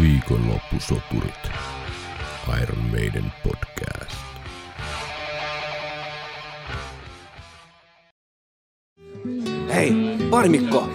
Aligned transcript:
Viikonloppusoturit. 0.00 1.50
Iron 2.62 2.78
Maiden 2.90 3.32
podcast. 3.44 4.16
Hei, 9.74 9.92
Mikko. 10.48 10.88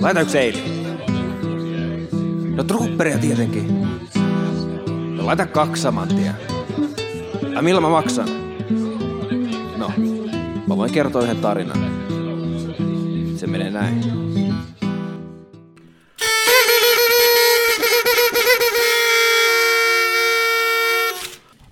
Laita 0.00 0.20
yksi 0.20 0.38
eili. 0.38 0.62
No 2.56 2.64
trupperia 2.64 3.18
tietenkin. 3.18 3.82
No 5.16 5.26
laita 5.26 5.46
kaksi 5.46 5.82
saman 5.82 6.08
tien. 6.08 6.34
Ja 7.54 7.62
millä 7.62 7.80
mä 7.80 7.88
maksan? 7.88 8.28
No, 9.76 9.92
mä 10.68 10.76
voin 10.76 10.92
kertoa 10.92 11.22
yhden 11.22 11.40
tarinan. 11.40 11.78
Se 13.36 13.46
menee 13.46 13.70
näin. 13.70 14.23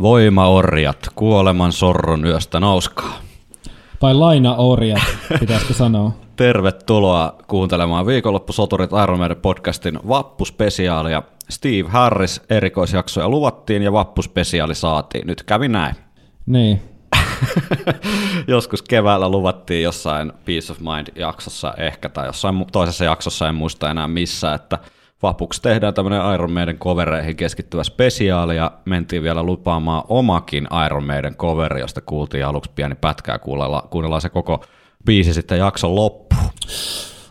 Voimaorjat, 0.02 1.08
kuoleman 1.14 1.72
sorron 1.72 2.26
yöstä 2.26 2.60
nouskaa. 2.60 3.18
Tai 4.00 4.14
lainaorjat, 4.14 5.02
pitäisikö 5.40 5.74
sanoa. 5.74 6.12
Tervetuloa 6.36 7.36
kuuntelemaan 7.46 8.06
viikonloppusoturit 8.06 8.90
Iron 9.02 9.18
Maiden 9.18 9.36
podcastin 9.36 9.98
vappuspesiaalia. 10.08 11.22
Steve 11.48 11.88
Harris 11.88 12.40
erikoisjaksoja 12.50 13.28
luvattiin 13.28 13.82
ja 13.82 13.92
vappuspesiaali 13.92 14.74
saatiin. 14.74 15.26
Nyt 15.26 15.42
kävi 15.42 15.68
näin. 15.68 15.94
Niin. 16.46 16.82
Joskus 18.48 18.82
keväällä 18.82 19.28
luvattiin 19.28 19.82
jossain 19.82 20.32
Peace 20.44 20.72
of 20.72 20.78
Mind-jaksossa 20.78 21.74
ehkä, 21.76 22.08
tai 22.08 22.26
jossain 22.26 22.64
toisessa 22.72 23.04
jaksossa, 23.04 23.48
en 23.48 23.54
muista 23.54 23.90
enää 23.90 24.08
missä, 24.08 24.54
että 24.54 24.78
vapuksi 25.22 25.62
tehdään 25.62 25.94
tämmöinen 25.94 26.34
Iron 26.34 26.52
Maiden 26.52 26.78
covereihin 26.78 27.36
keskittyvä 27.36 27.84
spesiaali, 27.84 28.56
ja 28.56 28.72
mentiin 28.84 29.22
vielä 29.22 29.42
lupaamaan 29.42 30.04
omakin 30.08 30.68
Iron 30.86 31.06
Maiden 31.06 31.34
coveri, 31.34 31.80
josta 31.80 32.00
kuultiin 32.00 32.46
aluksi 32.46 32.70
pieni 32.74 32.94
pätkää, 32.94 33.38
kuunnellaan, 33.38 33.88
kuunnellaan 33.88 34.22
se 34.22 34.28
koko 34.28 34.64
biisi 35.04 35.34
sitten 35.34 35.58
jakson 35.58 35.94
loppu. 35.94 36.36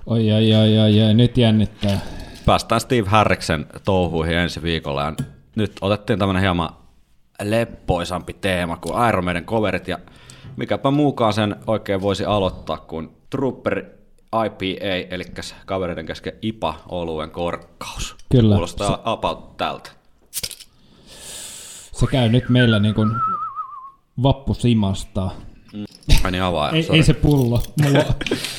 Oi, 0.05 0.31
oi, 0.31 0.55
oi, 0.55 0.79
oi, 0.79 1.01
oi, 1.01 1.13
nyt 1.13 1.37
jännittää. 1.37 1.99
Päästään 2.45 2.81
Steve 2.81 3.09
Harriksen 3.09 3.65
touhuihin 3.85 4.37
ensi 4.37 4.61
viikolla, 4.61 5.03
ja 5.03 5.13
nyt 5.55 5.71
otettiin 5.81 6.19
tämmöinen 6.19 6.41
hieman 6.41 6.69
leppoisampi 7.43 8.33
teema 8.33 8.77
kuin 8.77 9.09
Iron 9.09 9.25
Maiden 9.25 9.45
coverit, 9.45 9.87
ja 9.87 9.97
mikäpä 10.55 10.91
muukaan 10.91 11.33
sen 11.33 11.55
oikein 11.67 12.01
voisi 12.01 12.25
aloittaa 12.25 12.77
kuin 12.77 13.09
Trooper 13.29 13.85
IPA, 14.45 14.85
eli 15.09 15.23
kavereiden 15.65 16.05
kesken 16.05 16.33
IPA-oluen 16.41 17.31
korkkaus. 17.31 18.15
Kyllä. 18.31 18.55
Kuulostaa 18.55 18.95
se, 18.95 19.01
about 19.03 19.57
tältä. 19.57 19.91
Se 21.91 22.07
käy 22.11 22.29
nyt 22.29 22.49
meillä 22.49 22.79
niin 22.79 22.95
kuin 22.95 23.11
vappusimasta. 24.23 25.29
Mm. 25.73 25.85
Meni 26.23 26.39
avaa. 26.39 26.69
ei, 26.69 26.87
ei, 26.91 27.03
se 27.03 27.13
pullo. 27.13 27.63
Mulla, 27.81 28.03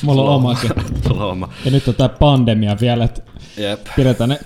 mulla 0.01 0.21
on 0.21 0.35
omakin. 0.35 0.71
Oma. 1.11 1.49
Ja 1.65 1.71
nyt 1.71 1.87
on 1.87 1.95
tämä 1.95 2.09
pandemia 2.09 2.77
vielä, 2.81 3.03
että 3.03 3.21
Jep. 3.57 3.87
pidetään 3.95 4.29
ne... 4.29 4.39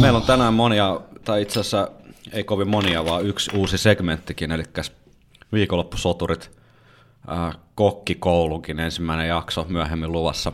Meillä 0.00 0.16
on 0.16 0.26
tänään 0.26 0.54
monia, 0.54 1.00
tai 1.24 1.42
itse 1.42 1.60
asiassa 1.60 1.88
ei 2.32 2.44
kovin 2.44 2.68
monia, 2.68 3.04
vaan 3.04 3.26
yksi 3.26 3.50
uusi 3.56 3.78
segmenttikin, 3.78 4.52
eli 4.52 4.62
viikonloppusoturit 5.52 6.61
äh, 7.30 7.58
kokkikoulunkin 7.74 8.80
ensimmäinen 8.80 9.28
jakso 9.28 9.66
myöhemmin 9.68 10.12
luvassa. 10.12 10.52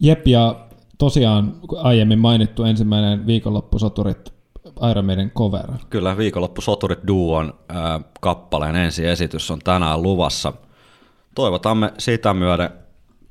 Jep, 0.00 0.26
ja 0.26 0.66
tosiaan 0.98 1.56
aiemmin 1.76 2.18
mainittu 2.18 2.64
ensimmäinen 2.64 3.26
viikonloppusoturit 3.26 4.32
Iron 4.90 5.04
Maiden 5.04 5.30
cover. 5.30 5.70
Kyllä, 5.90 6.16
viikonloppusoturit 6.16 6.98
Duon 7.06 7.54
äh, 7.70 8.04
kappaleen 8.20 8.76
ensi 8.76 9.06
esitys 9.06 9.50
on 9.50 9.58
tänään 9.58 10.02
luvassa. 10.02 10.52
Toivotamme 11.34 11.92
sitä 11.98 12.34
myöden 12.34 12.70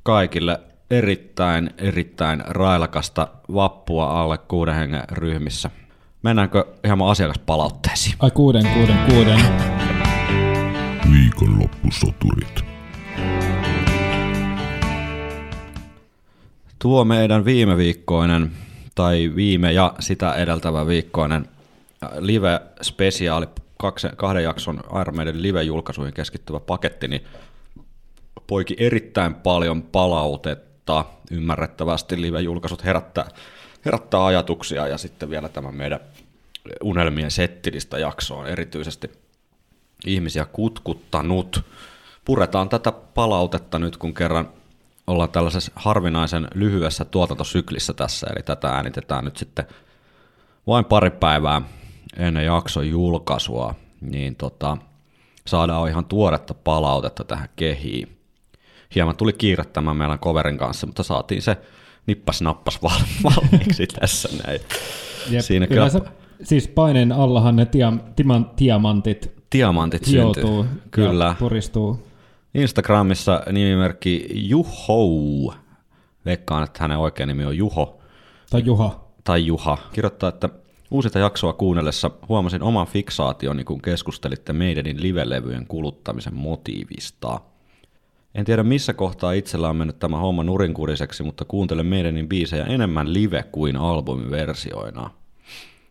kaikille 0.04 0.60
erittäin, 0.90 1.70
erittäin 1.78 2.44
railakasta 2.48 3.28
vappua 3.54 4.22
alle 4.22 4.38
kuuden 4.38 4.76
hengen 4.76 5.04
ryhmissä. 5.12 5.70
Mennäänkö 6.24 6.66
ihan 6.84 7.02
asiakaspalautteisiin? 7.02 8.16
Ai 8.20 8.32
kuuden, 8.32 8.68
kuuden, 8.74 8.98
kuuden. 9.10 9.40
Viikonloppusoturit. 11.12 12.69
Tuo 16.80 17.06
meidän 17.06 17.46
viime 17.46 17.78
viikkoinen 17.78 18.52
tai 18.96 19.32
viime 19.36 19.72
ja 19.72 19.94
sitä 20.00 20.34
edeltävä 20.34 20.88
viikkoinen 20.88 21.50
äh, 22.04 22.10
live-spesiaali, 22.20 23.48
kahden 24.18 24.44
jakson 24.44 24.84
Iron 25.02 25.16
Maiden 25.16 25.42
live-julkaisuihin 25.42 26.14
keskittyvä 26.14 26.60
paketti, 26.60 27.08
niin 27.08 27.26
poiki 28.48 28.76
erittäin 28.80 29.36
paljon 29.36 29.82
palautetta. 29.82 31.06
Ymmärrettävästi 31.32 32.22
live-julkaisut 32.22 32.86
herättää, 32.86 33.30
herättää 33.86 34.26
ajatuksia 34.26 34.88
ja 34.88 34.98
sitten 34.98 35.30
vielä 35.30 35.50
tämä 35.50 35.72
meidän 35.72 36.00
unelmien 36.84 37.32
settilistä 37.32 38.00
jakso 38.00 38.38
on 38.38 38.48
erityisesti 38.48 39.12
ihmisiä 40.06 40.46
kutkuttanut. 40.46 41.64
Puretaan 42.26 42.70
tätä 42.70 42.92
palautetta 42.92 43.80
nyt, 43.80 43.98
kun 43.98 44.14
kerran 44.14 44.50
ollaan 45.10 45.30
tällaisessa 45.30 45.72
harvinaisen 45.76 46.48
lyhyessä 46.54 47.06
tuotantosyklissä 47.06 47.94
tässä, 47.94 48.28
eli 48.36 48.44
tätä 48.44 48.70
äänitetään 48.70 49.26
nyt 49.26 49.38
sitten 49.38 49.66
vain 50.68 50.86
pari 50.86 51.10
päivää 51.10 51.62
ennen 52.18 52.46
jakson 52.46 52.90
julkaisua, 52.90 53.76
niin 54.02 54.36
tota, 54.36 54.78
saadaan 55.48 55.90
ihan 55.90 56.06
tuoretta 56.06 56.54
palautetta 56.54 57.24
tähän 57.24 57.50
kehiin. 57.56 58.18
Hieman 58.96 59.16
tuli 59.16 59.34
kiire 59.34 59.66
tämän 59.66 59.98
meidän 59.98 60.20
coverin 60.20 60.58
kanssa, 60.58 60.88
mutta 60.88 61.04
saatiin 61.04 61.42
se 61.42 61.58
nippas 62.08 62.42
nappas 62.42 62.80
valmiiksi 63.24 63.88
tässä 63.88 64.30
näin. 64.44 64.60
Jep, 65.30 65.42
Siinä 65.42 65.68
kyllä, 65.68 65.90
se, 65.90 66.00
siis 66.44 66.68
paineen 66.68 67.12
allahan 67.12 67.56
ne 67.56 67.66
tia, 67.66 67.94
timan, 68.16 68.52
diamantit, 68.60 69.32
diamantit 69.52 70.08
joutuu 70.08 70.64
syntyy. 70.64 70.82
Kyllä. 70.92 71.36
puristuu 71.40 72.09
Instagramissa 72.54 73.44
nimimerkki 73.52 74.28
Juho. 74.34 75.54
Veikkaan, 76.26 76.64
että 76.64 76.84
hänen 76.84 76.98
oikea 76.98 77.26
nimi 77.26 77.46
on 77.46 77.58
Juho. 77.58 78.00
Tai 78.50 78.62
Juha. 78.66 79.08
Tai 79.24 79.46
Juha. 79.46 79.78
Kirjoittaa, 79.94 80.30
että 80.30 80.50
uusita 80.92 81.20
jaksoa 81.20 81.54
kuunnellessa 81.54 82.12
huomasin 82.30 82.64
oman 82.64 82.88
fiksaationi, 82.88 83.64
kun 83.64 83.82
keskustelitte 83.82 84.54
meidänin 84.54 85.02
livelevyjen 85.02 85.68
kuluttamisen 85.68 86.36
motiivista. 86.36 87.40
En 88.36 88.46
tiedä 88.46 88.64
missä 88.64 88.94
kohtaa 88.94 89.32
itsellä 89.32 89.70
on 89.70 89.76
mennyt 89.76 90.00
tämä 90.00 90.18
homma 90.18 90.44
nurinkuriseksi, 90.44 91.24
mutta 91.24 91.46
kuuntelen 91.46 91.86
meidänin 91.86 92.30
biisejä 92.30 92.66
enemmän 92.66 93.14
live 93.14 93.44
kuin 93.52 93.78
albumiversioina. 93.78 95.10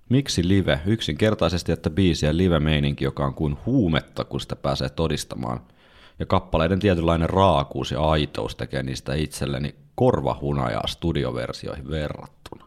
Miksi 0.08 0.48
live? 0.48 0.80
Yksinkertaisesti, 0.86 1.72
että 1.72 1.90
biisiä 1.90 2.36
live-meininki, 2.36 3.04
joka 3.04 3.24
on 3.24 3.34
kuin 3.34 3.56
huumetta, 3.66 4.24
kun 4.24 4.40
sitä 4.40 4.56
pääsee 4.56 4.88
todistamaan– 4.88 5.60
ja 6.18 6.26
kappaleiden 6.26 6.78
tietynlainen 6.78 7.30
raakuus 7.30 7.90
ja 7.90 8.00
aitous 8.00 8.56
tekee 8.56 8.82
niistä 8.82 9.14
itselleni 9.14 9.74
korvahunajaa 9.94 10.86
studioversioihin 10.86 11.90
verrattuna. 11.90 12.66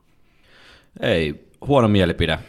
Ei, 0.99 1.51
huono 1.67 1.87
mielipide. 1.87 2.39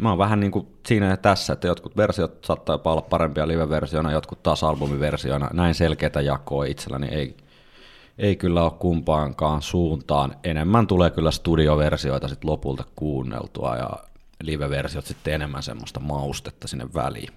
Mä 0.00 0.08
oon 0.08 0.18
vähän 0.18 0.40
niin 0.40 0.52
kuin 0.52 0.66
siinä 0.86 1.06
ja 1.06 1.16
tässä, 1.16 1.52
että 1.52 1.66
jotkut 1.66 1.96
versiot 1.96 2.44
saattaa 2.44 2.74
jopa 2.74 2.92
olla 2.92 3.02
parempia 3.02 3.48
live-versioina, 3.48 4.12
jotkut 4.12 4.42
taas 4.42 4.64
albumiversioina. 4.64 5.50
Näin 5.52 5.74
selkeätä 5.74 6.20
jakoa 6.20 6.64
itselläni 6.64 7.06
ei, 7.06 7.36
ei 8.18 8.36
kyllä 8.36 8.62
ole 8.62 8.72
kumpaankaan 8.78 9.62
suuntaan. 9.62 10.36
Enemmän 10.44 10.86
tulee 10.86 11.10
kyllä 11.10 11.30
studioversioita 11.30 12.28
sitten 12.28 12.50
lopulta 12.50 12.84
kuunneltua 12.96 13.76
ja 13.76 13.90
live-versiot 14.42 15.06
sitten 15.06 15.34
enemmän 15.34 15.62
semmoista 15.62 16.00
maustetta 16.00 16.68
sinne 16.68 16.86
väliin. 16.94 17.32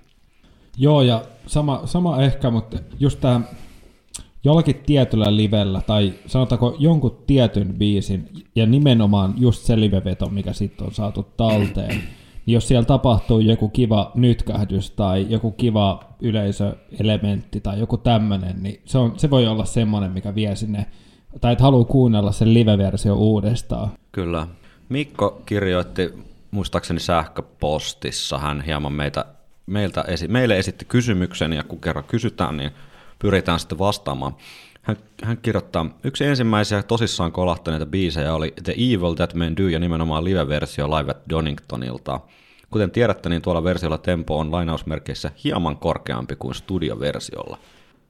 Joo, 0.77 1.01
ja 1.01 1.23
sama, 1.47 1.81
sama 1.85 2.21
ehkä, 2.21 2.51
mutta 2.51 2.77
just 3.00 3.19
tämä 3.19 3.41
jollakin 4.44 4.75
tietyllä 4.85 5.35
livellä, 5.35 5.81
tai 5.81 6.13
sanotaanko 6.25 6.75
jonkun 6.79 7.23
tietyn 7.27 7.73
biisin, 7.73 8.29
ja 8.56 8.65
nimenomaan 8.65 9.33
just 9.38 9.63
se 9.63 9.79
liveveto, 9.79 10.29
mikä 10.29 10.53
sitten 10.53 10.88
on 10.88 10.94
saatu 10.94 11.23
talteen, 11.38 12.01
niin 12.45 12.53
jos 12.53 12.68
siellä 12.68 12.85
tapahtuu 12.85 13.39
joku 13.39 13.69
kiva 13.69 14.12
nytkähdys 14.15 14.91
tai 14.91 15.25
joku 15.29 15.51
kiva 15.51 16.03
yleisöelementti 16.21 17.62
tai 17.62 17.79
joku 17.79 17.97
tämmöinen, 17.97 18.63
niin 18.63 18.81
se, 18.85 18.97
on, 18.97 19.13
se 19.18 19.29
voi 19.29 19.47
olla 19.47 19.65
semmoinen, 19.65 20.12
mikä 20.12 20.35
vie 20.35 20.56
sinne, 20.56 20.85
tai 21.41 21.51
että 21.51 21.63
haluaa 21.63 21.85
kuunnella 21.85 22.31
sen 22.31 22.53
live-versio 22.53 23.15
uudestaan. 23.15 23.91
Kyllä. 24.12 24.47
Mikko 24.89 25.41
kirjoitti 25.45 26.13
muistaakseni 26.51 27.00
sähköpostissa, 27.00 28.38
hän 28.38 28.62
hieman 28.62 28.94
meitä 28.94 29.25
meiltä 29.66 30.02
esi- 30.02 30.28
meille 30.28 30.58
esitti 30.58 30.86
kysymyksen, 30.86 31.54
ja 31.54 31.63
kun 31.63 31.81
kerran 31.81 32.06
kysytään, 32.06 32.58
niin 32.58 32.72
pyritään 33.19 33.60
sitten 33.60 33.80
vastaamaan. 33.80 34.36
hän, 34.81 34.98
hän 35.24 35.38
kirjoittaa, 35.38 35.86
yksi 36.04 36.25
ensimmäisiä 36.25 36.84
tosissaan 36.84 37.31
kolahtaneita 37.31 37.86
biisejä 37.86 38.34
oli 38.34 38.54
The 38.63 38.74
Evil 38.74 39.13
That 39.13 39.34
Men 39.34 39.58
Do 39.58 39.68
ja 39.68 39.80
nimenomaan 39.80 40.24
live-versio 40.24 40.88
Live 40.88 41.12
at 41.12 41.30
Doningtonilta. 41.30 42.19
Kuten 42.69 42.92
tiedätte, 42.92 43.30
niin 43.30 43.42
tuolla 43.42 43.63
versiolla 43.63 43.98
tempo 43.98 44.40
on 44.40 44.52
lainausmerkeissä 44.52 45.31
hieman 45.44 45.78
korkeampi 45.78 46.36
kuin 46.36 46.56
studioversiolla. 46.56 47.57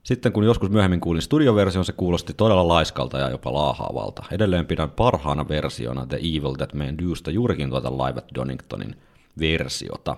Sitten 0.02 0.32
kun 0.32 0.44
joskus 0.44 0.70
myöhemmin 0.70 1.00
kuulin 1.00 1.22
studioversion, 1.22 1.84
se 1.84 1.92
kuulosti 1.92 2.34
todella 2.34 2.68
laiskalta 2.68 3.18
ja 3.18 3.30
jopa 3.30 3.52
laahaavalta. 3.52 4.24
Edelleen 4.30 4.66
pidän 4.66 4.90
parhaana 4.90 5.48
versiona 5.48 6.06
The 6.06 6.16
Evil 6.16 6.54
That 6.54 6.74
Men 6.74 6.98
Dosta 6.98 7.30
juurikin 7.30 7.70
tuota 7.70 7.92
Live 7.92 8.18
at 8.18 8.34
Doningtonin 8.34 8.96
versiota. 9.40 10.16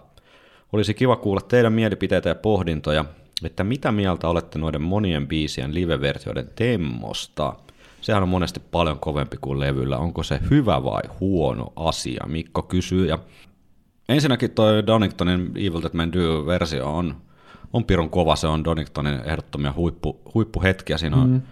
Olisi 0.75 0.94
kiva 0.94 1.17
kuulla 1.17 1.41
teidän 1.41 1.73
mielipiteitä 1.73 2.29
ja 2.29 2.35
pohdintoja, 2.35 3.05
että 3.44 3.65
mitä 3.65 3.93
mieltä 3.93 4.29
olette 4.29 4.59
noiden 4.59 4.82
monien 4.82 5.29
biisien 5.29 5.75
live-versioiden 5.75 6.50
temmosta. 6.55 7.55
Sehän 8.00 8.23
on 8.23 8.29
monesti 8.29 8.61
paljon 8.71 9.00
kovempi 9.00 9.37
kuin 9.41 9.61
levyllä. 9.61 9.99
Onko 9.99 10.23
se 10.23 10.41
hyvä 10.50 10.85
vai 10.85 11.03
huono 11.21 11.73
asia? 11.76 12.25
Mikko 12.26 12.62
kysyy. 12.62 13.06
Ja 13.06 13.19
ensinnäkin 14.09 14.50
toi 14.50 14.87
Doningtonin 14.87 15.53
Evil 15.55 15.81
That 15.81 15.94
Men 15.94 16.12
Do-versio 16.12 16.97
on, 16.97 17.17
on 17.73 17.85
pirun 17.85 18.11
kova. 18.11 18.37
Se 18.37 18.47
on 18.47 18.65
Doningtonin 18.65 19.20
ehdottomia 19.25 19.73
huippu, 19.77 20.20
huippuhetkiä. 20.35 20.99
Siinä 20.99 21.17
on 21.17 21.31
mm. 21.31 21.43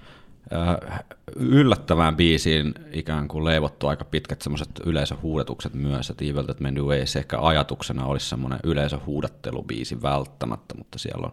Yllättävään 1.37 2.17
biisiin 2.17 2.75
ikään 2.93 3.29
kuin 3.29 3.45
leivottu 3.45 3.87
aika 3.87 4.05
pitkät 4.05 4.43
semmoiset 4.43 4.71
yleisöhuudetukset 4.87 5.75
myös, 5.75 6.11
että 6.11 6.25
Evil 6.25 6.43
That 6.43 6.61
Men 6.61 6.77
Do 6.77 6.93
ehkä 7.19 7.39
ajatuksena 7.41 8.07
olisi 8.07 8.29
semmoinen 8.29 8.61
yleisöhuudattelubiisi 8.65 10.03
välttämättä, 10.03 10.75
mutta 10.75 10.99
siellä 10.99 11.27
on 11.27 11.33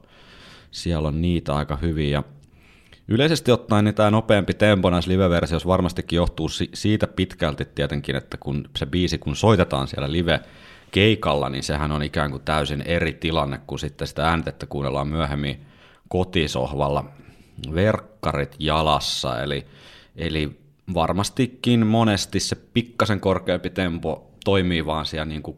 siellä 0.71 1.07
on 1.07 1.21
niitä 1.21 1.55
aika 1.55 1.75
hyviä. 1.75 2.23
Yleisesti 3.07 3.51
ottaen 3.51 3.85
niin 3.85 3.95
tämä 3.95 4.11
nopeampi 4.11 4.53
tempo 4.53 4.89
näissä 4.89 5.11
live-versioissa 5.11 5.69
varmastikin 5.69 6.17
johtuu 6.17 6.49
siitä 6.73 7.07
pitkälti 7.07 7.65
tietenkin, 7.65 8.15
että 8.15 8.37
kun 8.37 8.69
se 8.77 8.85
biisi 8.85 9.17
kun 9.17 9.35
soitetaan 9.35 9.87
siellä 9.87 10.11
live 10.11 10.39
keikalla, 10.91 11.49
niin 11.49 11.63
sehän 11.63 11.91
on 11.91 12.03
ikään 12.03 12.31
kuin 12.31 12.43
täysin 12.43 12.81
eri 12.81 13.13
tilanne 13.13 13.61
kuin 13.67 13.79
sitten 13.79 14.07
sitä 14.07 14.29
äänitettä 14.29 14.65
kuunnellaan 14.65 15.07
myöhemmin 15.07 15.65
kotisohvalla 16.07 17.05
verkkarit 17.75 18.55
jalassa, 18.59 19.41
eli, 19.41 19.65
eli 20.15 20.59
varmastikin 20.93 21.87
monesti 21.87 22.39
se 22.39 22.55
pikkasen 22.55 23.19
korkeampi 23.19 23.69
tempo 23.69 24.31
toimii 24.45 24.85
vaan 24.85 25.05
siellä 25.05 25.25
niin 25.25 25.43
kuin 25.43 25.57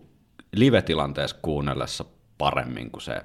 live-tilanteessa 0.56 1.36
kuunnellessa 1.42 2.06
paremmin 2.38 2.92
kuin 2.92 3.02
se 3.02 3.22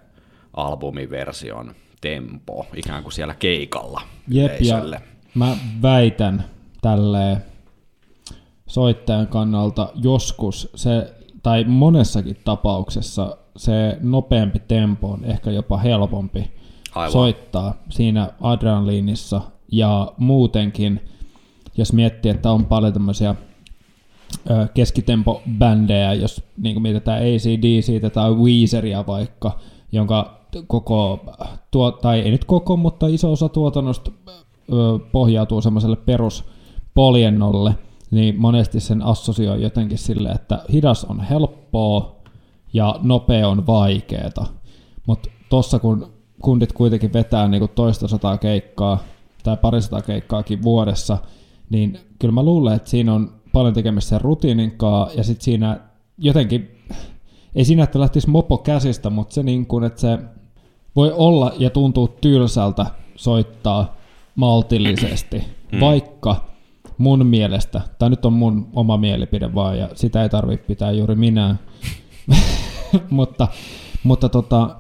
albumiversion 0.56 1.75
tempo 2.00 2.67
ikään 2.75 3.02
kuin 3.02 3.12
siellä 3.12 3.34
keikalla 3.34 4.02
Jep, 4.28 4.61
ja 4.61 5.00
mä 5.34 5.56
väitän 5.82 6.44
tälleen 6.82 7.44
soittajan 8.67 9.26
kannalta 9.26 9.93
joskus 9.94 10.70
se, 10.75 11.14
tai 11.43 11.64
monessakin 11.64 12.37
tapauksessa 12.44 13.37
se 13.56 13.99
nopeampi 14.00 14.58
tempo 14.69 15.11
on 15.11 15.25
ehkä 15.25 15.50
jopa 15.50 15.78
helpompi 15.78 16.50
Aivan. 16.97 17.13
soittaa 17.13 17.75
siinä 17.89 18.29
adrenaliinissa 18.41 19.41
ja 19.73 20.13
muutenkin, 20.19 21.01
jos 21.77 21.93
miettii, 21.93 22.31
että 22.31 22.53
on 22.53 22.65
paljon 22.65 22.93
tämmöisiä 22.93 23.35
keskitempo-bändejä, 24.75 26.15
jos 26.15 26.43
niin 26.63 26.83
mietitään 26.83 27.23
ACDC 27.23 28.13
tai 28.13 28.35
Weezeria 28.35 29.07
vaikka, 29.07 29.59
jonka 29.93 30.41
koko, 30.67 31.25
tuo, 31.71 31.91
tai 31.91 32.21
ei 32.21 32.31
nyt 32.31 32.45
koko, 32.45 32.77
mutta 32.77 33.07
iso 33.07 33.33
osa 33.33 33.49
tuotannosta 33.49 34.11
pohjautuu 35.13 35.61
semmoiselle 35.61 35.97
peruspoljennolle, 35.97 37.75
niin 38.11 38.41
monesti 38.41 38.81
sen 38.81 39.03
assosioi 39.03 39.63
jotenkin 39.63 39.99
sille, 39.99 40.29
että 40.29 40.63
hidas 40.73 41.05
on 41.05 41.21
helppoa 41.21 42.17
ja 42.73 43.01
nopea 43.03 43.49
on 43.49 43.67
vaikeeta. 43.67 44.47
Mutta 45.07 45.31
tossa 45.51 45.79
kun 45.79 46.16
kundit 46.47 46.73
kuitenkin 46.73 47.13
vetää 47.13 47.49
niinku 47.49 47.69
toista 47.69 48.09
sataa 48.09 48.39
keikkaa 48.39 48.99
tai 49.43 49.57
parisataa 49.57 50.03
keikkaakin 50.03 50.63
vuodessa, 50.63 51.19
niin 51.71 51.99
kyllä 52.19 52.33
mä 52.33 52.43
luulen, 52.43 52.77
että 52.77 52.91
siinä 52.91 53.15
on 53.15 53.33
paljon 53.53 53.75
tekemistä 53.75 54.09
sen 54.09 54.21
rutiinin 54.21 54.71
kanssa, 54.71 55.19
ja 55.19 55.25
sitten 55.25 55.45
siinä 55.45 55.81
jotenkin, 56.19 56.71
ei 57.55 57.65
siinä, 57.65 57.85
että 57.85 58.01
lähtisi 58.01 58.31
mopo 58.31 58.59
käsistä, 58.59 59.11
mutta 59.11 59.35
se 59.35 59.43
niin 59.43 59.67
kuin, 59.67 59.85
että 59.85 60.01
se 60.01 60.19
voi 60.97 61.13
olla 61.13 61.53
ja 61.59 61.71
tuntuu 61.71 62.09
tylsältä 62.09 62.87
soittaa 63.17 63.97
maltillisesti, 64.35 65.45
mm. 65.73 65.81
vaikka 65.81 66.37
mun 66.99 67.27
mielestä, 67.27 67.81
tai 67.99 68.11
nyt 68.11 68.25
on 68.25 68.33
mun 68.33 68.69
oma 68.73 68.97
mielipide 68.97 69.55
vaan, 69.55 69.79
ja 69.79 69.89
sitä 69.95 70.23
ei 70.23 70.29
tarvitse 70.29 70.67
pitää 70.67 70.93
juuri 70.93 71.15
minä, 71.15 71.57
mutta, 73.11 73.49
mutta 74.05 74.29
tota, 74.29 74.77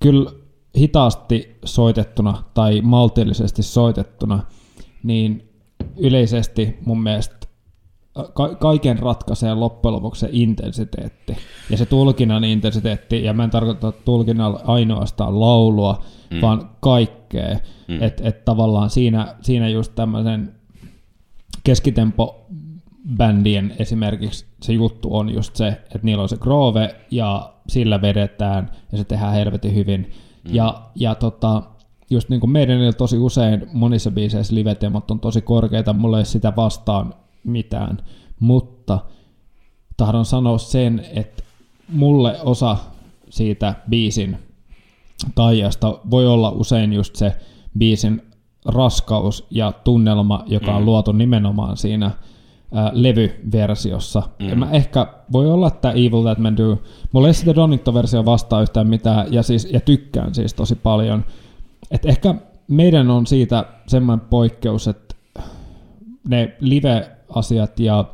kyllä 0.00 0.43
hitaasti 0.78 1.58
soitettuna 1.64 2.42
tai 2.54 2.80
maltillisesti 2.80 3.62
soitettuna, 3.62 4.42
niin 5.02 5.48
yleisesti 5.96 6.78
mun 6.86 7.02
mielestä 7.02 7.46
ka- 8.34 8.54
kaiken 8.54 8.98
ratkaisee 8.98 9.54
loppujen 9.54 9.94
lopuksi 9.94 10.20
se 10.20 10.28
intensiteetti. 10.32 11.36
Ja 11.70 11.76
se 11.76 11.86
tulkinnan 11.86 12.44
intensiteetti, 12.44 13.24
ja 13.24 13.32
mä 13.32 13.44
en 13.44 13.50
tarkoita 13.50 13.92
tulkinnalla 13.92 14.60
ainoastaan 14.64 15.40
laulua, 15.40 16.04
mm. 16.30 16.40
vaan 16.40 16.70
kaikkea. 16.80 17.58
Mm. 17.88 18.02
Että 18.02 18.28
et 18.28 18.44
tavallaan 18.44 18.90
siinä, 18.90 19.34
siinä 19.40 19.68
just 19.68 19.92
tämmöisen 19.94 20.54
keskitempo 21.64 22.46
bändien 23.16 23.74
esimerkiksi 23.78 24.46
se 24.62 24.72
juttu 24.72 25.16
on 25.16 25.34
just 25.34 25.56
se, 25.56 25.68
että 25.68 26.00
niillä 26.02 26.22
on 26.22 26.28
se 26.28 26.36
groove 26.36 26.96
ja 27.10 27.52
sillä 27.68 28.02
vedetään 28.02 28.70
ja 28.92 28.98
se 28.98 29.04
tehdään 29.04 29.32
helvetin 29.32 29.74
hyvin. 29.74 30.12
Mm. 30.48 30.54
Ja, 30.54 30.82
ja 30.94 31.14
tota, 31.14 31.62
just 32.10 32.28
niin 32.28 32.40
kuin 32.40 32.50
meidän 32.50 32.94
tosi 32.98 33.18
usein 33.18 33.66
monissa 33.72 34.10
biiseissä 34.10 34.54
live 34.54 34.76
on 35.10 35.20
tosi 35.20 35.40
korkeita, 35.40 35.92
mulla 35.92 36.18
ei 36.18 36.24
sitä 36.24 36.52
vastaan 36.56 37.14
mitään, 37.44 37.98
mutta 38.40 38.98
tahdon 39.96 40.24
sanoa 40.24 40.58
sen, 40.58 41.06
että 41.14 41.42
mulle 41.88 42.40
osa 42.42 42.76
siitä 43.30 43.74
biisin 43.90 44.38
taijasta 45.34 45.98
voi 46.10 46.26
olla 46.26 46.50
usein 46.50 46.92
just 46.92 47.16
se 47.16 47.36
biisin 47.78 48.22
raskaus 48.64 49.46
ja 49.50 49.72
tunnelma, 49.72 50.44
joka 50.46 50.74
on 50.74 50.82
mm. 50.82 50.86
luotu 50.86 51.12
nimenomaan 51.12 51.76
siinä 51.76 52.10
levyversiossa. 52.92 54.22
Mm. 54.38 54.48
Ja 54.48 54.56
mä 54.56 54.70
ehkä, 54.70 55.06
voi 55.32 55.50
olla, 55.50 55.68
että 55.68 55.90
Evil 55.90 56.22
That 56.22 56.38
Men 56.38 56.56
Do, 56.56 56.78
mulla 57.12 57.28
ei 57.28 57.34
sitä 57.34 57.54
Donington-versio 57.54 58.24
vastaa 58.24 58.62
yhtään 58.62 58.88
mitään, 58.88 59.32
ja, 59.32 59.42
siis, 59.42 59.68
ja 59.72 59.80
tykkään 59.80 60.34
siis 60.34 60.54
tosi 60.54 60.74
paljon. 60.74 61.24
Et 61.90 62.06
ehkä 62.06 62.34
meidän 62.68 63.10
on 63.10 63.26
siitä 63.26 63.64
semmoinen 63.86 64.26
poikkeus, 64.30 64.88
että 64.88 65.14
ne 66.28 66.56
live 66.60 67.10
asiat 67.28 67.80
ja 67.80 68.04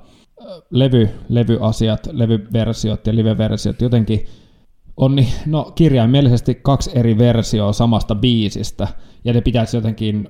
levy, 0.71 1.11
levyasiat, 1.29 2.09
levyversiot 2.13 3.07
ja 3.07 3.15
liveversiot 3.15 3.81
jotenkin 3.81 4.27
on 4.97 5.17
niin, 5.17 5.29
no, 5.47 5.73
kirjaimellisesti 5.75 6.55
kaksi 6.55 6.91
eri 6.95 7.19
versioa 7.19 7.73
samasta 7.73 8.15
biisistä, 8.15 8.89
ja 9.25 9.33
ne 9.33 9.41
pitäisi 9.41 9.77
jotenkin 9.77 10.29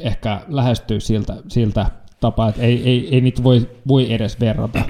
ehkä 0.00 0.40
lähestyä 0.48 1.00
siltä, 1.00 1.36
siltä 1.48 1.86
tapaa, 2.24 2.48
että 2.48 2.62
ei, 2.62 2.82
ei, 2.84 3.08
ei 3.14 3.20
niitä 3.20 3.42
voi, 3.42 3.68
voi 3.88 4.12
edes 4.12 4.40
verrata 4.40 4.82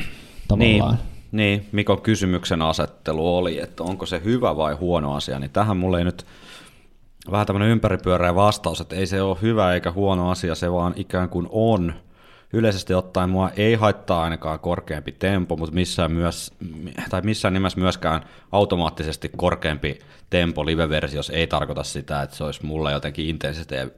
tavallaan. 0.49 0.95
Niin. 0.95 1.15
Niin, 1.33 1.67
Mikon 1.73 2.03
kysymyksen 2.03 2.63
asettelu 2.63 3.37
oli, 3.37 3.61
että 3.61 3.83
onko 3.83 4.07
se 4.07 4.21
hyvä 4.25 4.57
vai 4.57 4.75
huono 4.75 5.15
asia, 5.15 5.39
niin 5.39 5.51
tähän 5.51 5.77
mulle 5.77 5.99
ei 5.99 6.05
nyt 6.05 6.27
vähän 7.31 7.47
tämmöinen 7.47 7.69
ympäripyöreä 7.69 8.35
vastaus, 8.35 8.81
että 8.81 8.97
ei 8.97 9.07
se 9.07 9.23
ole 9.23 9.37
hyvä 9.43 9.75
eikä 9.75 9.93
huono 9.93 10.31
asia, 10.31 10.55
se 10.55 10.73
vaan 10.73 10.93
ikään 10.97 11.29
kuin 11.29 11.49
on 11.51 11.95
yleisesti 12.55 12.95
ottaen 12.95 13.31
mua 13.31 13.51
ei 13.57 13.75
haittaa 13.75 14.23
ainakaan 14.23 14.61
korkeampi 14.61 15.13
tempo, 15.13 15.57
mutta 15.57 15.75
missään, 15.75 16.13
myös, 16.13 16.53
tai 17.11 17.23
missään 17.23 17.55
nimessä 17.55 17.81
myöskään 17.81 18.23
automaattisesti 18.53 19.31
korkeampi 19.37 19.99
tempo 20.31 20.67
live-versiossa 20.67 21.33
ei 21.33 21.47
tarkoita 21.47 21.83
sitä, 21.83 22.23
että 22.23 22.37
se 22.37 22.45
olisi 22.45 22.67
mulle 22.67 22.93
jotenkin 22.93 23.39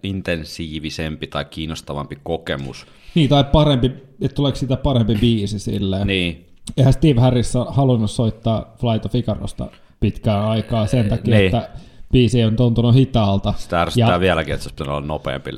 intensiivisempi 0.02 1.26
tai 1.26 1.44
kiinnostavampi 1.44 2.18
kokemus. 2.22 2.86
Niin, 3.14 3.28
tai 3.28 3.44
parempi, 3.44 3.86
että 4.20 4.34
tuleeko 4.34 4.58
siitä 4.58 4.76
parempi 4.76 5.14
biisi 5.14 5.58
silleen. 5.58 6.06
Niin. 6.06 6.46
Eihän 6.76 6.92
Steve 6.92 7.20
Harris 7.20 7.54
halunnut 7.68 8.10
soittaa 8.10 8.74
Flight 8.80 9.06
of 9.06 9.14
Icarosta 9.14 9.66
pitkään 10.00 10.44
aikaa 10.44 10.86
sen 10.86 11.08
takia, 11.08 11.36
niin. 11.36 11.46
että 11.46 11.68
biisi 12.12 12.44
on 12.44 12.56
tuntunut 12.56 12.94
hitaalta. 12.94 13.54
Sitä 13.56 13.86
ja, 13.96 14.20
vieläkin, 14.20 14.54
että 14.54 14.64
se 14.64 14.70
olisi 14.70 14.90
olla 14.90 15.06
nopeampi. 15.06 15.50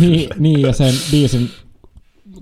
Niin, 0.00 0.28
niin, 0.38 0.60
ja 0.60 0.72
sen 0.72 0.94
biisin 1.10 1.50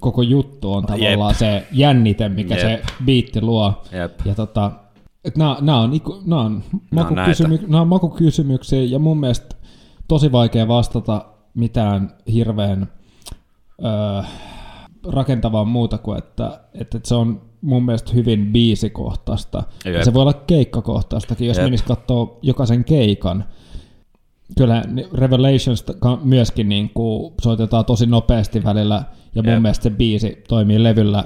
koko 0.00 0.22
juttu 0.22 0.72
on 0.72 0.86
tavallaan 0.86 1.30
Jep. 1.30 1.38
se 1.38 1.66
jännite, 1.72 2.28
mikä 2.28 2.54
Jep. 2.54 2.62
se 2.62 2.82
biitti 3.04 3.40
luo. 3.40 3.82
Jep. 3.92 4.20
Ja 4.24 4.34
tota, 4.34 4.70
nämä, 5.36 5.56
nämä, 5.60 5.80
on, 5.80 5.90
nämä, 6.26 6.40
on 6.40 6.62
makukysymy, 6.90 7.58
nämä 7.66 7.80
on 7.80 7.88
makukysymyksiä 7.88 8.82
ja 8.82 8.98
mun 8.98 9.20
mielestä 9.20 9.56
tosi 10.08 10.32
vaikea 10.32 10.68
vastata 10.68 11.24
mitään 11.54 12.14
hirveän 12.32 12.92
öö, 13.84 14.22
rakentavaa 15.06 15.64
muuta 15.64 15.98
kuin, 15.98 16.18
että, 16.18 16.60
että 16.74 17.00
se 17.04 17.14
on 17.14 17.42
mun 17.60 17.84
mielestä 17.84 18.12
hyvin 18.14 18.52
biisikohtaista. 18.52 19.62
Ja 19.84 19.90
Jep. 19.90 20.02
se 20.02 20.14
voi 20.14 20.22
olla 20.22 20.32
keikkakohtaistakin, 20.32 21.48
jos 21.48 21.56
Jep. 21.56 21.66
menisi 21.66 21.84
katsoa 21.84 22.38
jokaisen 22.42 22.84
keikan. 22.84 23.44
Kyllä 24.58 24.82
Revelations 25.14 25.84
myöskin 26.22 26.68
niin 26.68 26.90
kuin 26.94 27.34
soitetaan 27.40 27.84
tosi 27.84 28.06
nopeasti 28.06 28.64
välillä, 28.64 29.04
ja 29.34 29.42
mun 29.42 29.52
Jep. 29.52 29.62
mielestä 29.62 29.82
se 29.82 29.90
biisi 29.90 30.42
toimii 30.48 30.82
levyllä 30.82 31.24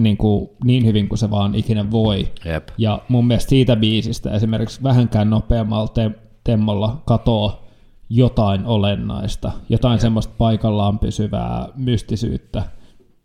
niin, 0.00 0.16
kuin 0.16 0.50
niin 0.64 0.86
hyvin 0.86 1.08
kuin 1.08 1.18
se 1.18 1.30
vaan 1.30 1.54
ikinä 1.54 1.90
voi. 1.90 2.28
Jep. 2.44 2.68
Ja 2.78 3.02
mun 3.08 3.26
mielestä 3.26 3.48
siitä 3.50 3.76
biisistä 3.76 4.30
esimerkiksi 4.32 4.82
vähänkään 4.82 5.30
nopeammalla 5.30 5.88
te- 5.88 6.10
temmolla 6.44 7.02
katoo 7.04 7.62
jotain 8.10 8.64
olennaista, 8.66 9.52
jotain 9.68 9.98
semmoista 10.00 10.34
paikallaan 10.38 10.98
pysyvää 10.98 11.68
mystisyyttä 11.76 12.62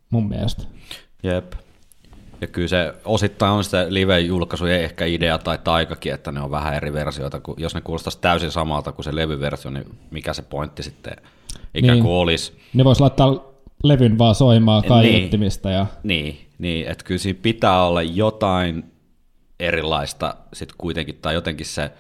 mun 0.10 0.30
mielestä. 0.30 0.64
Jep. 1.24 1.54
Ja 2.42 2.48
kyllä 2.48 2.68
se 2.68 2.94
osittain 3.06 3.52
on 3.52 3.64
sitä 3.64 3.86
live-julkaisujen 3.90 4.82
ehkä 4.84 5.06
idea 5.06 5.38
tai 5.38 5.58
taikakin, 5.64 6.14
että 6.14 6.32
ne 6.32 6.42
on 6.42 6.52
vähän 6.52 6.74
eri 6.74 6.94
versioita. 6.94 7.40
Kun, 7.40 7.56
jos 7.58 7.76
ne 7.76 7.82
kuulostaisi 7.82 8.20
täysin 8.22 8.52
samalta 8.52 8.92
kuin 8.92 9.04
se 9.06 9.16
levyversio, 9.16 9.72
niin 9.72 9.86
mikä 10.12 10.34
se 10.34 10.42
pointti 10.42 10.84
sitten 10.84 11.14
ikään 11.76 11.94
Niin. 11.96 12.04
kuin 12.04 12.14
olisi. 12.14 12.58
Ne 12.74 12.84
vois 12.84 13.00
laittaa 13.00 13.51
levyn 13.84 14.18
vaan 14.18 14.36
soimaan 14.36 14.82
Niin. 14.82 14.90
kaiuttimista 14.90 15.70
ja 15.70 15.86
Niin, 16.04 16.48
niin 16.58 16.88
että 16.88 17.04
kyllä 17.04 17.18
siinä 17.18 17.40
pitää 17.42 17.84
olla 17.84 18.02
jotain 18.02 18.84
erilaista 19.60 20.36
sitten 20.54 20.76
kuitenkin, 20.78 21.16
tai 21.22 21.34
jotenkin 21.34 21.66
se 21.66 21.92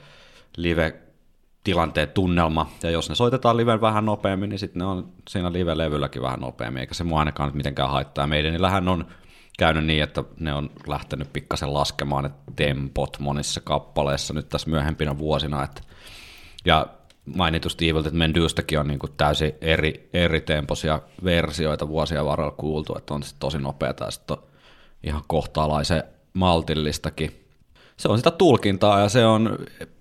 live-tilanteen 0.58 2.10
tunnelma, 2.10 2.70
ja 2.84 2.90
jos 2.90 3.10
ne 3.10 3.16
soitetaan 3.16 3.58
liven 3.58 3.82
vähän 3.82 4.06
nopeammin, 4.06 4.50
niin 4.50 4.60
sitten 4.60 4.80
ne 4.80 4.86
on 4.86 5.10
siinä 5.30 5.54
live-levylläkin 5.54 6.22
vähän 6.22 6.40
nopeammin, 6.40 6.82
eikä 6.82 6.94
se 6.94 7.04
mua 7.04 7.20
ainakaan 7.20 7.48
nyt 7.48 7.56
mitenkään 7.56 7.90
haittaa. 7.90 8.28
Meidänillähän 8.28 8.88
on 8.88 9.06
käynyt 9.60 9.86
niin, 9.86 10.04
että 10.04 10.24
ne 10.40 10.54
on 10.54 10.70
lähtenyt 10.88 11.34
pikkasen 11.34 11.74
laskemaan 11.74 12.24
ne 12.24 12.32
tempot 12.56 13.20
monissa 13.20 13.62
kappaleissa 13.62 14.34
nyt 14.34 14.50
tässä 14.50 14.70
myöhempinä 14.70 15.18
vuosina, 15.18 15.64
että 15.64 15.82
ja 16.66 16.88
mainitusti 17.26 17.90
Evil 17.90 18.04
Dead 18.04 18.14
Mendystäkin 18.14 18.80
on 18.80 18.88
niin 18.88 19.00
kuin 19.00 19.12
täysin 19.18 19.52
eri, 19.62 20.10
eri 20.14 20.42
temposia 20.42 21.02
versioita 21.24 21.88
vuosien 21.88 22.26
varrella 22.26 22.52
kuultu, 22.52 22.98
että 22.98 23.14
on 23.14 23.24
sit 23.24 23.36
tosi 23.40 23.58
nopeata 23.58 24.06
ja 24.06 24.12
sitten 24.12 24.38
ihan 25.04 25.22
kohtaalaisen 25.28 26.04
maltillistakin. 26.34 27.32
Se 27.98 28.08
on 28.08 28.18
sitä 28.18 28.32
tulkintaa 28.32 29.00
ja 29.00 29.10
se 29.10 29.26
on, 29.26 29.58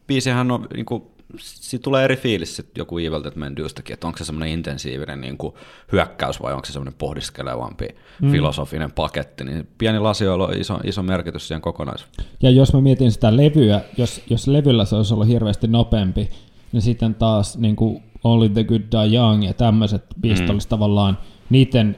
biisihän 0.06 0.50
on, 0.50 0.66
niin 0.74 0.86
kuin, 0.86 1.02
siitä 1.38 1.82
tulee 1.82 2.04
eri 2.04 2.16
fiilis 2.16 2.56
sit 2.56 2.78
joku 2.78 2.98
Evil 2.98 3.22
Dead 3.22 3.34
Mendystäkin, 3.34 3.94
että 3.94 4.06
onko 4.06 4.18
se 4.18 4.24
semmoinen 4.24 4.48
intensiivinen 4.48 5.20
niin 5.20 5.38
kuin 5.38 5.54
hyökkäys 5.92 6.42
vai 6.42 6.52
onko 6.52 6.64
se 6.64 6.72
semmoinen 6.72 6.94
pohdiskelevampi 6.98 7.88
mm. 8.22 8.30
filosofinen 8.30 8.92
paketti, 8.92 9.44
niin 9.44 9.68
pieni 9.78 9.98
lasioilla 9.98 10.46
on 10.46 10.56
iso, 10.56 10.78
iso 10.84 11.02
merkitys 11.02 11.48
siihen 11.48 11.62
kokonaisuuteen. 11.62 12.28
Ja 12.42 12.50
jos 12.50 12.72
mä 12.72 12.80
mietin 12.80 13.12
sitä 13.12 13.36
levyä, 13.36 13.80
jos, 13.96 14.22
jos 14.30 14.46
levyllä 14.46 14.84
se 14.84 14.96
olisi 14.96 15.14
ollut 15.14 15.28
hirveästi 15.28 15.66
nopeampi, 15.66 16.30
niin 16.72 16.82
sitten 16.82 17.14
taas 17.14 17.58
niin 17.58 17.76
kuin 17.76 18.02
Only 18.24 18.48
the 18.48 18.64
Good 18.64 18.80
Die 18.80 19.16
Young 19.16 19.44
ja 19.44 19.54
tämmöiset 19.54 20.04
biisit 20.20 20.46
mm. 20.46 20.52
olisi 20.52 20.68
tavallaan, 20.68 21.18
niiden 21.50 21.96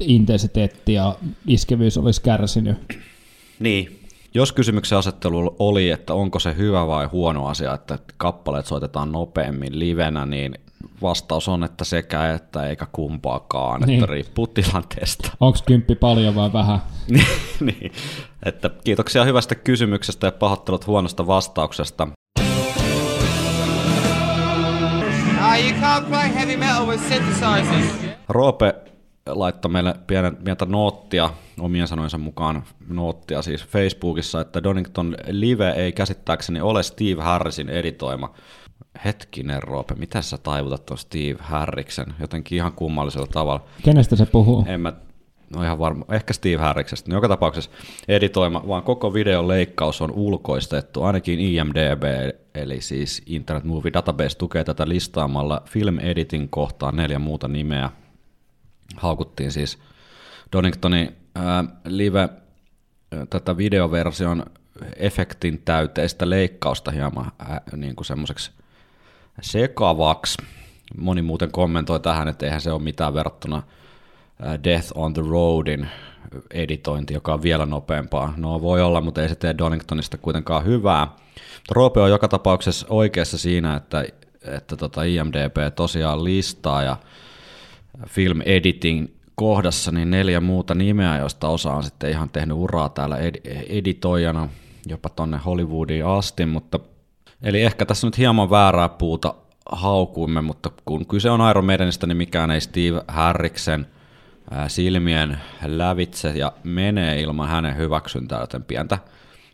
intensiteetti 0.00 0.92
ja 0.92 1.16
iskevyys 1.46 1.98
olisi 1.98 2.22
kärsinyt. 2.22 2.98
Niin. 3.60 3.94
Jos 4.34 4.52
kysymyksen 4.52 4.98
asettelu 4.98 5.56
oli, 5.58 5.90
että 5.90 6.14
onko 6.14 6.38
se 6.38 6.56
hyvä 6.56 6.86
vai 6.86 7.06
huono 7.06 7.46
asia, 7.46 7.74
että 7.74 7.98
kappaleet 8.16 8.66
soitetaan 8.66 9.12
nopeammin 9.12 9.78
livenä, 9.78 10.26
niin 10.26 10.54
vastaus 11.02 11.48
on, 11.48 11.64
että 11.64 11.84
sekä 11.84 12.34
että 12.34 12.66
eikä 12.68 12.86
kumpaakaan, 12.92 13.80
Niin. 13.80 14.00
että 14.00 14.12
riippuu 14.12 14.46
tilanteesta. 14.46 15.30
Onko 15.40 15.58
kymppi 15.66 15.94
paljon 15.94 16.34
vai 16.34 16.52
vähän? 16.52 16.78
niin. 17.60 17.92
Että 18.44 18.70
kiitoksia 18.84 19.24
hyvästä 19.24 19.54
kysymyksestä 19.54 20.26
ja 20.26 20.32
pahoittelut 20.32 20.86
huonosta 20.86 21.26
vastauksesta. 21.26 22.08
You 25.60 25.80
can't 25.80 26.08
play 26.08 26.34
heavy 26.34 26.56
metal 26.56 26.86
with 26.86 27.08
synthesizers. 27.08 28.14
Roope 28.28 28.74
laittoi 29.26 29.70
meille 29.70 29.94
pienen, 30.06 30.36
pientä 30.36 30.66
noottia, 30.66 31.30
omien 31.60 31.88
sanojensa 31.88 32.18
mukaan 32.18 32.62
noottia 32.88 33.42
siis 33.42 33.66
Facebookissa, 33.66 34.40
että 34.40 34.62
Donington 34.62 35.16
Live 35.26 35.70
ei 35.70 35.92
käsittääkseni 35.92 36.60
ole 36.60 36.82
Steve 36.82 37.22
Harrisin 37.22 37.68
editoima. 37.68 38.34
Hetkinen 39.04 39.62
Roope, 39.62 39.94
mitä 39.94 40.22
sä 40.22 40.38
taivutat 40.38 40.86
tuon 40.86 40.98
Steve 40.98 41.36
Harriksen 41.38 42.14
jotenkin 42.20 42.56
ihan 42.56 42.72
kummallisella 42.72 43.26
tavalla? 43.26 43.64
Kenestä 43.82 44.16
se 44.16 44.26
puhuu? 44.26 44.64
En 44.68 44.80
mä, 44.80 44.92
no 45.56 45.62
ihan 45.62 45.78
varma, 45.78 46.04
ehkä 46.12 46.32
Steve 46.32 46.56
Harriksesta. 46.56 47.10
No 47.10 47.16
joka 47.16 47.28
tapauksessa 47.28 47.70
editoima, 48.08 48.64
vaan 48.68 48.82
koko 48.82 49.14
videon 49.14 49.48
leikkaus 49.48 50.02
on 50.02 50.10
ulkoistettu, 50.10 51.02
ainakin 51.02 51.40
IMDB, 51.40 52.02
eli 52.54 52.80
siis 52.80 53.22
Internet 53.26 53.64
Movie 53.64 53.92
Database 53.92 54.38
tukee 54.38 54.64
tätä 54.64 54.88
listaamalla 54.88 55.62
Film 55.64 55.98
Editing 55.98 56.46
kohtaan 56.50 56.96
neljä 56.96 57.18
muuta 57.18 57.48
nimeä. 57.48 57.90
Haukuttiin 58.96 59.52
siis 59.52 59.78
Doningtonin 60.52 61.16
ää, 61.34 61.64
live 61.84 62.28
tätä 63.30 63.56
videoversion 63.56 64.42
efektin 64.96 65.62
täyteistä 65.64 66.30
leikkausta 66.30 66.90
hieman 66.90 67.32
ää, 67.38 67.60
niin 67.76 67.96
kuin 67.96 68.06
semmoiseksi 68.06 68.50
sekavaksi. 69.40 70.38
Moni 70.98 71.22
muuten 71.22 71.50
kommentoi 71.50 72.00
tähän, 72.00 72.28
että 72.28 72.46
eihän 72.46 72.60
se 72.60 72.72
ole 72.72 72.82
mitään 72.82 73.14
verrattuna 73.14 73.62
Death 74.64 74.92
on 74.94 75.14
the 75.14 75.22
Roadin 75.30 75.88
editointi, 76.50 77.14
joka 77.14 77.34
on 77.34 77.42
vielä 77.42 77.66
nopeampaa. 77.66 78.34
No 78.36 78.62
voi 78.62 78.82
olla, 78.82 79.00
mutta 79.00 79.22
ei 79.22 79.28
se 79.28 79.34
tee 79.34 79.54
Doningtonista 79.58 80.18
kuitenkaan 80.18 80.64
hyvää. 80.64 81.08
Roope 81.70 82.00
on 82.00 82.10
joka 82.10 82.28
tapauksessa 82.28 82.86
oikeassa 82.90 83.38
siinä, 83.38 83.76
että, 83.76 84.04
että 84.44 84.76
tota 84.76 85.02
IMDB 85.02 85.56
tosiaan 85.76 86.24
listaa 86.24 86.82
ja 86.82 86.96
film 88.06 88.40
editing 88.44 89.08
kohdassa 89.34 89.92
niin 89.92 90.10
neljä 90.10 90.40
muuta 90.40 90.74
nimeä, 90.74 91.18
joista 91.18 91.48
osa 91.48 91.72
on 91.72 91.84
sitten 91.84 92.10
ihan 92.10 92.30
tehnyt 92.30 92.56
uraa 92.56 92.88
täällä 92.88 93.16
ed- 93.16 93.66
editoijana 93.68 94.48
jopa 94.86 95.08
tonne 95.08 95.38
Hollywoodiin 95.38 96.06
asti, 96.06 96.46
mutta 96.46 96.80
eli 97.42 97.62
ehkä 97.62 97.86
tässä 97.86 98.06
nyt 98.06 98.18
hieman 98.18 98.50
väärää 98.50 98.88
puuta 98.88 99.34
haukuimme, 99.72 100.40
mutta 100.40 100.70
kun 100.84 101.06
kyse 101.06 101.30
on 101.30 101.50
Iron 101.50 101.64
Maidenistä, 101.64 102.06
niin 102.06 102.16
mikään 102.16 102.50
ei 102.50 102.60
Steve 102.60 103.02
Harriksen 103.08 103.86
silmien 104.68 105.40
lävitse 105.64 106.28
ja 106.30 106.52
menee 106.64 107.20
ilman 107.20 107.48
hänen 107.48 107.76
hyväksyntää, 107.76 108.40
joten 108.40 108.64
pientä, 108.64 108.98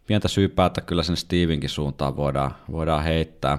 pientä 0.07 0.29
syypäätä 0.29 0.81
kyllä 0.81 1.03
sen 1.03 1.17
Stevenkin 1.17 1.71
suuntaan 1.71 2.17
voidaan, 2.17 2.55
voidaan 2.73 3.05
heittää 3.05 3.59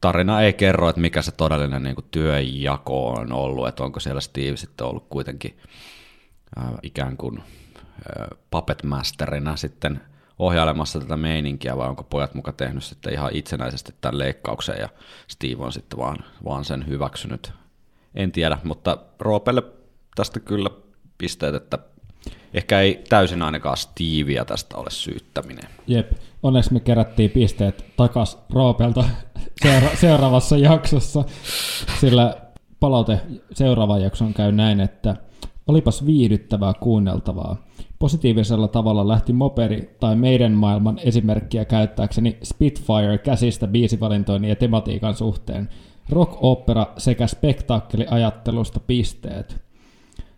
tarina 0.00 0.40
ei 0.42 0.52
kerro, 0.52 0.88
että 0.88 1.00
mikä 1.00 1.22
se 1.22 1.32
todellinen 1.32 1.82
niin 1.82 1.94
kuin, 1.94 2.06
työnjako 2.10 3.08
on 3.10 3.32
ollut, 3.32 3.68
että 3.68 3.84
onko 3.84 4.00
siellä 4.00 4.20
Steve 4.20 4.56
sitten 4.56 4.86
ollut 4.86 5.06
kuitenkin 5.10 5.58
äh, 6.58 6.64
ikään 6.82 7.16
kuin 7.16 7.38
äh, 7.38 8.38
puppet 8.50 8.82
masterina 8.82 9.56
sitten 9.56 10.00
ohjailemassa 10.38 11.00
tätä 11.00 11.16
meininkiä, 11.16 11.76
vai 11.76 11.88
onko 11.88 12.02
pojat 12.02 12.34
muka 12.34 12.52
tehnyt 12.52 12.84
sitten 12.84 13.12
ihan 13.12 13.30
itsenäisesti 13.32 13.94
tämän 14.00 14.18
leikkauksen, 14.18 14.76
ja 14.80 14.88
Steve 15.28 15.64
on 15.64 15.72
sitten 15.72 15.98
vaan, 15.98 16.16
vaan 16.44 16.64
sen 16.64 16.86
hyväksynyt. 16.86 17.52
En 18.14 18.32
tiedä, 18.32 18.58
mutta 18.64 18.98
Roopelle 19.18 19.62
tästä 20.14 20.40
kyllä 20.40 20.70
pisteet, 21.18 21.54
että 21.54 21.78
ehkä 22.54 22.80
ei 22.80 23.04
täysin 23.08 23.42
ainakaan 23.42 23.76
Stevia 23.76 24.44
tästä 24.44 24.76
ole 24.76 24.90
syyttäminen. 24.90 25.70
Jep. 25.86 26.12
Onneksi 26.42 26.72
me 26.72 26.80
kerättiin 26.80 27.30
pisteet 27.30 27.84
takas 27.96 28.38
Roopelta 28.50 29.04
seura- 29.62 29.96
seuraavassa 29.96 30.56
jaksossa, 30.56 31.24
sillä 32.00 32.36
palaute 32.80 33.20
seuraavaan 33.52 34.02
jakson 34.02 34.34
käy 34.34 34.52
näin, 34.52 34.80
että 34.80 35.16
olipas 35.66 36.06
viihdyttävää 36.06 36.74
kuunneltavaa. 36.80 37.56
Positiivisella 37.98 38.68
tavalla 38.68 39.08
lähti 39.08 39.32
moperi 39.32 39.96
tai 40.00 40.16
meidän 40.16 40.52
maailman 40.52 40.98
esimerkkiä 41.04 41.64
käyttääkseni 41.64 42.38
Spitfire 42.42 43.18
käsistä 43.18 43.66
biisivalintoini 43.66 44.48
ja 44.48 44.56
tematiikan 44.56 45.14
suhteen. 45.14 45.68
Rock 46.08 46.38
opera 46.40 46.86
sekä 46.98 47.26
spektaakkeliajattelusta 47.26 48.80
pisteet. 48.80 49.69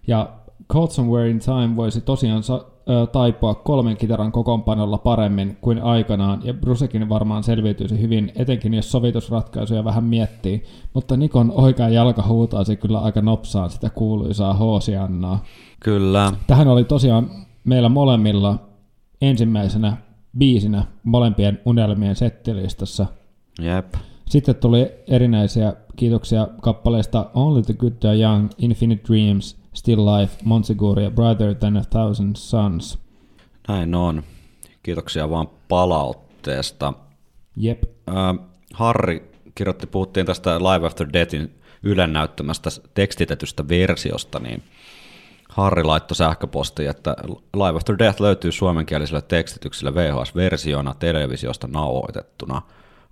Ja 0.06 0.32
Caught 0.72 0.92
Somewhere 0.92 1.30
in 1.30 1.38
Time 1.40 1.76
voisi 1.76 2.00
tosiaan 2.00 2.42
sa- 2.42 2.64
ö, 2.90 3.06
taipua 3.06 3.54
kolmen 3.54 3.96
kitaran 3.96 4.32
kokoonpanolla 4.32 4.98
paremmin 4.98 5.56
kuin 5.60 5.82
aikanaan, 5.82 6.40
ja 6.44 6.54
Brucekin 6.54 7.08
varmaan 7.08 7.42
selviytyisi 7.42 8.00
hyvin, 8.00 8.32
etenkin 8.34 8.74
jos 8.74 8.92
sovitusratkaisuja 8.92 9.84
vähän 9.84 10.04
miettii, 10.04 10.62
mutta 10.94 11.16
Nikon 11.16 11.52
oikea 11.54 11.88
jalka 11.88 12.22
huutaisi 12.28 12.76
kyllä 12.76 12.98
aika 12.98 13.20
nopsaan 13.22 13.70
sitä 13.70 13.90
kuuluisaa 13.90 14.54
hoosiannaa. 14.54 15.42
Kyllä. 15.80 16.32
Tähän 16.46 16.68
oli 16.68 16.84
tosiaan 16.84 17.30
meillä 17.64 17.88
molemmilla 17.88 18.58
ensimmäisenä 19.20 19.96
biisinä 20.38 20.84
molempien 21.04 21.60
unelmien 21.64 22.16
settilistassa. 22.16 23.06
Jep. 23.62 23.94
Sitten 24.28 24.54
tuli 24.54 24.90
erinäisiä 25.08 25.72
kiitoksia 25.96 26.48
kappaleista 26.62 27.30
Only 27.34 27.62
the 27.62 27.74
Good 27.74 27.92
Die 28.02 28.22
Young, 28.22 28.48
Infinite 28.58 29.02
Dreams, 29.08 29.61
Still 29.74 30.06
Life, 30.06 30.36
Monsegur 30.44 31.00
ja 31.00 31.10
Brighter 31.10 31.54
Than 31.54 31.76
a 31.76 31.84
Thousand 31.90 32.36
Suns. 32.36 32.98
Näin 33.68 33.94
on. 33.94 34.22
Kiitoksia 34.82 35.30
vaan 35.30 35.48
palautteesta. 35.68 36.92
Jep. 37.56 37.82
Äh, 38.08 38.48
Harri 38.74 39.32
kirjoitti, 39.54 39.86
puhuttiin 39.86 40.26
tästä 40.26 40.58
Live 40.58 40.86
After 40.86 41.08
Deathin 41.12 41.54
Ylen 41.82 42.12
näyttämästä 42.12 42.70
tekstitetystä 42.94 43.68
versiosta, 43.68 44.38
niin 44.38 44.62
Harri 45.48 45.84
laittoi 45.84 46.16
sähköpostiin, 46.16 46.90
että 46.90 47.16
Live 47.54 47.76
After 47.76 47.98
Death 47.98 48.20
löytyy 48.20 48.52
suomenkielisellä 48.52 49.20
tekstityksellä 49.20 49.94
VHS-versiona 49.94 50.94
televisiosta 50.98 51.68
nauhoitettuna. 51.68 52.62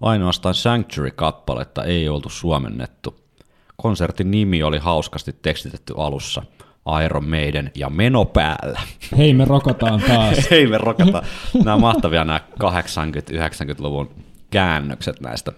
Ainoastaan 0.00 0.54
Sanctuary-kappaletta 0.54 1.84
ei 1.84 2.08
oltu 2.08 2.28
suomennettu. 2.28 3.14
Konsertin 3.82 4.30
nimi 4.30 4.62
oli 4.62 4.78
hauskasti 4.78 5.32
tekstitetty 5.42 5.94
alussa. 5.96 6.42
Iron 7.04 7.28
Maiden 7.28 7.70
ja 7.74 7.90
meno 7.90 8.24
päällä. 8.24 8.80
Hei, 9.18 9.34
me 9.34 9.44
rokotaan 9.44 10.00
taas. 10.00 10.38
Ei 10.50 10.66
me 10.66 10.78
rokata. 10.78 11.22
Nämä 11.64 11.74
on 11.74 11.80
mahtavia 11.80 12.24
nämä 12.24 12.40
80-90-luvun 12.62 14.10
käännökset 14.50 15.20
näistä 15.20 15.52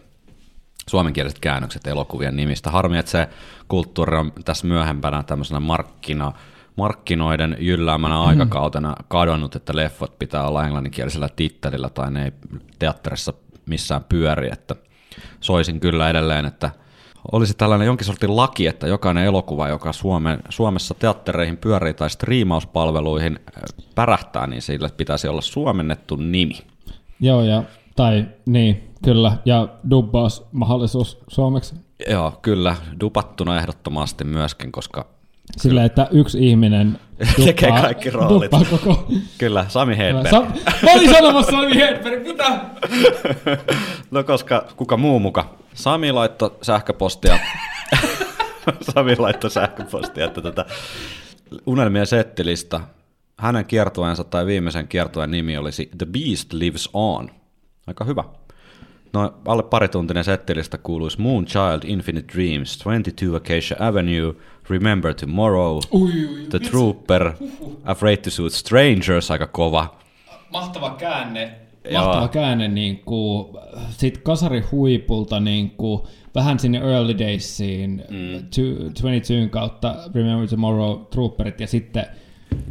suomenkieliset 0.88 1.38
käännökset 1.38 1.86
elokuvien 1.86 2.36
nimistä. 2.36 2.70
Harmi, 2.70 2.98
että 2.98 3.10
se 3.12 3.28
kulttuuri 3.68 4.16
on 4.16 4.32
tässä 4.44 4.66
myöhempänä 4.66 5.22
tämmöisenä 5.22 5.60
markkina, 5.60 6.32
markkinoiden 6.76 7.56
jylläämänä 7.58 8.14
mm. 8.14 8.20
aikakautena 8.20 8.94
kadonnut, 9.08 9.56
että 9.56 9.76
leffot 9.76 10.18
pitää 10.18 10.48
olla 10.48 10.64
englanninkielisellä 10.64 11.28
tittelillä 11.36 11.88
tai 11.88 12.10
ne 12.10 12.24
ei 12.24 12.32
teatterissa 12.78 13.32
missään 13.66 14.04
pyöri, 14.08 14.48
että 14.52 14.76
soisin 15.40 15.80
kyllä 15.80 16.10
edelleen, 16.10 16.44
että 16.44 16.70
olisi 17.32 17.54
tällainen 17.54 17.86
jonkin 17.86 18.06
sortin 18.06 18.36
laki, 18.36 18.66
että 18.66 18.86
jokainen 18.86 19.24
elokuva, 19.24 19.68
joka 19.68 19.92
Suomen, 19.92 20.38
Suomessa 20.48 20.94
teattereihin 20.94 21.56
pyörii 21.56 21.94
tai 21.94 22.10
striimauspalveluihin 22.10 23.38
äh, 23.38 23.62
pärähtää, 23.94 24.46
niin 24.46 24.62
sillä 24.62 24.88
pitäisi 24.96 25.28
olla 25.28 25.40
suomennettu 25.40 26.16
nimi. 26.16 26.58
Joo, 27.20 27.42
ja, 27.42 27.62
tai 27.96 28.26
niin, 28.46 28.90
kyllä, 29.04 29.32
ja 29.44 29.68
dubbausmahdollisuus 29.90 31.18
suomeksi. 31.28 31.74
Joo, 32.10 32.32
kyllä, 32.42 32.76
dupattuna 33.00 33.58
ehdottomasti 33.58 34.24
myöskin, 34.24 34.72
koska 34.72 35.06
Sillä, 35.56 35.84
että 35.84 36.08
yksi 36.10 36.48
ihminen 36.48 36.98
Tekee 37.44 37.68
duppaa- 37.68 37.82
kaikki 37.82 38.10
roolit. 38.10 38.50
koko... 38.70 39.06
kyllä, 39.38 39.64
Sami 39.68 39.96
Hedberg. 39.96 40.30
Sa- 40.30 40.40
Mä 40.82 40.92
olin 40.94 41.10
sanomassa 41.10 41.50
Sami 41.50 41.74
Hedberg, 41.74 42.22
mitä? 42.22 42.60
No 44.10 44.24
koska 44.24 44.66
kuka 44.76 44.96
muu 44.96 45.18
muka? 45.18 45.54
Sami 45.74 46.12
laittoi 46.12 46.56
sähköpostia. 46.62 47.38
Sami 48.94 49.16
laittoi 49.16 49.50
sähköpostia, 49.50 50.24
että 50.24 50.40
tätä 50.40 50.64
unelmien 51.66 52.06
settilista, 52.06 52.80
hänen 53.38 53.64
kiertueensa 53.66 54.24
tai 54.24 54.46
viimeisen 54.46 54.88
kiertueen 54.88 55.30
nimi 55.30 55.56
olisi 55.56 55.90
The 55.98 56.06
Beast 56.06 56.52
Lives 56.52 56.88
On. 56.92 57.30
Aika 57.86 58.04
hyvä. 58.04 58.24
No, 59.12 59.34
alle 59.46 59.62
parituntinen 59.62 60.24
settilista 60.24 60.78
kuuluisi 60.78 61.20
Moonchild, 61.20 61.82
Infinite 61.84 62.34
Dreams, 62.34 62.82
22 62.84 63.36
Acacia 63.36 63.76
Avenue, 63.88 64.34
Remember 64.70 65.14
Tomorrow, 65.14 65.80
Ui, 65.92 66.10
ui, 66.24 66.46
The 66.50 66.58
Trooper, 66.58 67.32
Afraid 67.84 68.16
to 68.16 68.30
Shoot 68.30 68.52
Strangers, 68.52 69.30
aika 69.30 69.46
kova. 69.46 69.96
Mahtava 70.50 70.90
käänne. 70.90 71.54
Joo. 71.90 72.04
Mahtava 72.04 72.28
käänne 72.28 72.68
niin 72.68 72.98
kuin, 72.98 73.58
sit 73.90 74.18
kasari 74.18 74.60
huipulta 74.60 75.40
niin 75.40 75.70
kuin, 75.70 76.02
vähän 76.34 76.58
sinne 76.58 76.78
early 76.78 77.18
daysiin, 77.18 78.04
mm. 78.10 78.48
22 79.02 79.48
kautta 79.50 79.94
Remember 80.14 80.48
Tomorrow, 80.48 81.06
Trooperit 81.06 81.60
ja 81.60 81.66
sitten 81.66 82.06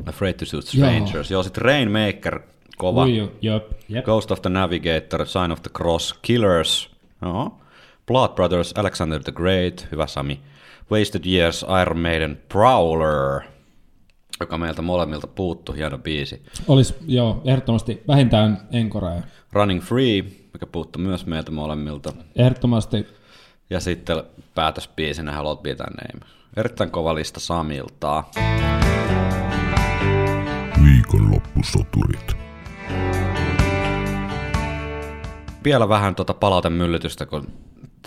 Afraid 0.06 0.34
to 0.34 0.46
Shoot 0.46 0.66
Strangers. 0.66 1.14
Joo, 1.14 1.38
Joo 1.38 1.44
sitten 1.44 1.66
Rainmaker, 1.66 2.40
kova. 2.78 3.04
Ui, 3.04 3.32
jop, 3.42 3.64
jep. 3.90 4.06
Ghost 4.06 4.32
of 4.32 4.42
the 4.42 4.50
Navigator, 4.50 5.26
Sign 5.26 5.52
of 5.52 5.62
the 5.62 5.72
Cross, 5.78 6.14
Killers, 6.22 6.92
Joo. 7.22 7.58
Blood 8.08 8.30
Brothers, 8.36 8.74
Alexander 8.78 9.24
the 9.24 9.32
Great, 9.32 9.88
hyvä 9.92 10.08
Sami. 10.08 10.40
Wasted 10.92 11.26
Years, 11.26 11.66
Iron 11.82 12.00
Maiden, 12.00 12.42
Prowler, 12.50 13.42
joka 14.40 14.58
meiltä 14.58 14.82
molemmilta 14.82 15.28
puuttu, 15.28 15.72
hieno 15.74 15.98
biisi. 15.98 16.42
Olisi, 16.68 16.96
joo, 17.08 17.42
ehdottomasti 17.46 18.04
vähintään 18.08 18.68
Enkorea. 18.72 19.22
Running 19.54 19.82
Free, 19.82 20.22
mikä 20.54 20.66
puuttu 20.66 21.00
myös 21.00 21.26
meiltä 21.26 21.52
molemmilta. 21.52 22.14
Ehdottomasti 22.36 23.08
Ja 23.70 23.80
sitten 23.80 24.24
päätösbiisinä 24.56 25.32
Hello 25.32 25.56
Be 25.56 25.76
Name. 25.80 26.26
Erittäin 26.58 26.92
kova 26.92 27.16
lista 27.16 27.40
Samilta. 27.40 28.24
Viikonloppusoturit. 30.84 32.41
Vielä 35.64 35.90
vähän 35.90 36.16
tuota 36.16 36.34
palautemyllytystä, 36.34 37.26
kun 37.26 37.48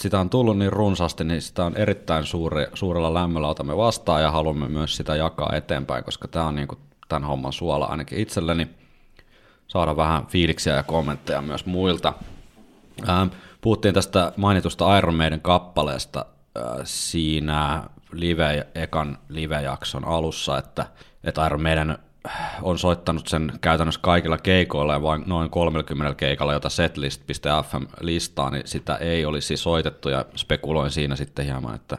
sitä 0.01 0.21
on 0.21 0.31
tullut 0.31 0.59
niin 0.59 0.73
runsaasti, 0.73 1.25
niin 1.25 1.43
sitä 1.43 1.65
on 1.65 1.77
erittäin 1.77 2.25
suuri, 2.25 2.67
suurella 2.75 3.15
lämmöllä 3.15 3.49
otamme 3.49 3.77
vastaan 3.77 4.23
ja 4.23 4.31
haluamme 4.31 4.69
myös 4.69 4.97
sitä 4.97 5.17
jakaa 5.17 5.53
eteenpäin, 5.57 6.05
koska 6.05 6.29
tämä 6.29 6.47
on 6.47 6.55
niin 6.55 6.69
kuin 6.69 6.79
tämän 7.09 7.29
homman 7.29 7.53
suola 7.53 7.85
ainakin 7.85 8.19
itselleni. 8.19 8.69
Saada 9.69 9.97
vähän 9.97 10.27
fiiliksiä 10.27 10.75
ja 10.75 10.83
kommentteja 10.83 11.43
myös 11.43 11.67
muilta. 11.67 12.13
Ähm, 13.09 13.29
puhuttiin 13.61 13.95
tästä 13.95 14.33
mainitusta 14.37 14.99
Iron 14.99 15.15
Maiden 15.15 15.41
kappaleesta 15.41 16.27
äh, 16.57 16.65
siinä 16.85 17.83
live, 18.13 18.67
ekan 18.75 19.19
live-jakson 19.29 20.05
alussa, 20.05 20.59
että, 20.59 20.87
että 21.25 21.47
Iron 21.47 21.63
Maiden 21.63 21.99
on 22.63 22.79
soittanut 22.79 23.27
sen 23.27 23.53
käytännössä 23.61 24.01
kaikilla 24.03 24.39
keikoilla 24.39 24.93
ja 24.93 25.03
vain 25.03 25.23
noin 25.27 25.51
30 25.51 26.15
keikalla, 26.15 26.53
jota 26.53 26.69
setlist.fm 26.69 27.85
listaa, 28.01 28.51
niin 28.51 28.63
sitä 28.67 28.97
ei 28.97 29.25
olisi 29.25 29.57
soitettu 29.57 30.09
ja 30.09 30.25
spekuloin 30.37 30.91
siinä 30.91 31.17
sitten 31.17 31.45
hieman, 31.45 31.75
että 31.75 31.99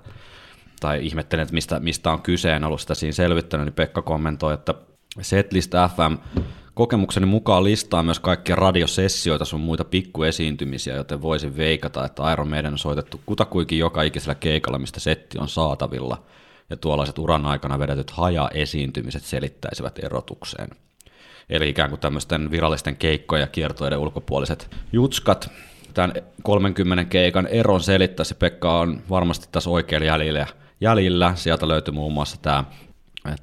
tai 0.80 1.06
ihmettelen, 1.06 1.44
että 1.44 1.54
mistä, 1.54 1.80
mistä 1.80 2.12
on 2.12 2.22
kyse, 2.22 2.56
en 2.56 2.64
ollut 2.64 2.82
sitä 2.82 2.96
siinä 2.96 3.12
selvittänyt, 3.12 3.66
niin 3.66 3.74
Pekka 3.74 4.02
kommentoi, 4.02 4.54
että 4.54 4.74
Setlist 5.22 5.72
FM 5.96 6.42
kokemukseni 6.74 7.26
mukaan 7.26 7.64
listaa 7.64 8.04
myös 8.04 8.20
kaikkia 8.20 8.56
radiosessioita 8.56 9.46
sun 9.46 9.62
muita 9.62 9.84
pikkuesiintymisiä, 9.84 10.96
joten 10.96 11.22
voisin 11.22 11.58
veikata, 11.58 12.06
että 12.06 12.32
Iron 12.32 12.50
Maiden 12.50 12.72
on 12.74 12.78
soitettu 12.78 13.22
kutakuinkin 13.26 13.80
joka 13.80 14.02
ikisellä 14.02 14.36
keikalla, 14.36 14.80
mistä 14.80 15.00
setti 15.00 15.38
on 15.38 15.50
saatavilla, 15.50 16.24
ja 16.70 16.78
tuollaiset 16.78 17.18
uran 17.18 17.46
aikana 17.46 17.80
vedetyt 17.80 18.12
haja-esiintymiset 18.12 19.24
selittäisivät 19.24 20.00
erotukseen. 20.04 20.70
Eli 21.50 21.70
ikään 21.70 21.90
kuin 21.90 22.00
tämmöisten 22.00 22.52
virallisten 22.52 22.96
keikkojen 22.96 23.42
ja 23.42 23.48
kiertoiden 23.48 24.00
ulkopuoliset 24.00 24.76
jutskat. 24.94 25.52
Tämän 25.94 26.14
30 26.44 27.04
keikan 27.04 27.48
eron 27.48 27.82
selittäisi. 27.82 28.36
Pekka 28.36 28.80
on 28.80 29.02
varmasti 29.10 29.48
tässä 29.52 29.70
oikealla 29.70 30.08
jäljellä. 30.08 30.48
jäljillä. 30.82 31.36
Sieltä 31.36 31.68
löytyy 31.68 31.94
muun 31.94 32.14
muassa 32.14 32.38
tämä 32.42 32.64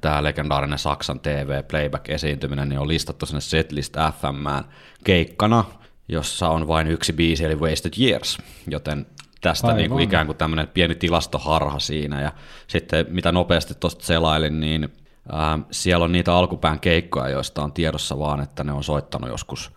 tämä 0.01 0.23
legendaarinen 0.23 0.79
Saksan 0.79 1.19
TV 1.19 1.63
playback-esiintyminen 1.63 2.69
niin 2.69 2.79
on 2.79 2.87
listattu 2.87 3.25
sinne 3.25 3.41
Setlist 3.41 3.93
FM 3.93 4.67
keikkana, 5.03 5.65
jossa 6.07 6.49
on 6.49 6.67
vain 6.67 6.87
yksi 6.87 7.13
biisi, 7.13 7.45
eli 7.45 7.55
Wasted 7.55 7.93
Years, 7.99 8.37
joten 8.67 9.05
tästä 9.43 9.67
Aivan. 9.67 9.77
niin 9.77 9.89
kuin 9.89 10.03
ikään 10.03 10.25
kuin 10.25 10.37
tämmöinen 10.37 10.67
pieni 10.67 10.95
tilastoharha 10.95 11.79
siinä, 11.79 12.21
ja 12.21 12.31
sitten 12.67 13.05
mitä 13.09 13.31
nopeasti 13.31 13.73
tuosta 13.79 14.05
selailin, 14.05 14.59
niin 14.59 14.89
ää, 15.31 15.59
siellä 15.71 16.05
on 16.05 16.11
niitä 16.11 16.35
alkupään 16.35 16.79
keikkoja, 16.79 17.29
joista 17.29 17.63
on 17.63 17.71
tiedossa 17.71 18.19
vaan, 18.19 18.41
että 18.41 18.63
ne 18.63 18.71
on 18.71 18.83
soittanut 18.83 19.29
joskus 19.29 19.71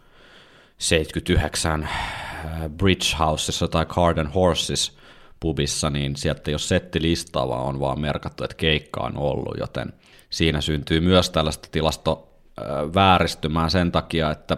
79 0.79 1.83
ää, 1.83 2.69
Bridge 2.69 3.17
Houseissa 3.19 3.69
tai 3.69 3.87
Card 3.87 4.19
and 4.19 4.29
Horses 4.35 4.99
pubissa, 5.41 5.91
niin 5.91 6.17
sieltä 6.17 6.51
jos 6.51 6.69
settilistaa 6.69 7.49
vaan 7.49 7.65
on 7.65 7.81
vaan 7.81 8.01
merkattu, 8.01 8.45
että 8.45 8.57
keikka 8.57 9.01
on 9.01 9.17
ollut, 9.17 9.57
joten 9.61 9.93
siinä 10.31 10.61
syntyy 10.61 11.01
myös 11.01 11.31
tällaista 11.31 11.69
tilastovääristymää 11.73 13.69
sen 13.69 13.93
takia, 13.93 14.31
että 14.31 14.57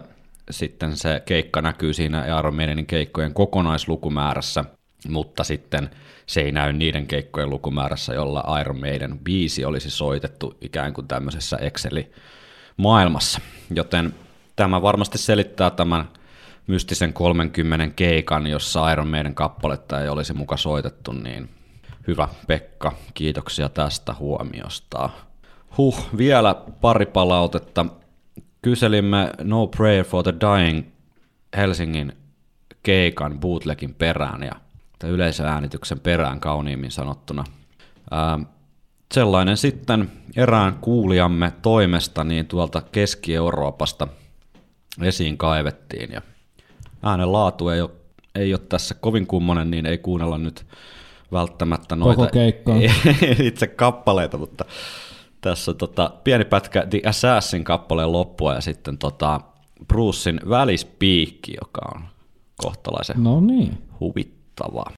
sitten 0.51 0.97
se 0.97 1.21
keikka 1.25 1.61
näkyy 1.61 1.93
siinä 1.93 2.39
Iron 2.39 2.55
Maidenin 2.55 2.85
keikkojen 2.85 3.33
kokonaislukumäärässä, 3.33 4.65
mutta 5.07 5.43
sitten 5.43 5.89
se 6.25 6.41
ei 6.41 6.51
näy 6.51 6.73
niiden 6.73 7.07
keikkojen 7.07 7.49
lukumäärässä, 7.49 8.13
jolla 8.13 8.59
Iron 8.61 8.79
Maiden 8.79 9.19
biisi 9.19 9.65
olisi 9.65 9.89
soitettu 9.89 10.57
ikään 10.61 10.93
kuin 10.93 11.07
tämmöisessä 11.07 11.57
Exceli-maailmassa. 11.57 13.41
Joten 13.75 14.15
tämä 14.55 14.81
varmasti 14.81 15.17
selittää 15.17 15.69
tämän 15.69 16.09
mystisen 16.67 17.13
30 17.13 17.87
keikan, 17.95 18.47
jossa 18.47 18.91
Iron 18.91 19.07
Maiden 19.07 19.35
kappaletta 19.35 20.01
ei 20.01 20.09
olisi 20.09 20.33
muka 20.33 20.57
soitettu, 20.57 21.11
niin 21.11 21.49
hyvä 22.07 22.27
Pekka, 22.47 22.91
kiitoksia 23.13 23.69
tästä 23.69 24.13
huomiosta. 24.19 25.09
Huh, 25.77 26.09
vielä 26.17 26.55
pari 26.81 27.05
palautetta. 27.05 27.85
Kyselimme 28.61 29.31
No 29.43 29.67
Prayer 29.67 30.05
for 30.05 30.23
the 30.23 30.33
Dying 30.33 30.85
Helsingin 31.57 32.13
keikan 32.83 33.39
bootlegin 33.39 33.93
perään 33.93 34.43
ja 34.43 34.51
tai 34.99 35.09
yleisöäänityksen 35.09 35.99
perään 35.99 36.39
kauniimmin 36.39 36.91
sanottuna. 36.91 37.43
Ää, 38.11 38.39
sellainen 39.13 39.57
sitten 39.57 40.11
erään 40.35 40.75
kuulijamme 40.81 41.53
toimesta 41.61 42.23
niin 42.23 42.47
tuolta 42.47 42.81
Keski-Euroopasta 42.81 44.07
esiin 45.01 45.37
kaivettiin 45.37 46.11
ja 46.11 46.21
äänen 47.03 47.31
laatu 47.31 47.69
ei 47.69 47.81
ole, 47.81 47.91
ei 48.35 48.53
ole 48.53 48.61
tässä 48.69 48.95
kovin 48.95 49.27
kummonen, 49.27 49.71
niin 49.71 49.85
ei 49.85 49.97
kuunnella 49.97 50.37
nyt 50.37 50.65
välttämättä 51.31 51.95
noita 51.95 52.27
itse 53.43 53.67
kappaleita, 53.67 54.37
mutta 54.37 54.65
tässä 55.41 55.71
on 55.71 55.77
tota, 55.77 56.11
pieni 56.23 56.45
pätkä 56.45 56.87
The 56.89 57.01
Assassin 57.05 57.63
kappaleen 57.63 58.11
loppua 58.11 58.53
ja 58.53 58.61
sitten 58.61 58.97
tota, 58.97 59.41
Brucein 59.87 60.39
välispiikki, 60.49 61.53
joka 61.61 61.81
on 61.95 62.03
kohtalaisen 62.57 63.23
No 63.23 63.41
niin. 63.41 63.77
huvittava. 63.99 64.38
kiinnostava. 64.59 64.91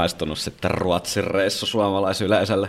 Maistunut 0.00 0.38
sitten 0.38 0.70
Ruotsin 0.70 1.24
reissu 1.24 1.66
suomalaisyleisölle. 1.66 2.68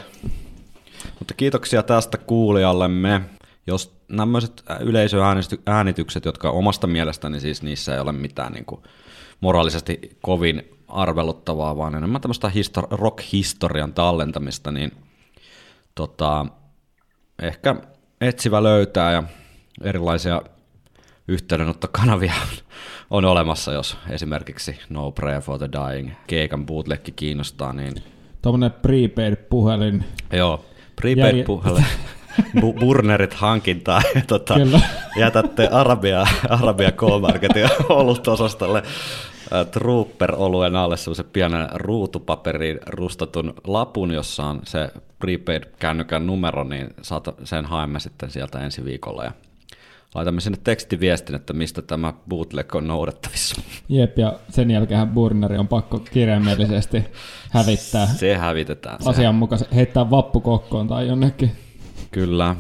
Mutta 1.20 1.34
kiitoksia 1.34 1.84
tästä 1.84 2.18
kuulijallemme. 2.18 3.22
Jos 3.68 3.96
tämmöiset 4.18 4.64
yleisöäänitykset, 4.80 6.26
jotka 6.26 6.50
omasta 6.50 6.88
mielestäni 6.88 7.40
siis 7.40 7.64
niissä 7.64 7.96
ei 7.96 8.00
ole 8.00 8.12
mitään 8.12 8.54
niin 8.54 8.66
kuin 8.66 8.82
moraalisesti 9.42 10.18
kovin 10.22 10.64
arveluttavaa, 10.88 11.78
vaan 11.78 11.96
enemmän 11.96 12.22
tämmöistä 12.22 12.52
histor- 12.56 12.88
rock-historian 12.92 13.94
tallentamista, 13.94 14.72
niin 14.72 14.92
tota, 15.96 16.46
ehkä 17.42 17.76
etsivä 18.22 18.64
löytää 18.64 19.12
ja 19.12 19.24
erilaisia 19.84 20.42
yhteydenottokanavia 21.28 22.34
on 23.12 23.26
olemassa, 23.26 23.74
jos 23.74 23.98
esimerkiksi 24.10 24.80
No 24.90 25.12
Prayer 25.12 25.42
for 25.42 25.58
the 25.58 25.70
Dying 25.72 26.12
keikan 26.28 26.66
bootlegki 26.66 27.12
kiinnostaa, 27.12 27.74
niin 27.74 27.94
Tuommoinen 28.42 28.72
prepaid-puhelin. 28.82 30.04
joo, 30.34 30.66
prepaid 30.96 31.18
Järje- 31.36 31.44
puhelin, 31.44 31.86
bu- 32.60 32.80
burnerit 32.80 33.34
hankintaa 33.34 34.02
ja 34.16 34.22
tota, 34.28 34.54
Kyllä. 34.54 34.80
jätätte 35.18 35.68
Arabia, 35.72 36.26
Arabia 36.50 36.92
K-Marketin 36.92 37.70
olutosastolle 37.90 38.84
ä, 39.54 39.66
Trooper-oluen 39.66 40.76
alle 40.76 40.98
semmoisen 40.98 41.26
pienen 41.34 41.70
ruutupaperiin 41.74 42.80
rustatun 42.88 43.54
lapun, 43.68 44.12
jossa 44.12 44.44
on 44.44 44.60
se 44.64 44.90
prepaid-kännykän 45.20 46.28
numero, 46.28 46.64
niin 46.64 46.88
saata, 47.02 47.34
sen 47.44 47.66
haemme 47.66 48.00
sitten 48.00 48.32
sieltä 48.32 48.60
ensi 48.60 48.86
viikolla 48.86 49.24
ja 49.24 49.32
laitamme 50.16 50.42
sinne 50.42 50.60
tekstiviestin, 50.64 51.36
että 51.36 51.54
mistä 51.54 51.82
tämä 51.82 52.14
bootleg 52.30 52.76
on 52.76 52.88
noudettavissa. 52.88 53.62
Jep, 53.90 54.18
ja 54.18 54.40
sen 54.50 54.72
jälkeen 54.72 55.08
burneri 55.08 55.58
on 55.58 55.68
pakko 55.68 56.00
kirjaimellisesti 56.00 57.04
hävittää 57.50 58.06
Se 58.08 58.38
hävitetään. 58.38 59.04
Se 59.04 59.10
asianmukaisesti, 59.10 59.76
heittää 59.76 60.10
vappukokkoon 60.10 60.88
tai 60.88 61.08
jonnekin. 61.08 61.52
Kyllä. 62.12 62.56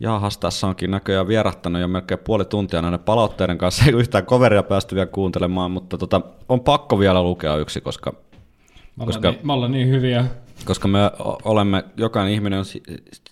Jaahas, 0.00 0.38
tässä 0.38 0.66
onkin 0.66 0.90
näköjään 0.90 1.28
vierahtanut 1.28 1.80
jo 1.80 1.88
melkein 1.88 2.20
puoli 2.24 2.44
tuntia 2.44 2.82
näiden 2.82 3.00
palautteiden 3.00 3.58
kanssa, 3.58 3.84
ei 3.84 3.92
yhtään 3.92 4.26
coveria 4.26 4.62
päästy 4.62 4.94
vielä 4.94 5.06
kuuntelemaan, 5.06 5.70
mutta 5.70 5.98
tota, 5.98 6.20
on 6.48 6.60
pakko 6.60 6.98
vielä 6.98 7.22
lukea 7.22 7.56
yksi, 7.56 7.80
koska, 7.80 8.10
ollaan, 8.10 9.06
Koska- 9.06 9.30
niin, 9.30 9.50
ollaan 9.50 9.72
niin 9.72 9.88
hyviä. 9.88 10.24
koska 10.64 10.88
me 10.88 10.98
olemme, 11.44 11.84
jokainen 11.96 12.34
ihminen 12.34 12.58
on 12.58 12.64
si- 12.64 12.82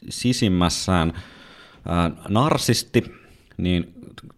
sisimmässään 0.08 1.12
ää, 1.88 2.10
narsisti, 2.28 3.04
niin 3.58 3.94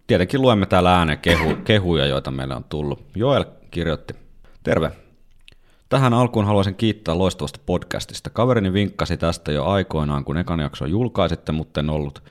tietenkin 0.06 0.42
luemme 0.42 0.66
täällä 0.66 0.98
ääneen 0.98 1.18
kehu, 1.18 1.54
kehuja, 1.64 2.06
joita 2.06 2.30
meille 2.30 2.54
on 2.54 2.64
tullut. 2.64 3.04
Joel 3.14 3.44
kirjoitti, 3.70 4.14
terve. 4.62 4.92
Tähän 5.88 6.14
alkuun 6.14 6.46
haluaisin 6.46 6.74
kiittää 6.74 7.18
loistavasta 7.18 7.60
podcastista. 7.66 8.30
Kaverini 8.30 8.72
vinkkasi 8.72 9.16
tästä 9.16 9.52
jo 9.52 9.64
aikoinaan, 9.64 10.24
kun 10.24 10.36
ekan 10.36 10.60
jakso 10.60 10.86
julkaisitte, 10.86 11.52
mutta 11.52 11.80
en 11.80 11.90
ollut 11.90 12.22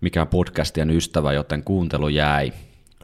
mikään 0.00 0.28
podcastien 0.28 0.90
ystävä, 0.90 1.32
joten 1.32 1.62
kuuntelu 1.62 2.08
jäi. 2.08 2.52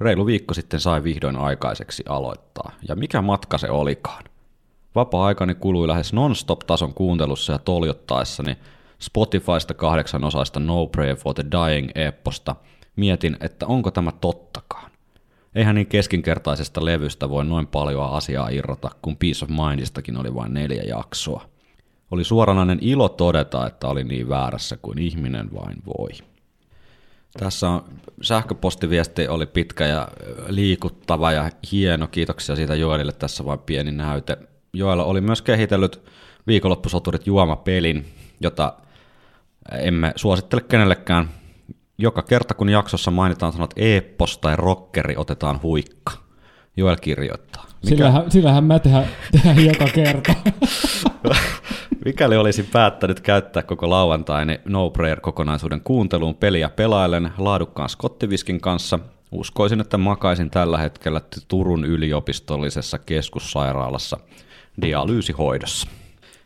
Reilu 0.00 0.26
viikko 0.26 0.54
sitten 0.54 0.80
sai 0.80 1.04
vihdoin 1.04 1.36
aikaiseksi 1.36 2.02
aloittaa. 2.08 2.72
Ja 2.88 2.96
mikä 2.96 3.22
matka 3.22 3.58
se 3.58 3.70
olikaan? 3.70 4.24
Vapaa-aikani 4.94 5.54
kului 5.54 5.88
lähes 5.88 6.12
non-stop-tason 6.12 6.94
kuuntelussa 6.94 7.52
ja 7.52 7.58
toljottaessani 7.58 8.56
Spotifysta 8.98 9.74
kahdeksan 9.74 10.24
osaista 10.24 10.60
No 10.60 10.86
Prayer 10.86 11.16
for 11.16 11.34
the 11.34 11.44
Dying-epposta 11.44 12.54
mietin, 12.96 13.36
että 13.40 13.66
onko 13.66 13.90
tämä 13.90 14.12
tottakaan. 14.12 14.90
Eihän 15.54 15.74
niin 15.74 15.86
keskinkertaisesta 15.86 16.84
levystä 16.84 17.30
voi 17.30 17.44
noin 17.44 17.66
paljon 17.66 18.10
asiaa 18.10 18.48
irrota, 18.48 18.90
kun 19.02 19.16
Peace 19.16 19.44
of 19.44 19.50
Mindistakin 19.50 20.16
oli 20.16 20.34
vain 20.34 20.54
neljä 20.54 20.82
jaksoa. 20.82 21.44
Oli 22.10 22.24
suoranainen 22.24 22.78
ilo 22.80 23.08
todeta, 23.08 23.66
että 23.66 23.88
oli 23.88 24.04
niin 24.04 24.28
väärässä 24.28 24.76
kuin 24.76 24.98
ihminen 24.98 25.48
vain 25.54 25.76
voi. 25.86 26.10
Tässä 27.38 27.68
on 27.68 27.84
sähköpostiviesti 28.22 29.28
oli 29.28 29.46
pitkä 29.46 29.86
ja 29.86 30.08
liikuttava 30.46 31.32
ja 31.32 31.50
hieno. 31.72 32.06
Kiitoksia 32.06 32.56
siitä 32.56 32.74
Joelille. 32.74 33.12
Tässä 33.12 33.44
vain 33.44 33.58
pieni 33.58 33.92
näyte. 33.92 34.36
Joella 34.72 35.04
oli 35.04 35.20
myös 35.20 35.42
kehitellyt 35.42 36.00
viikonloppusoturit 36.46 37.26
juomapelin, 37.26 38.06
jota 38.40 38.74
emme 39.72 40.12
suosittele 40.16 40.60
kenellekään. 40.60 41.28
Joka 41.98 42.22
kerta 42.22 42.54
kun 42.54 42.68
jaksossa 42.68 43.10
mainitaan 43.10 43.52
sanat 43.52 43.74
eeppos 43.76 44.38
tai 44.38 44.56
rockeri, 44.56 45.14
otetaan 45.16 45.62
huikka. 45.62 46.12
Joel 46.76 46.96
kirjoittaa. 46.96 47.66
Sillähän, 47.84 48.30
sillähän 48.30 48.64
mä 48.64 48.78
tehdään, 48.78 49.06
tehdään 49.32 49.64
joka 49.64 49.84
kerta. 49.94 50.34
Mikäli 52.04 52.36
olisin 52.36 52.66
päättänyt 52.72 53.20
käyttää 53.20 53.62
koko 53.62 53.90
lauantaini 53.90 54.60
No 54.64 54.90
Prayer-kokonaisuuden 54.90 55.80
kuunteluun 55.80 56.34
peliä 56.34 56.68
pelaillen 56.68 57.32
laadukkaan 57.38 57.88
skottiviskin 57.88 58.60
kanssa, 58.60 58.98
uskoisin, 59.32 59.80
että 59.80 59.98
makaisin 59.98 60.50
tällä 60.50 60.78
hetkellä 60.78 61.20
Turun 61.48 61.84
yliopistollisessa 61.84 62.98
keskussairaalassa 62.98 64.18
dialyysihoidossa. 64.82 65.88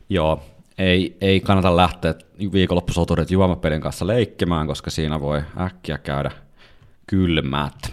Joo, 0.09 0.42
ei, 0.78 1.16
ei 1.20 1.40
kannata 1.40 1.76
lähteä 1.76 2.14
viikonloppusoturit 2.52 3.30
juomapelin 3.30 3.80
kanssa 3.80 4.06
leikkimään, 4.06 4.66
koska 4.66 4.90
siinä 4.90 5.20
voi 5.20 5.42
äkkiä 5.60 5.98
käydä 5.98 6.30
kylmät. 7.06 7.92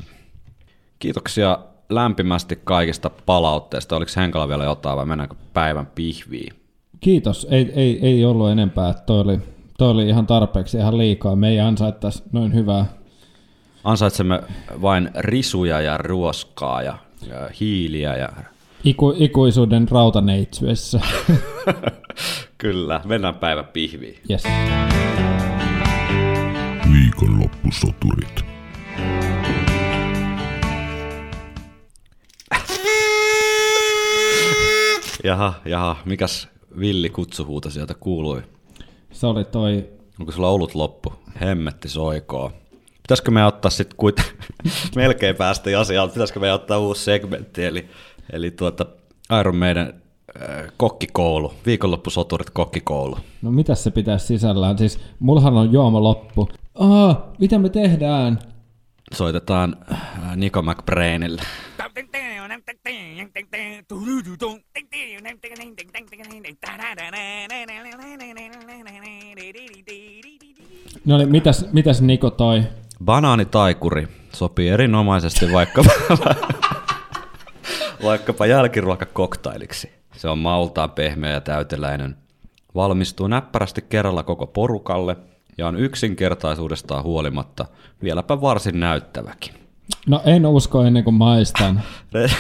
Kiitoksia 0.99 1.59
lämpimästi 1.89 2.59
kaikista 2.63 3.09
palautteista. 3.25 3.95
Oliko 3.95 4.11
Henkalla 4.17 4.47
vielä 4.47 4.63
jotain 4.63 4.97
vai 4.97 5.05
mennäänkö 5.05 5.35
päivän 5.53 5.85
pihviin? 5.85 6.53
Kiitos, 6.99 7.47
ei, 7.51 7.71
ei, 7.75 7.99
ei 8.01 8.25
ollut 8.25 8.49
enempää. 8.49 8.93
Toi 8.93 9.19
oli, 9.19 9.39
toi 9.77 9.89
oli 9.89 10.09
ihan 10.09 10.27
tarpeeksi, 10.27 10.77
ihan 10.77 10.97
liikaa. 10.97 11.35
Me 11.35 11.49
ei 11.49 11.59
ansaittaisi 11.59 12.23
noin 12.31 12.53
hyvää. 12.53 12.85
Ansaitsemme 13.83 14.41
vain 14.81 15.11
risuja 15.15 15.81
ja 15.81 15.97
ruoskaa 15.97 16.81
ja, 16.81 16.97
ja 17.27 17.49
hiiliä 17.59 18.17
ja 18.17 18.29
Iku, 18.83 19.13
ikuisuuden 19.17 19.89
rautaneitsyessä. 19.89 20.99
kyllä, 22.63 23.01
mennään 23.05 23.35
päivän 23.35 23.65
pihviin. 23.65 24.19
yes. 24.31 24.43
Viikonloppusoturit. 26.93 28.45
Jaha, 35.23 35.53
jaha, 35.65 35.97
mikäs 36.05 36.47
villi 36.79 37.09
kutsuhuuto 37.09 37.69
sieltä 37.69 37.93
kuului? 37.93 38.41
Se 39.11 39.27
oli 39.27 39.45
toi, 39.45 39.89
Onko 40.19 40.31
sulla 40.31 40.49
ollut 40.49 40.75
loppu? 40.75 41.13
Hemmetti 41.41 41.89
soikoo. 41.89 42.51
Pitäisikö 43.01 43.31
me 43.31 43.45
ottaa 43.45 43.71
sitten 43.71 43.97
kuiten, 43.97 44.25
melkein 44.95 45.35
päästä 45.35 45.79
asiaan, 45.79 46.09
pitäisikö 46.09 46.39
me 46.39 46.53
ottaa 46.53 46.79
uusi 46.79 47.03
segmentti, 47.03 47.65
eli, 47.65 47.89
eli 48.33 48.51
tuota 48.51 48.85
Iron 49.39 49.55
Maiden 49.55 50.02
kokkikoulu, 50.77 51.53
viikonloppusoturit 51.65 52.49
kokkikoulu. 52.49 53.17
No 53.41 53.51
mitä 53.51 53.75
se 53.75 53.91
pitäisi 53.91 54.25
sisällään? 54.25 54.77
Siis 54.77 54.99
mullahan 55.19 55.53
on 55.53 55.73
juoma 55.73 56.03
loppu. 56.03 56.49
Aa, 56.75 57.33
mitä 57.39 57.59
me 57.59 57.69
tehdään? 57.69 58.39
Soitetaan 59.13 59.77
äh, 59.91 60.35
Nico 60.35 60.61
McBrainille. 60.61 61.41
No 71.05 71.17
niin, 71.17 71.29
mitäs, 71.29 71.65
mitäs 71.71 72.01
Niko 72.01 72.29
toi? 72.29 72.63
Banaanitaikuri 73.05 74.07
sopii 74.33 74.69
erinomaisesti 74.69 75.51
vaikkapa, 75.51 75.89
vaikkapa 78.03 78.45
jälkiruokakoktailiksi. 78.45 80.02
Se 80.15 80.29
on 80.29 80.37
maultaan 80.37 80.91
pehmeä 80.91 81.31
ja 81.31 81.41
täyteläinen. 81.41 82.17
Valmistuu 82.75 83.27
näppärästi 83.27 83.81
kerralla 83.81 84.23
koko 84.23 84.47
porukalle 84.47 85.17
ja 85.57 85.67
on 85.67 85.79
yksinkertaisuudestaan 85.79 87.03
huolimatta 87.03 87.65
vieläpä 88.03 88.41
varsin 88.41 88.79
näyttäväkin. 88.79 89.53
No 90.07 90.21
en 90.25 90.45
usko 90.45 90.81
ennen 90.81 91.03
kuin 91.03 91.13
maistan. 91.13 91.81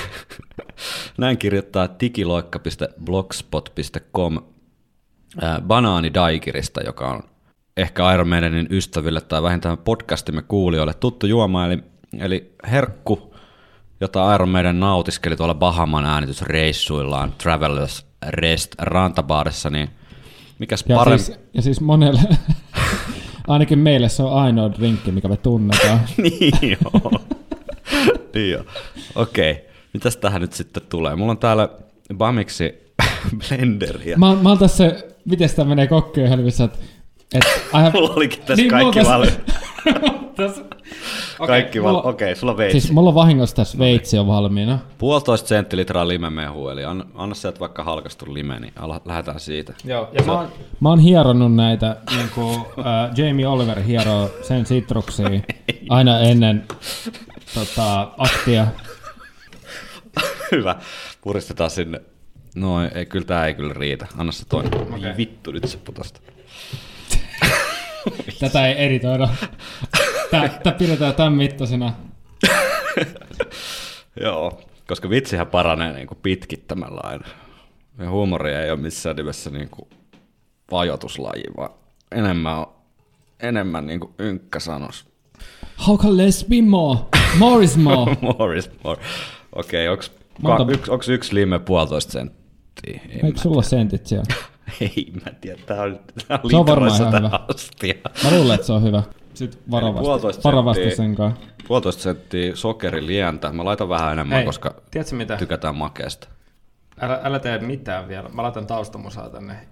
Näin 1.17 1.37
kirjoittaa 1.37 1.89
digiloikka.blogspot.com 1.99 4.39
ää, 5.41 5.61
banaanidaikirista, 5.61 6.81
joka 6.81 7.11
on 7.11 7.23
ehkä 7.77 8.13
Iron 8.13 8.27
Maidenin 8.27 8.67
ystäville 8.69 9.21
tai 9.21 9.43
vähintään 9.43 9.77
podcastimme 9.77 10.41
kuulijoille 10.41 10.93
tuttu 10.93 11.27
juoma, 11.27 11.65
eli, 11.65 11.83
eli 12.19 12.55
herkku, 12.71 13.32
jota 14.03 14.35
Iron 14.35 14.49
Maiden 14.49 14.79
nautiskeli 14.79 15.35
tuolla 15.35 15.55
Bahaman 15.55 16.05
äänitysreissuillaan 16.05 17.33
Travelers 17.37 18.05
Rest 18.27 18.75
rantabaarissa, 18.77 19.69
niin 19.69 19.89
mikäs 20.59 20.85
Ja, 20.89 20.95
parempi... 20.97 21.23
siis, 21.23 21.39
ja 21.53 21.61
siis 21.61 21.81
monelle, 21.81 22.21
ainakin 23.47 23.79
meille 23.79 24.09
se 24.09 24.23
on 24.23 24.33
ainoa 24.33 24.71
drinkki, 24.73 25.11
mikä 25.11 25.27
me 25.27 25.37
tunnetaan. 25.37 25.99
niin 26.23 26.53
joo. 26.81 27.11
niin 28.33 28.51
joo. 28.51 28.63
Okei, 29.15 29.65
mitäs 29.93 30.17
tähän 30.17 30.41
nyt 30.41 30.53
sitten 30.53 30.83
tulee? 30.89 31.15
Mulla 31.15 31.31
on 31.31 31.37
täällä 31.37 31.69
Bamiksi 32.17 32.93
blenderiä. 33.49 34.17
Mä, 34.17 34.35
mä 34.35 34.49
oon 34.49 34.57
tässä, 34.57 34.95
miten 35.25 35.49
sitä 35.49 35.63
menee 35.65 35.87
kokkeen 35.87 36.29
helvissä, 36.29 36.63
että 36.63 36.77
et, 37.33 37.43
I 37.45 37.77
have- 37.77 37.91
Mulla 37.93 38.13
olikin 38.13 38.39
tässä 38.39 38.55
Niin, 38.55 38.69
kaikki 38.69 38.99
on 38.99 39.05
valmi. 39.05 39.31
Tässä- 41.37 41.47
Kaikki 41.47 41.79
mulla- 41.79 42.03
val... 42.03 42.09
Okei, 42.09 42.35
sulla 42.35 42.51
on 42.51 42.57
veitsi. 42.57 42.79
Siis 42.79 42.93
mulla 42.93 43.09
on 43.09 43.15
vahingossa 43.15 43.55
tässä 43.55 43.77
veitsi 43.77 44.17
on 44.17 44.27
valmiina. 44.27 44.79
Puolitoista 44.97 45.47
senttilitraa 45.47 46.07
limemehu, 46.07 46.69
eli 46.69 46.85
anna, 46.85 47.05
anna 47.15 47.35
sieltä 47.35 47.59
vaikka 47.59 47.83
halkastu 47.83 48.33
lime, 48.33 48.59
niin 48.59 48.73
ala, 48.79 49.01
lähdetään 49.05 49.39
siitä. 49.39 49.73
Joo, 49.83 50.09
ja 50.13 50.23
mä 50.23 50.33
oon, 50.33 50.47
mä 50.79 50.89
oon 50.89 50.99
hieronnut 50.99 51.55
näitä, 51.55 51.97
niin 52.15 52.29
kuin 52.35 52.55
äh, 52.59 53.11
Jamie 53.17 53.47
Oliver 53.47 53.79
hieroo 53.81 54.29
sen 54.41 54.65
sitruksia 54.65 55.29
aina 55.89 56.19
ennen 56.19 56.63
tota, 57.53 58.11
aktia. 58.17 58.67
Hyvä, 60.51 60.75
puristetaan 61.21 61.69
sinne. 61.69 62.01
Noin, 62.55 62.91
ei, 62.95 63.05
kyllä 63.05 63.25
tää 63.25 63.47
ei 63.47 63.53
kyllä 63.53 63.73
riitä. 63.73 64.07
Anna 64.17 64.31
se 64.31 64.45
toinen. 64.45 64.81
Okay. 64.81 65.17
Vittu, 65.17 65.51
nyt 65.51 65.63
se 65.69 65.77
putosta. 65.77 66.19
Tätä 68.39 68.67
ei 68.67 68.85
editoida. 68.85 69.29
Tää 70.63 70.73
pidetään 70.73 71.15
tämän 71.15 71.33
mittaisena. 71.33 71.93
Joo, 74.21 74.61
koska 74.87 75.09
vitsihän 75.09 75.47
paranee 75.47 75.93
niin 75.93 76.07
kuin 76.07 76.17
pitkittämällä 76.21 77.01
aina. 77.03 77.27
Ja 77.99 78.09
huumori 78.09 78.53
ei 78.53 78.71
ole 78.71 78.79
missään 78.79 79.15
nimessä 79.15 79.49
niin 79.49 79.69
kuin 79.69 79.89
vajoituslaji, 80.71 81.43
vaan 81.57 81.69
enemmän, 82.11 82.57
on, 82.57 82.67
enemmän 83.39 83.87
niin 83.87 83.99
kuin 83.99 84.13
ynkkäsanos. 84.19 85.05
How 85.87 85.97
can 85.97 86.17
less 86.17 86.45
be 86.45 86.61
more? 86.61 86.99
More 87.37 87.63
is 87.63 87.77
more. 87.77 88.17
more 88.37 88.57
is 88.57 88.69
more. 88.83 89.01
Okei, 89.55 89.87
okay, 89.89 90.03
yks, 90.73 90.89
onks 90.89 91.09
yksi 91.09 91.35
lime 91.35 91.59
puolitoista 91.59 92.11
senttiä? 92.11 93.01
En 93.09 93.25
Eikö 93.25 93.39
sulla 93.39 93.61
sentit 93.61 94.07
siellä? 94.07 94.35
Ei, 94.81 95.11
mä 95.25 95.31
tiedä. 95.41 95.61
Tää 95.65 95.81
on, 95.81 95.99
tää 96.27 96.39
on 96.43 96.49
Se 96.49 96.55
on 96.57 96.65
varmaan 96.65 97.01
ihan 97.01 97.13
hyvä. 97.23 97.39
astia. 97.47 97.93
Mä 98.23 98.31
luulen, 98.31 98.55
että 98.55 98.67
se 98.67 98.73
on 98.73 98.83
hyvä. 98.83 99.03
Sitten 99.33 99.61
varovasti, 100.43 100.95
sen 100.95 101.15
kanssa. 101.15 101.45
Puolitoista 101.67 102.01
senttiä 102.01 102.55
sokerilientä. 102.55 103.51
Mä 103.51 103.65
laitan 103.65 103.89
vähän 103.89 104.11
enemmän, 104.11 104.35
Hei, 104.35 104.45
koska 104.45 104.75
tiedätkö 104.91 105.15
mitä? 105.15 105.37
tykätään 105.37 105.75
makeasta. 105.75 106.27
Älä, 107.01 107.19
älä 107.23 107.39
tee 107.39 107.59
mitään 107.59 108.07
vielä. 108.07 108.29
Mä 108.29 108.43
laitan 108.43 108.67
taustamusaa 108.67 109.29
tänne. 109.29 109.67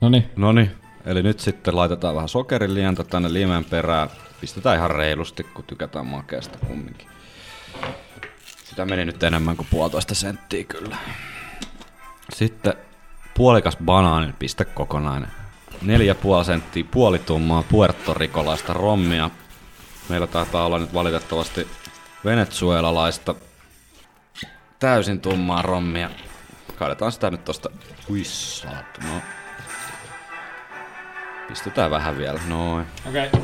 Noniin. 0.00 0.30
Noni, 0.36 0.70
eli 1.06 1.22
nyt 1.22 1.40
sitten 1.40 1.76
laitetaan 1.76 2.14
vähän 2.14 2.28
sokerilientä 2.28 3.04
tänne 3.04 3.32
limen 3.32 3.64
perään. 3.64 4.08
Pistetään 4.40 4.76
ihan 4.76 4.90
reilusti, 4.90 5.44
kun 5.44 5.64
tykätään 5.64 6.06
makeasta 6.06 6.58
kumminkin. 6.66 7.08
Sitä 8.64 8.84
meni 8.84 9.04
nyt 9.04 9.22
enemmän 9.22 9.56
kuin 9.56 9.66
puolitoista 9.70 10.14
senttiä 10.14 10.64
kyllä. 10.64 10.96
Sitten 12.32 12.74
puolikas 13.34 13.76
banaanin 13.84 14.34
piste 14.38 14.64
kokonainen. 14.64 15.30
4,5 15.82 16.44
senttiä 16.44 16.84
puolitummaa 16.90 17.62
puertorikolaista 17.62 18.72
rommia. 18.72 19.30
Meillä 20.08 20.26
taitaa 20.26 20.66
olla 20.66 20.78
nyt 20.78 20.94
valitettavasti 20.94 21.66
venezuelalaista 22.24 23.34
täysin 24.78 25.20
tummaa 25.20 25.62
rommia. 25.62 26.10
Kaadetaan 26.76 27.12
sitä 27.12 27.30
nyt 27.30 27.44
tosta. 27.44 27.70
Ui 28.10 28.24
saatu, 28.24 29.00
no. 29.00 29.20
Pistetään 31.48 31.90
vähän 31.90 32.18
vielä, 32.18 32.40
noin. 32.48 32.86
Okei. 33.08 33.26
Okay. 33.26 33.40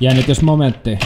Jännitysmomentti. 0.00 0.98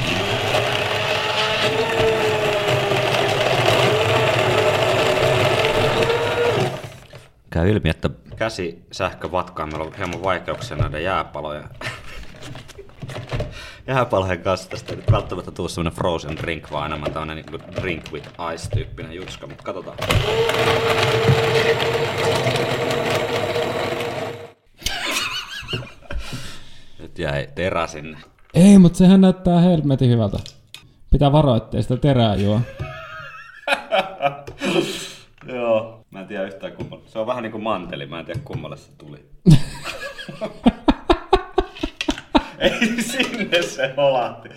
Käy 7.53 7.71
ilmi, 7.71 7.91
että 7.91 8.11
käsi 8.37 8.85
sähkövatkaan 8.93 9.69
meillä 9.69 9.85
on 9.85 9.95
hieman 9.95 10.23
vaikeuksia 10.23 10.77
näiden 10.77 11.05
jääpalojen 11.05 11.65
jääpalojen 13.87 14.43
kanssa. 14.43 14.71
Tästä 14.71 14.93
ei 14.93 14.97
nyt 14.97 15.13
välttämättä 15.13 15.51
tuu 15.51 15.69
semmonen 15.69 15.93
frozen 15.93 16.37
drink, 16.37 16.71
vaan 16.71 16.87
enemmän 16.87 17.13
tämmönen 17.13 17.37
niinku 17.37 17.59
drink 17.81 18.13
with 18.13 18.29
ice-tyyppinen 18.55 19.13
jutska, 19.13 19.47
mutta 19.47 19.63
katsotaan. 19.63 19.99
Nyt 26.99 27.19
jäi 27.19 27.49
terä 27.55 27.87
sinne. 27.87 28.19
Ei, 28.55 28.79
mutta 28.79 28.99
sehän 28.99 29.21
näyttää 29.21 29.61
helmetin 29.61 30.11
hyvältä. 30.11 30.39
Pitää 31.11 31.33
varoa, 31.33 31.57
ettei 31.57 31.83
sitä 31.83 31.97
terää 31.97 32.35
juo. 32.35 32.61
Joo. 35.55 36.02
Mä 36.13 36.21
en 36.21 36.27
tiedä 36.27 36.45
yhtään 36.47 36.73
kummalle. 36.73 37.05
Se 37.07 37.19
on 37.19 37.27
vähän 37.27 37.43
niinku 37.43 37.59
manteli, 37.59 38.07
mä 38.07 38.19
en 38.19 38.27
tiedä 38.27 38.41
kummalle 38.45 38.77
se 38.77 38.91
tuli. 38.99 39.25
Ei 42.59 43.03
sinne 43.03 43.63
se 43.63 43.95
holahti. 43.97 44.49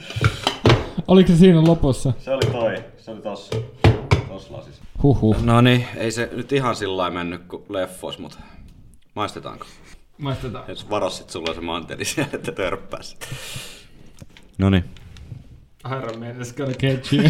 Oliko 1.07 1.27
se 1.27 1.35
siinä 1.37 1.63
lopussa? 1.63 2.13
Se 2.19 2.31
oli 2.33 2.45
toi. 2.51 2.83
Se 2.97 3.11
oli 3.11 3.21
tossa. 3.21 3.55
Tossa 4.27 4.53
lasissa. 4.53 4.83
Huhhuh. 5.03 5.43
No 5.43 5.61
niin, 5.61 5.87
ei 5.95 6.11
se 6.11 6.29
nyt 6.33 6.51
ihan 6.51 6.75
sillä 6.75 6.97
lailla 6.97 7.13
mennyt 7.13 7.41
kuin 7.47 7.63
leffois, 7.69 8.19
mutta 8.19 8.37
maistetaanko? 9.13 9.65
Maistetaan. 10.17 10.65
Jos 10.67 10.89
varos 10.89 11.17
sit 11.17 11.29
sulla 11.29 11.53
se 11.53 11.61
manteli 11.61 12.05
siellä, 12.05 12.29
että 12.33 12.51
törppäis. 12.51 13.17
No 14.57 14.69
niin. 14.69 14.85
Iron 15.97 16.19
Man 16.19 16.41
is 16.41 16.53
Gonna 16.53 16.73
get 16.79 17.13
you. 17.13 17.23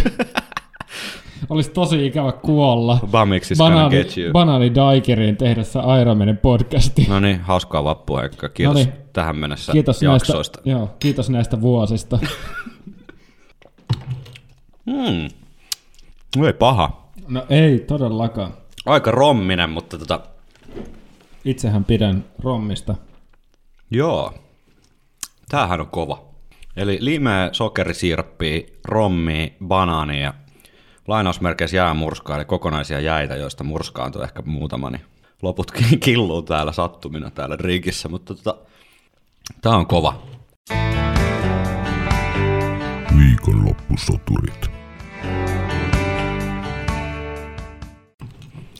Olisi 1.49 1.71
tosi 1.71 2.05
ikävä 2.05 2.31
kuolla. 2.31 2.99
Bamix 3.11 3.51
is 3.51 3.57
gonna 3.57 3.89
get 3.89 4.17
you. 4.17 4.31
Banaani 4.33 4.75
Daikeriin 4.75 5.37
tehdessä 5.37 5.79
Iron 6.01 6.17
Manin 6.17 6.37
podcasti. 6.37 7.05
No 7.09 7.19
niin, 7.19 7.39
hauskaa 7.41 7.83
vappua, 7.83 8.19
Heikka. 8.21 8.49
Kiitos 8.49 8.73
Noniin. 8.75 8.93
tähän 9.13 9.35
mennessä 9.37 9.71
Kiitos 9.71 10.01
jaksoista. 10.01 10.57
näistä, 10.57 10.69
joo, 10.69 10.95
kiitos 10.99 11.29
näistä 11.29 11.61
vuosista. 11.61 12.19
Hmm. 14.91 15.29
No 16.37 16.47
ei 16.47 16.53
paha. 16.53 17.09
No 17.27 17.45
ei 17.49 17.79
todellakaan. 17.79 18.53
Aika 18.85 19.11
romminen, 19.11 19.69
mutta 19.69 19.97
tota, 19.97 20.19
Itsehän 21.45 21.85
pidän 21.85 22.25
rommista. 22.43 22.95
joo. 23.91 24.33
Tämähän 25.49 25.81
on 25.81 25.87
kova. 25.87 26.25
Eli 26.77 26.97
limeä, 27.01 27.49
sokerisiirappia, 27.51 28.61
rommia, 28.85 29.47
banaania 29.67 30.33
lainausmerkeissä 31.07 31.77
jäämurskaa, 31.77 32.35
eli 32.35 32.45
kokonaisia 32.45 32.99
jäitä, 32.99 33.35
joista 33.35 33.63
murskaantui 33.63 34.23
ehkä 34.23 34.41
muutama, 34.45 34.89
niin 34.89 35.01
loputkin 35.41 35.99
killuu 35.99 36.41
täällä 36.41 36.71
sattumina 36.71 37.31
täällä 37.31 37.55
rinkissä, 37.59 38.09
mutta 38.09 38.35
tota, 38.35 38.57
tää 39.61 39.75
on 39.75 39.87
kova. 39.87 40.23
Viikonloppusoturit. 43.17 44.71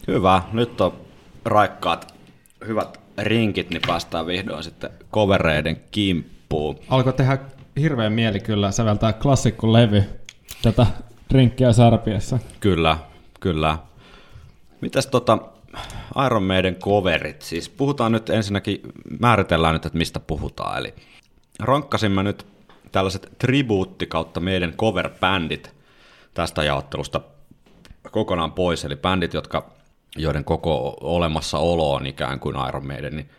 Hyvä, 0.07 0.41
nyt 0.53 0.81
on 0.81 0.93
raikkaat 1.45 2.15
hyvät 2.67 2.99
rinkit, 3.17 3.69
niin 3.69 3.81
päästään 3.87 4.27
vihdoin 4.27 4.63
sitten 4.63 4.89
kovereiden 5.11 5.77
kimppuun. 5.91 6.79
Alkoi 6.89 7.13
tehdä 7.13 7.37
hirveän 7.79 8.13
mieli 8.13 8.39
kyllä 8.39 8.71
säveltää 8.71 9.13
klassikkolevy 9.13 10.03
tätä 10.61 10.87
drinkkiä 11.33 11.73
sarpiessa. 11.73 12.39
Kyllä, 12.59 12.97
kyllä. 13.39 13.77
Mitäs 14.81 15.07
tota 15.07 15.37
Iron 16.25 16.43
Maiden 16.43 16.75
coverit? 16.75 17.41
Siis 17.41 17.69
puhutaan 17.69 18.11
nyt 18.11 18.29
ensinnäkin, 18.29 18.81
määritellään 19.19 19.73
nyt, 19.73 19.85
että 19.85 19.97
mistä 19.97 20.19
puhutaan. 20.19 20.77
Eli 20.77 20.93
rankkasimme 21.59 22.23
nyt 22.23 22.45
tällaiset 22.91 23.31
tribuutti 23.39 24.07
kautta 24.07 24.39
meidän 24.39 24.73
cover-bändit 24.73 25.71
tästä 26.33 26.63
jaottelusta 26.63 27.21
kokonaan 28.11 28.51
pois. 28.51 28.85
Eli 28.85 28.95
bändit, 28.95 29.33
jotka, 29.33 29.71
joiden 30.17 30.43
koko 30.43 30.97
olemassaolo 31.01 31.93
on 31.93 32.07
ikään 32.07 32.39
kuin 32.39 32.55
Iron 32.69 32.87
Maidenin 32.87 33.29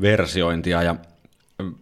versiointia 0.00 0.82
ja 0.82 0.96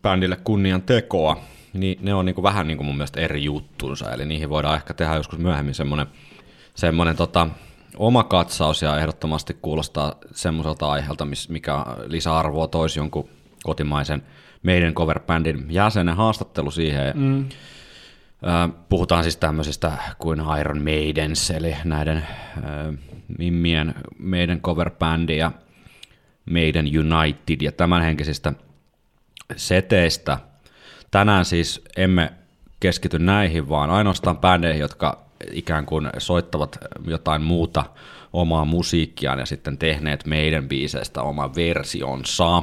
bändille 0.03 0.37
kunnian 0.45 0.83
tekoa, 0.83 1.41
niin 1.73 1.99
ne 2.03 2.15
on 2.15 2.25
niin 2.25 2.35
kuin 2.35 2.43
vähän 2.43 2.67
niin 2.67 2.77
kuin 2.77 2.87
mun 2.87 2.97
mielestä 2.97 3.21
eri 3.21 3.45
juttunsa, 3.45 4.13
eli 4.13 4.27
niihin 4.27 4.49
voidaan 4.51 4.77
ehkä 4.77 4.95
tehdä 4.95 5.15
joskus 5.15 5.39
myöhemmin 5.39 5.75
semmoinen, 5.75 6.07
semmoinen 6.75 7.17
tota, 7.17 7.49
oma 7.97 8.25
katsaus 8.25 8.83
ja 8.83 8.99
ehdottomasti 8.99 9.57
kuulostaa 9.63 10.15
semmoiselta 10.33 10.91
aiheelta, 10.91 11.27
mikä 11.49 11.87
lisäarvoa 12.07 12.69
toisi 12.69 13.01
jonkun 13.01 13.29
kotimaisen 13.63 14.23
meidän 14.63 14.95
cover-bändin 14.95 15.67
jäsenen 15.69 16.17
haastattelu 16.17 16.71
siihen. 16.71 17.13
Mm. 17.17 17.49
Puhutaan 18.89 19.23
siis 19.23 19.37
tämmöisistä 19.37 19.93
kuin 20.19 20.43
Iron 20.61 20.83
Maidens, 20.83 21.51
eli 21.51 21.77
näiden 21.85 22.17
äh, 22.17 22.25
mimmien 23.39 23.95
meidän 24.19 24.61
cover-bändi 24.61 25.37
ja 25.37 25.53
meidän 26.47 26.87
United 26.87 27.61
ja 27.61 27.73
tämänhenkisistä 27.73 28.53
seteistä. 29.57 30.39
Tänään 31.11 31.45
siis 31.45 31.85
emme 31.97 32.33
keskity 32.81 33.19
näihin, 33.19 33.69
vaan 33.69 33.91
ainoastaan 33.91 34.39
bändeihin, 34.39 34.81
jotka 34.81 35.19
ikään 35.53 35.87
kuin 35.87 36.11
soittavat 36.19 36.79
jotain 37.07 37.43
muuta 37.43 37.85
omaa 38.33 38.65
musiikkiaan 38.65 39.39
ja 39.39 39.47
sitten 39.47 39.79
tehneet 39.79 40.27
meidän 40.27 40.69
biiseistä 40.69 41.23
oman 41.23 41.55
versionsa. 41.55 42.63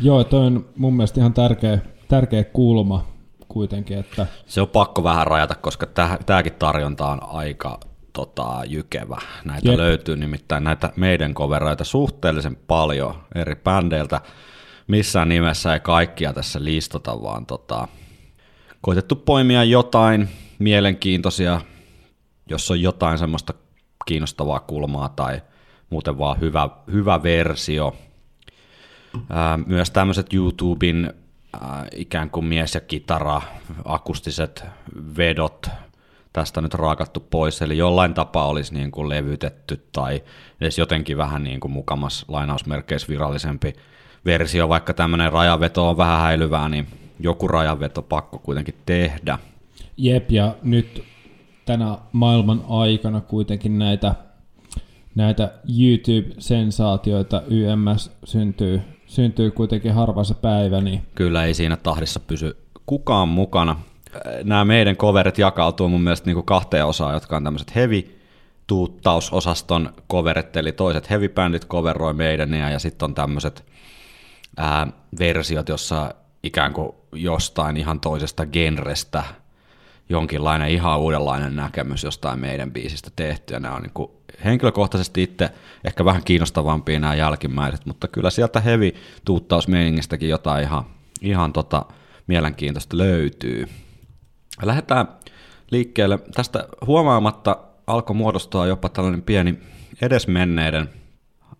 Joo, 0.00 0.24
toi 0.24 0.46
on 0.46 0.64
mun 0.76 0.96
mielestä 0.96 1.20
ihan 1.20 1.32
tärkeä, 1.34 1.78
tärkeä 2.08 2.44
kulma 2.44 3.06
kuitenkin. 3.48 3.98
Että... 3.98 4.26
Se 4.46 4.60
on 4.60 4.68
pakko 4.68 5.04
vähän 5.04 5.26
rajata, 5.26 5.54
koska 5.54 5.86
tämäkin 6.26 6.52
tarjonta 6.52 7.06
on 7.08 7.22
aika 7.22 7.80
tota, 8.12 8.62
jykevä. 8.66 9.18
Näitä 9.44 9.68
Jep. 9.68 9.78
löytyy 9.78 10.16
nimittäin 10.16 10.64
näitä 10.64 10.92
meidän 10.96 11.34
koveroita 11.34 11.84
suhteellisen 11.84 12.56
paljon 12.56 13.14
eri 13.34 13.56
bändeiltä. 13.56 14.20
Missään 14.86 15.28
nimessä 15.28 15.74
ei 15.74 15.80
kaikkia 15.80 16.32
tässä 16.32 16.64
listata, 16.64 17.22
vaan 17.22 17.46
tota, 17.46 17.88
koitettu 18.80 19.16
poimia 19.16 19.64
jotain 19.64 20.28
mielenkiintoisia, 20.58 21.60
jos 22.48 22.70
on 22.70 22.80
jotain 22.80 23.18
semmoista 23.18 23.54
kiinnostavaa 24.06 24.60
kulmaa 24.60 25.08
tai 25.08 25.42
muuten 25.90 26.18
vaan 26.18 26.40
hyvä, 26.40 26.68
hyvä 26.92 27.22
versio. 27.22 27.96
Ää, 29.30 29.58
myös 29.66 29.90
tämmöiset 29.90 30.34
YouTuben 30.34 31.14
ää, 31.60 31.86
ikään 31.96 32.30
kuin 32.30 32.44
mies 32.44 32.74
ja 32.74 32.80
kitara, 32.80 33.42
akustiset 33.84 34.64
vedot, 35.16 35.66
tästä 36.32 36.60
nyt 36.60 36.74
raakattu 36.74 37.20
pois, 37.20 37.62
eli 37.62 37.78
jollain 37.78 38.14
tapaa 38.14 38.46
olisi 38.46 38.74
niin 38.74 38.90
kuin 38.90 39.08
levytetty 39.08 39.88
tai 39.92 40.22
edes 40.60 40.78
jotenkin 40.78 41.16
vähän 41.16 41.44
niin 41.44 41.60
kuin 41.60 41.72
mukamas 41.72 42.24
lainausmerkeissä 42.28 43.08
virallisempi 43.08 43.72
versio, 44.24 44.68
vaikka 44.68 44.94
tämmöinen 44.94 45.32
rajaveto 45.32 45.88
on 45.88 45.96
vähän 45.96 46.20
häilyvää, 46.20 46.68
niin 46.68 46.86
joku 47.20 47.48
rajaveto 47.48 48.02
pakko 48.02 48.38
kuitenkin 48.38 48.74
tehdä. 48.86 49.38
Jep, 49.96 50.30
ja 50.30 50.54
nyt 50.62 51.04
tänä 51.64 51.98
maailman 52.12 52.64
aikana 52.68 53.20
kuitenkin 53.20 53.78
näitä, 53.78 54.14
näitä 55.14 55.52
YouTube-sensaatioita 55.68 57.42
YMS 57.50 58.10
syntyy, 58.24 58.80
syntyy 59.06 59.50
kuitenkin 59.50 59.94
harva 59.94 60.24
se 60.24 60.34
päivä. 60.34 60.80
Niin... 60.80 61.02
Kyllä 61.14 61.44
ei 61.44 61.54
siinä 61.54 61.76
tahdissa 61.76 62.20
pysy 62.20 62.56
kukaan 62.86 63.28
mukana. 63.28 63.76
Nämä 64.44 64.64
meidän 64.64 64.96
coverit 64.96 65.38
jakautuu 65.38 65.88
mun 65.88 66.00
mielestä 66.00 66.26
niin 66.26 66.34
kuin 66.34 66.46
kahteen 66.46 66.86
osaan, 66.86 67.14
jotka 67.14 67.36
on 67.36 67.44
tämmöiset 67.44 67.74
heavy 67.74 68.18
tuuttausosaston 68.66 69.92
coverit, 70.10 70.56
eli 70.56 70.72
toiset 70.72 71.10
heavy 71.10 71.28
bandit 71.28 71.66
coveroi 71.66 72.14
meidän 72.14 72.54
ja 72.54 72.78
sitten 72.78 73.06
on 73.06 73.14
tämmöiset 73.14 73.64
ää, 74.56 74.86
versiot, 75.18 75.68
jossa 75.68 76.14
ikään 76.42 76.72
kuin 76.72 76.92
jostain 77.12 77.76
ihan 77.76 78.00
toisesta 78.00 78.46
genrestä 78.46 79.22
jonkinlainen 80.08 80.68
ihan 80.68 80.98
uudenlainen 80.98 81.56
näkemys 81.56 82.04
jostain 82.04 82.38
meidän 82.38 82.72
biisistä 82.72 83.10
tehty, 83.16 83.54
ja 83.54 83.60
nämä 83.60 83.74
on 83.74 83.82
niin 83.82 83.92
kuin 83.94 84.10
henkilökohtaisesti 84.44 85.22
itse 85.22 85.50
ehkä 85.84 86.04
vähän 86.04 86.24
kiinnostavampia 86.24 87.00
nämä 87.00 87.14
jälkimmäiset, 87.14 87.86
mutta 87.86 88.08
kyllä 88.08 88.30
sieltä 88.30 88.60
heavy 88.60 88.92
tuuttausmeiningistäkin 89.24 90.28
jotain 90.28 90.64
ihan, 90.64 90.84
ihan 91.20 91.52
tota 91.52 91.84
mielenkiintoista 92.26 92.98
löytyy. 92.98 93.68
Lähdetään 94.62 95.08
liikkeelle. 95.70 96.18
Tästä 96.34 96.68
huomaamatta 96.86 97.56
alkoi 97.86 98.16
muodostua 98.16 98.66
jopa 98.66 98.88
tällainen 98.88 99.22
pieni 99.22 99.58
edesmenneiden 100.02 100.88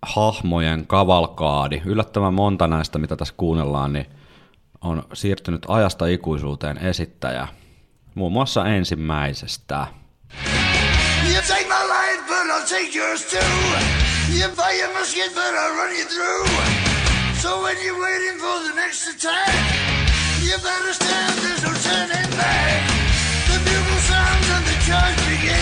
hahmojen 0.02 0.86
kavalkaadi. 0.86 1.82
Yllättävän 1.84 2.34
monta 2.34 2.66
näistä, 2.66 2.98
mitä 2.98 3.16
tässä 3.16 3.34
kuunnellaan, 3.36 3.92
niin 3.92 4.06
on 4.80 5.02
siirtynyt 5.12 5.66
ajasta 5.68 6.06
ikuisuuteen 6.06 6.78
esittäjä. 6.78 7.48
Muun 8.14 8.32
muassa 8.32 8.66
ensimmäisestä. 8.66 9.86
You 20.42 20.58
better 20.58 20.92
stand, 20.92 21.38
there's 21.42 21.62
no 21.62 21.70
turning 21.70 22.30
back. 22.36 22.82
The 23.46 23.58
bugle 23.64 24.00
sounds 24.00 24.50
and 24.50 24.64
the 24.66 24.76
charge 24.86 25.16
begins. 25.28 25.61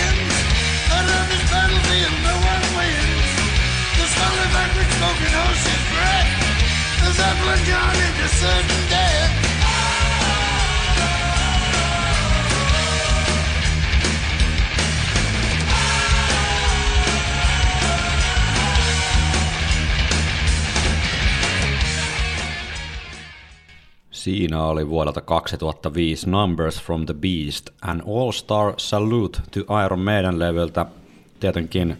Siinä 24.11 24.63
oli 24.63 24.89
vuodelta 24.89 25.21
2005 25.21 26.31
Numbers 26.31 26.83
from 26.83 27.07
the 27.07 27.15
Beast, 27.15 27.71
an 27.83 28.03
all-star 28.07 28.75
salute 28.77 29.41
to 29.51 29.61
Iron 29.85 30.01
Maiden 30.01 30.39
levyltä. 30.39 30.87
Tietenkin 31.41 31.97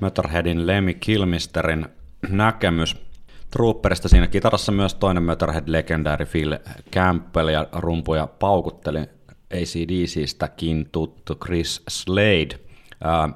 Motorheadin 0.00 0.66
Lemmy 0.66 0.94
Kilmisterin 0.94 1.86
näkemys. 2.28 3.03
Trooperista 3.54 4.08
siinä 4.08 4.26
kitarassa 4.26 4.72
myös 4.72 4.94
toinen 4.94 5.22
Motorhead-legendääri 5.22 6.26
Phil 6.26 6.56
Campbell 6.92 7.48
ja 7.48 7.66
rumpuja 7.72 8.26
paukutteli 8.26 8.98
ACDCstäkin 9.52 10.88
tuttu 10.92 11.34
Chris 11.34 11.82
Slade. 11.88 12.58
Ää, 13.04 13.28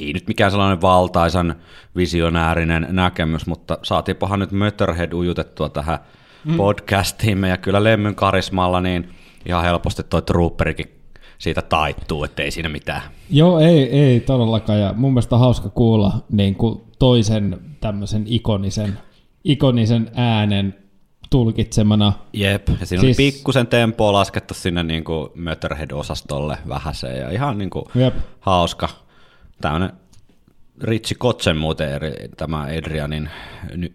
ei 0.00 0.12
nyt 0.12 0.26
mikään 0.28 0.50
sellainen 0.50 0.82
valtaisan 0.82 1.56
visionäärinen 1.96 2.86
näkemys, 2.90 3.46
mutta 3.46 3.78
saatiinpahan 3.82 4.38
nyt 4.38 4.52
Motorhead 4.52 5.12
ujutettua 5.12 5.68
tähän 5.68 5.98
mm. 6.44 6.56
podcastiimme 6.56 7.48
ja 7.48 7.56
kyllä 7.56 7.84
Lemmyn 7.84 8.14
karismalla 8.14 8.80
niin 8.80 9.08
ihan 9.46 9.64
helposti 9.64 10.02
toi 10.02 10.22
Trooperikin 10.22 11.00
siitä 11.38 11.62
taittuu, 11.62 12.24
ettei 12.24 12.50
siinä 12.50 12.68
mitään. 12.68 13.02
Joo, 13.30 13.58
ei, 13.58 13.90
ei 13.90 14.20
todellakaan 14.20 14.80
ja 14.80 14.94
mun 14.96 15.12
mielestä 15.12 15.36
hauska 15.36 15.68
kuulla 15.68 16.12
niin 16.30 16.54
kuin 16.54 16.82
toisen 16.98 17.58
tämmöisen 17.80 18.24
ikonisen, 18.26 18.98
ikonisen 19.44 20.10
äänen 20.14 20.74
tulkitsemana. 21.30 22.12
Jep, 22.32 22.68
ja 22.68 22.86
siinä 22.86 23.00
siis... 23.00 23.02
oli 23.02 23.14
pikkusen 23.14 23.66
tempoa 23.66 24.12
laskettu 24.12 24.54
sinne 24.54 24.82
niin 24.82 25.04
kuin 25.04 25.30
Motorhead-osastolle 25.34 26.58
vähäseen 26.68 27.20
ja 27.20 27.30
ihan 27.30 27.58
niin 27.58 27.70
kuin 27.70 27.84
hauska 28.40 28.88
tämmöinen 29.60 29.92
Ritsi 30.82 31.14
Kotsen 31.14 31.56
muuten, 31.56 31.92
eri, 31.92 32.12
tämä 32.36 32.62
Adrianin 32.62 33.30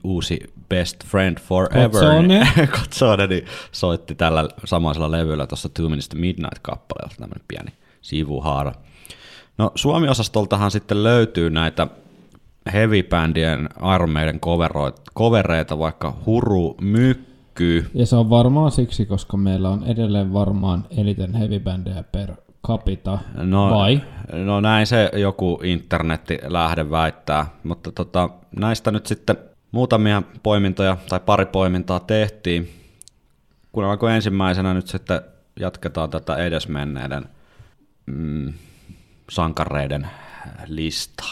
uusi 0.04 0.40
Best 0.70 1.06
Friend 1.06 1.40
Forever, 1.40 1.90
Kotsone. 1.90 2.28
niin, 2.28 2.70
Kotsone, 2.80 3.28
niin 3.28 3.46
soitti 3.72 4.16
tällä 4.16 4.48
samaisella 4.66 5.12
levyllä 5.12 5.48
tuossa 5.48 5.70
Two 5.70 5.90
Minutes 5.90 6.10
to 6.10 6.18
Midnight-kappaleella 6.18 7.16
tämmöinen 7.20 7.46
pieni 7.48 7.72
sivuhaara. 8.02 8.74
No 9.58 9.72
Suomi-osastoltahan 9.76 10.72
sitten 10.72 11.04
löytyy 11.04 11.50
näitä 11.50 11.88
heavy-bändien 12.72 13.70
armeiden 13.82 14.40
kovereita, 15.14 15.80
vaikka 15.80 16.14
Huru, 16.26 16.76
Mykky, 16.82 17.90
Ja 17.94 18.06
se 18.06 18.16
on 18.16 18.30
varmaan 18.30 18.72
siksi, 18.72 19.06
koska 19.06 19.38
meillä 19.38 19.70
on 19.70 19.84
edelleen 19.84 20.34
varmaan 20.34 20.86
eniten 20.98 21.34
heavy-bändejä 21.34 22.04
per 22.12 22.34
capita, 22.68 23.20
No, 23.36 23.70
vai? 23.70 24.02
No 24.34 24.62
näin 24.62 24.88
se 24.88 25.12
joku 25.14 25.60
internettilähde 25.64 26.90
väittää, 26.90 27.46
mutta 27.64 27.92
tota, 27.92 28.30
näistä 28.60 28.92
nyt 28.92 29.06
sitten 29.06 29.38
muutamia 29.72 30.24
poimintoja 30.44 30.98
tai 31.10 31.20
pari 31.20 31.46
poimintaa 31.46 32.00
tehtiin. 32.00 32.70
Kuunnellaanko 33.72 34.10
ensimmäisenä 34.10 34.74
nyt 34.74 34.88
sitten 34.88 35.22
jatketaan 35.60 36.10
tätä 36.10 36.36
edesmenneiden 36.36 37.26
mm, 38.06 38.54
sankareiden 39.30 40.08
listaa. 40.66 41.32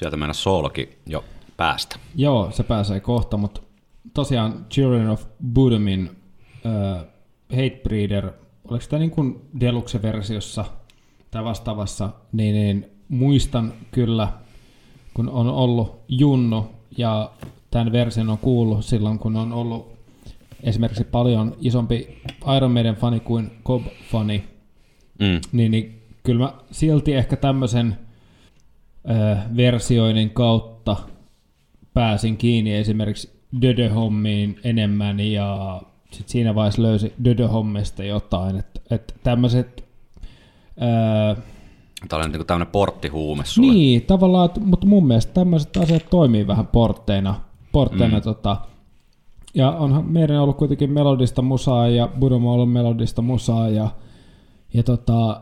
Sieltä 0.00 0.16
mennä 0.16 0.32
soolokin 0.32 0.88
jo 1.06 1.24
päästä. 1.56 1.96
Joo, 2.16 2.50
se 2.50 2.62
pääsee 2.62 3.00
kohta, 3.00 3.36
mutta 3.36 3.60
tosiaan 4.14 4.66
Children 4.70 5.08
of 5.08 5.24
Bodomin 5.52 6.10
äh, 6.66 7.04
Hatebreeder, 7.50 8.32
oliko 8.68 8.84
tämä 8.88 9.00
niin 9.00 9.10
kuin 9.10 9.40
Deluxe-versiossa 9.60 10.64
tai 11.30 11.44
vastaavassa, 11.44 12.10
niin, 12.32 12.54
niin 12.54 12.90
muistan 13.08 13.72
kyllä, 13.90 14.28
kun 15.14 15.28
on 15.28 15.48
ollut 15.48 16.00
Junno 16.08 16.70
ja 16.98 17.30
tämän 17.70 17.92
version 17.92 18.30
on 18.30 18.38
kuullut 18.38 18.84
silloin, 18.84 19.18
kun 19.18 19.36
on 19.36 19.52
ollut 19.52 19.92
esimerkiksi 20.62 21.04
paljon 21.04 21.56
isompi 21.60 22.22
Iron 22.56 22.70
Maiden 22.70 22.96
fani 22.96 23.20
kuin 23.20 23.50
Cobb-fani, 23.64 24.44
Mm. 25.18 25.40
niin, 25.52 25.70
niin 25.70 26.02
kyllä 26.22 26.44
mä 26.44 26.54
silti 26.70 27.14
ehkä 27.14 27.36
tämmöisen 27.36 27.98
versioinnin 29.56 30.30
kautta 30.30 30.96
pääsin 31.94 32.36
kiinni 32.36 32.74
esimerkiksi 32.74 33.40
Dödö-hommiin 33.62 34.60
enemmän 34.64 35.20
ja 35.20 35.82
sit 36.10 36.28
siinä 36.28 36.54
vaiheessa 36.54 36.82
löysi 36.82 37.12
Dödö-hommista 37.24 38.04
jotain, 38.04 38.56
että 38.56 38.80
et 38.90 39.14
tämmöiset 39.22 39.90
Tämä 42.08 42.22
oli 42.22 42.32
niin 42.32 42.46
tämmöinen 42.46 42.72
porttihuume 42.72 43.44
sulle. 43.44 43.72
niin, 43.72 44.02
tavallaan, 44.02 44.50
mutta 44.60 44.86
mun 44.86 45.06
mielestä 45.06 45.32
tämmöiset 45.32 45.76
asiat 45.76 46.02
toimii 46.10 46.46
vähän 46.46 46.66
portteina. 46.66 47.40
portteina 47.72 48.16
mm. 48.16 48.22
tota, 48.22 48.56
ja 49.54 49.70
onhan 49.70 50.04
meidän 50.04 50.40
ollut 50.40 50.56
kuitenkin 50.56 50.90
melodista 50.90 51.42
musaa 51.42 51.88
ja 51.88 52.08
Budom 52.20 52.46
on 52.46 52.52
ollut 52.52 52.72
melodista 52.72 53.22
musaa 53.22 53.68
ja, 53.68 53.88
ja 54.74 54.82
tota, 54.82 55.40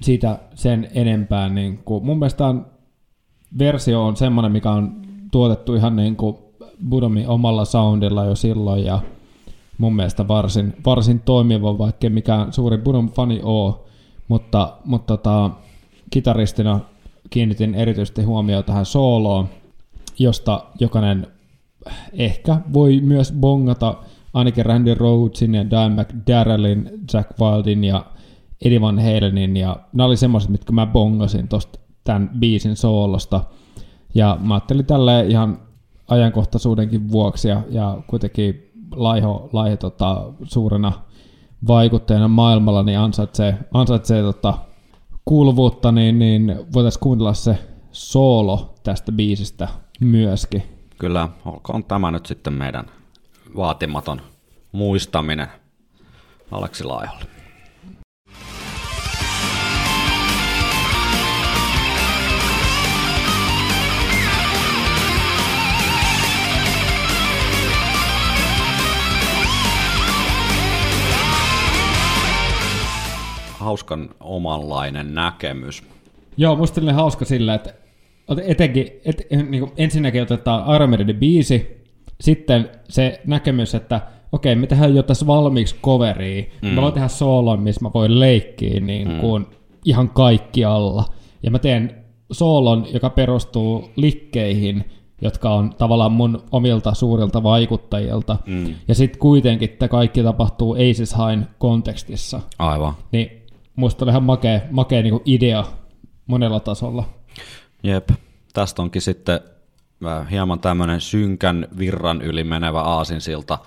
siitä 0.00 0.38
sen 0.54 0.88
enempää. 0.94 1.48
Niin 1.48 1.78
kuin, 1.78 2.04
mun 2.04 2.18
mielestä 2.18 2.46
on, 2.46 2.66
versio 3.58 4.06
on 4.06 4.16
semmoinen, 4.16 4.52
mikä 4.52 4.70
on 4.70 5.02
tuotettu 5.32 5.74
ihan 5.74 5.96
niin 5.96 6.16
kuin 6.16 6.36
Budomin 6.88 7.28
omalla 7.28 7.64
soundilla 7.64 8.24
jo 8.24 8.34
silloin 8.34 8.84
ja 8.84 8.98
mun 9.78 9.96
mielestä 9.96 10.28
varsin, 10.28 10.74
varsin 10.86 11.20
toimiva, 11.20 11.78
vaikka 11.78 12.10
mikään 12.10 12.52
suuri 12.52 12.78
Budom 12.78 13.08
fani 13.08 13.40
oo, 13.42 13.86
mutta, 14.28 14.76
mutta 14.84 15.16
tota, 15.16 15.50
kitaristina 16.10 16.80
kiinnitin 17.30 17.74
erityisesti 17.74 18.22
huomioon 18.22 18.64
tähän 18.64 18.86
sooloon, 18.86 19.48
josta 20.18 20.64
jokainen 20.80 21.26
ehkä 22.12 22.60
voi 22.72 23.00
myös 23.00 23.32
bongata 23.32 23.94
ainakin 24.34 24.66
Randy 24.66 24.94
Rhodesin 24.94 25.54
ja 25.54 25.70
Dimebag 25.70 26.08
Darrellin, 26.26 26.90
Jack 27.12 27.40
Wildin 27.40 27.84
ja 27.84 28.04
Eddie 28.64 28.80
Van 28.80 28.98
Halenin. 28.98 29.56
Ja 29.56 29.76
nämä 29.92 30.06
oli 30.06 30.16
semmoiset, 30.16 30.50
mitkä 30.50 30.72
mä 30.72 30.86
bongasin 30.86 31.48
tosta 31.48 31.78
tämän 32.08 32.30
biisin 32.38 32.76
soolosta 32.76 33.40
ja 34.14 34.38
mä 34.40 34.54
ajattelin 34.54 34.86
tälle 34.86 35.26
ihan 35.26 35.58
ajankohtaisuudenkin 36.08 37.10
vuoksi 37.10 37.48
ja, 37.48 37.62
ja 37.70 37.98
kuitenkin 38.06 38.70
laiho, 38.96 39.48
laiho 39.52 39.76
tota, 39.76 40.32
suurena 40.42 40.92
vaikuttajana 41.66 42.28
maailmalla 42.28 42.82
niin 42.82 42.98
ansaitsee, 42.98 43.58
ansaitsee 43.74 44.22
tota, 44.22 44.54
kuuluvuutta, 45.24 45.92
niin, 45.92 46.18
niin 46.18 46.56
voitaisiin 46.72 47.00
kuunnella 47.00 47.34
se 47.34 47.58
soolo 47.92 48.74
tästä 48.82 49.12
biisistä 49.12 49.68
myöskin. 50.00 50.62
Kyllä, 50.98 51.28
olkoon 51.44 51.84
tämä 51.84 52.10
nyt 52.10 52.26
sitten 52.26 52.52
meidän 52.52 52.84
vaatimaton 53.56 54.20
muistaminen 54.72 55.48
Aleksi 56.50 56.84
Laiholle. 56.84 57.37
Hauskan 73.58 74.10
omanlainen 74.20 75.14
näkemys. 75.14 75.82
Joo, 76.36 76.56
musta 76.56 76.80
oli 76.80 76.92
hauska 76.92 77.24
sillä, 77.24 77.54
että 77.54 77.74
etenkin, 78.46 78.86
et, 79.04 79.22
niin 79.30 79.60
kuin 79.60 79.72
ensinnäkin 79.76 80.22
otetaan 80.22 80.74
Iron 80.74 80.90
Maidenin 80.90 81.16
biisi, 81.16 81.84
sitten 82.20 82.70
se 82.88 83.20
näkemys, 83.26 83.74
että 83.74 84.00
okei, 84.32 84.54
me 84.54 84.66
tehdään 84.66 84.96
jo 84.96 85.02
tässä 85.02 85.26
valmiiksi 85.26 85.76
coveria, 85.82 86.44
mm. 86.62 86.68
mä 86.68 86.82
voin 86.82 86.94
tehdä 86.94 87.08
soolon, 87.08 87.62
missä 87.62 87.84
mä 87.84 87.90
voin 87.94 88.20
leikkiä 88.20 88.80
niin 88.80 89.20
kuin 89.20 89.46
ihan 89.84 90.08
kaikkialla. 90.08 91.04
Ja 91.42 91.50
mä 91.50 91.58
teen 91.58 92.04
soolon, 92.32 92.86
joka 92.92 93.10
perustuu 93.10 93.90
likkeihin, 93.96 94.84
jotka 95.22 95.54
on 95.54 95.74
tavallaan 95.78 96.12
mun 96.12 96.42
omilta 96.50 96.94
suurilta 96.94 97.42
vaikuttajilta. 97.42 98.36
Mm. 98.46 98.74
Ja 98.88 98.94
sitten 98.94 99.18
kuitenkin 99.18 99.68
tämä 99.68 99.88
kaikki 99.88 100.22
tapahtuu 100.22 100.72
Aces 100.72 101.14
Highin 101.14 101.46
kontekstissa. 101.58 102.40
Aivan. 102.58 102.92
Niin 103.12 103.37
musta 103.78 104.04
oli 104.04 104.10
ihan 104.10 104.22
makea, 104.22 104.60
makea 104.70 105.02
niin 105.02 105.20
idea 105.24 105.64
monella 106.26 106.60
tasolla. 106.60 107.04
Jep, 107.82 108.08
tästä 108.52 108.82
onkin 108.82 109.02
sitten 109.02 109.40
äh, 110.06 110.30
hieman 110.30 110.60
tämmöinen 110.60 111.00
synkän 111.00 111.68
virran 111.78 112.22
yli 112.22 112.44
menevä 112.44 112.80
aasinsilta 112.80 113.58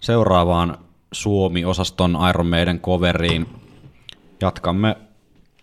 seuraavaan 0.00 0.78
Suomi-osaston 1.12 2.18
Iron 2.30 2.46
Maiden 2.46 2.80
coveriin. 2.80 3.46
Jatkamme, 4.40 4.96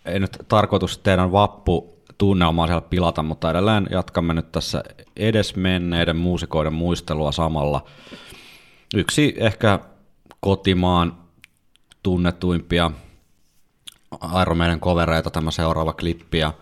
ei 0.06 0.20
nyt 0.20 0.38
tarkoitus 0.48 0.98
teidän 0.98 1.32
vappu 1.32 2.00
tunnelmaa 2.18 2.68
siellä 2.68 2.82
pilata, 2.82 3.24
mutta 3.24 3.50
edelleen 3.50 3.88
jatkamme 3.92 4.34
nyt 4.34 4.52
tässä 4.52 4.84
edesmenneiden 5.16 6.18
muusikoiden 6.18 6.74
muistelua 6.74 7.32
samalla. 7.32 7.86
Yksi 8.96 9.34
ehkä 9.38 9.80
kotimaan 10.40 11.18
tunnetuimpia 12.04 12.92
Iron 14.42 14.58
Maiden 14.58 14.80
covereita 14.80 15.30
tämä 15.30 15.52
seuraava 15.52 15.94
klippi 15.94 16.38
ja 16.38 16.54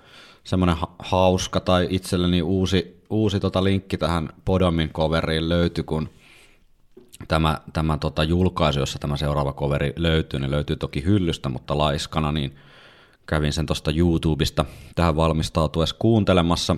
semmoinen 0.44 0.78
ha- 0.78 0.96
hauska 1.00 1.60
tai 1.60 1.88
itselleni 1.90 2.42
uusi, 2.42 3.04
uusi 3.10 3.40
tota 3.40 3.64
linkki 3.64 3.98
tähän 3.98 4.30
Podomin 4.46 4.90
coveriin 4.90 5.50
löytyi, 5.50 5.84
kun 5.84 6.10
tämä, 7.28 7.58
tämä 7.74 7.98
tota 7.98 8.24
julkaisu, 8.24 8.80
jossa 8.80 9.00
tämä 9.00 9.18
seuraava 9.18 9.54
coveri 9.54 9.94
löytyy, 9.96 10.40
niin 10.40 10.52
löytyy 10.52 10.76
toki 10.76 11.04
hyllystä, 11.04 11.50
mutta 11.50 11.78
laiskana, 11.78 12.32
niin 12.32 12.56
kävin 13.26 13.54
sen 13.54 13.66
tuosta 13.66 13.92
YouTubesta 13.92 14.66
tähän 14.96 15.16
valmistautuessa 15.16 15.96
kuuntelemassa. 16.00 16.76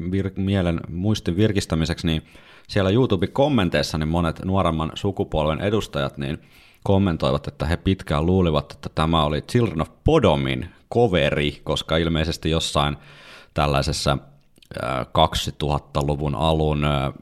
Vir- 0.00 0.32
mielen 0.36 0.80
muistin 0.88 1.36
virkistämiseksi, 1.36 2.06
niin 2.06 2.22
siellä 2.68 2.90
YouTube-kommenteissa 2.90 3.98
niin 3.98 4.08
monet 4.08 4.44
nuoremman 4.44 4.92
sukupolven 4.94 5.60
edustajat 5.60 6.18
niin 6.18 6.38
kommentoivat, 6.82 7.48
että 7.48 7.66
he 7.66 7.76
pitkään 7.76 8.26
luulivat, 8.26 8.72
että 8.72 8.88
tämä 8.94 9.24
oli 9.24 9.42
Children 9.42 9.80
of 9.80 9.90
Podomin 10.04 10.68
coveri, 10.94 11.60
koska 11.64 11.96
ilmeisesti 11.96 12.50
jossain 12.50 12.96
tällaisessa 13.54 14.18
ää, 14.82 15.02
2000-luvun 15.02 16.34
alun 16.34 16.84
ää, 16.84 17.12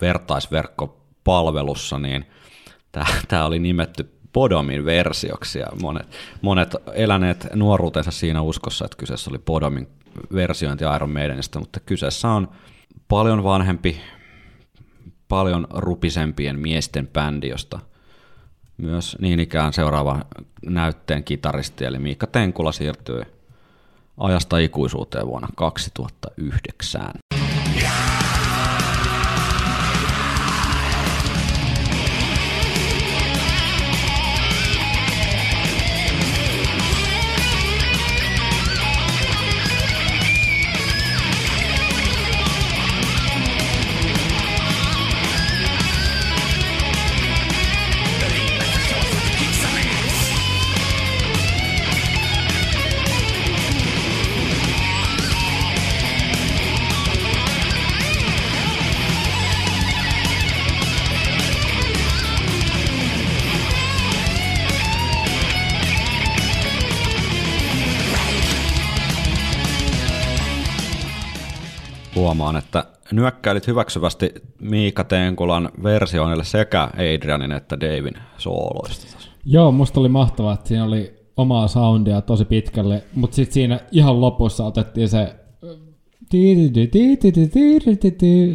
vertaisverkkopalvelussa, 0.00 1.98
niin 1.98 2.26
tämä 3.28 3.44
oli 3.44 3.58
nimetty 3.58 4.14
Podomin 4.32 4.84
versioksi 4.84 5.58
ja 5.58 5.66
monet, 5.82 6.16
monet 6.42 6.76
eläneet 6.94 7.48
nuoruutensa 7.54 8.10
siinä 8.10 8.42
uskossa, 8.42 8.84
että 8.84 8.96
kyseessä 8.96 9.30
oli 9.30 9.38
Podomin 9.38 9.88
versiointi 10.34 10.84
Iron 10.96 11.10
Maidenista, 11.10 11.58
mutta 11.58 11.80
kyseessä 11.80 12.28
on 12.28 12.48
paljon 13.08 13.44
vanhempi, 13.44 14.00
paljon 15.28 15.66
rupisempien 15.70 16.60
miesten 16.60 17.08
bändi, 17.08 17.48
josta 17.48 17.78
myös 18.76 19.16
niin 19.20 19.40
ikään 19.40 19.72
seuraava 19.72 20.24
näytteen 20.66 21.24
kitaristi, 21.24 21.84
eli 21.84 21.98
Miikka 21.98 22.26
Tenkula 22.26 22.72
siirtyi 22.72 23.22
ajasta 24.18 24.58
ikuisuuteen 24.58 25.26
vuonna 25.26 25.48
2009. 25.56 27.02
Huomaan, 72.14 72.56
että 72.56 72.84
nyökkäilit 73.12 73.66
hyväksyvästi 73.66 74.34
Miika 74.60 75.04
Tenkulan 75.04 75.70
versioinnille 75.82 76.44
sekä 76.44 76.88
Adrianin 76.94 77.52
että 77.52 77.80
Davin 77.80 78.14
sooloista. 78.38 79.16
Joo, 79.44 79.72
musta 79.72 80.00
oli 80.00 80.08
mahtavaa, 80.08 80.54
että 80.54 80.68
siinä 80.68 80.84
oli 80.84 81.14
omaa 81.36 81.68
soundia 81.68 82.20
tosi 82.20 82.44
pitkälle, 82.44 83.04
mutta 83.14 83.34
sitten 83.34 83.54
siinä 83.54 83.80
ihan 83.92 84.20
lopussa 84.20 84.64
otettiin 84.64 85.08
se 85.08 85.34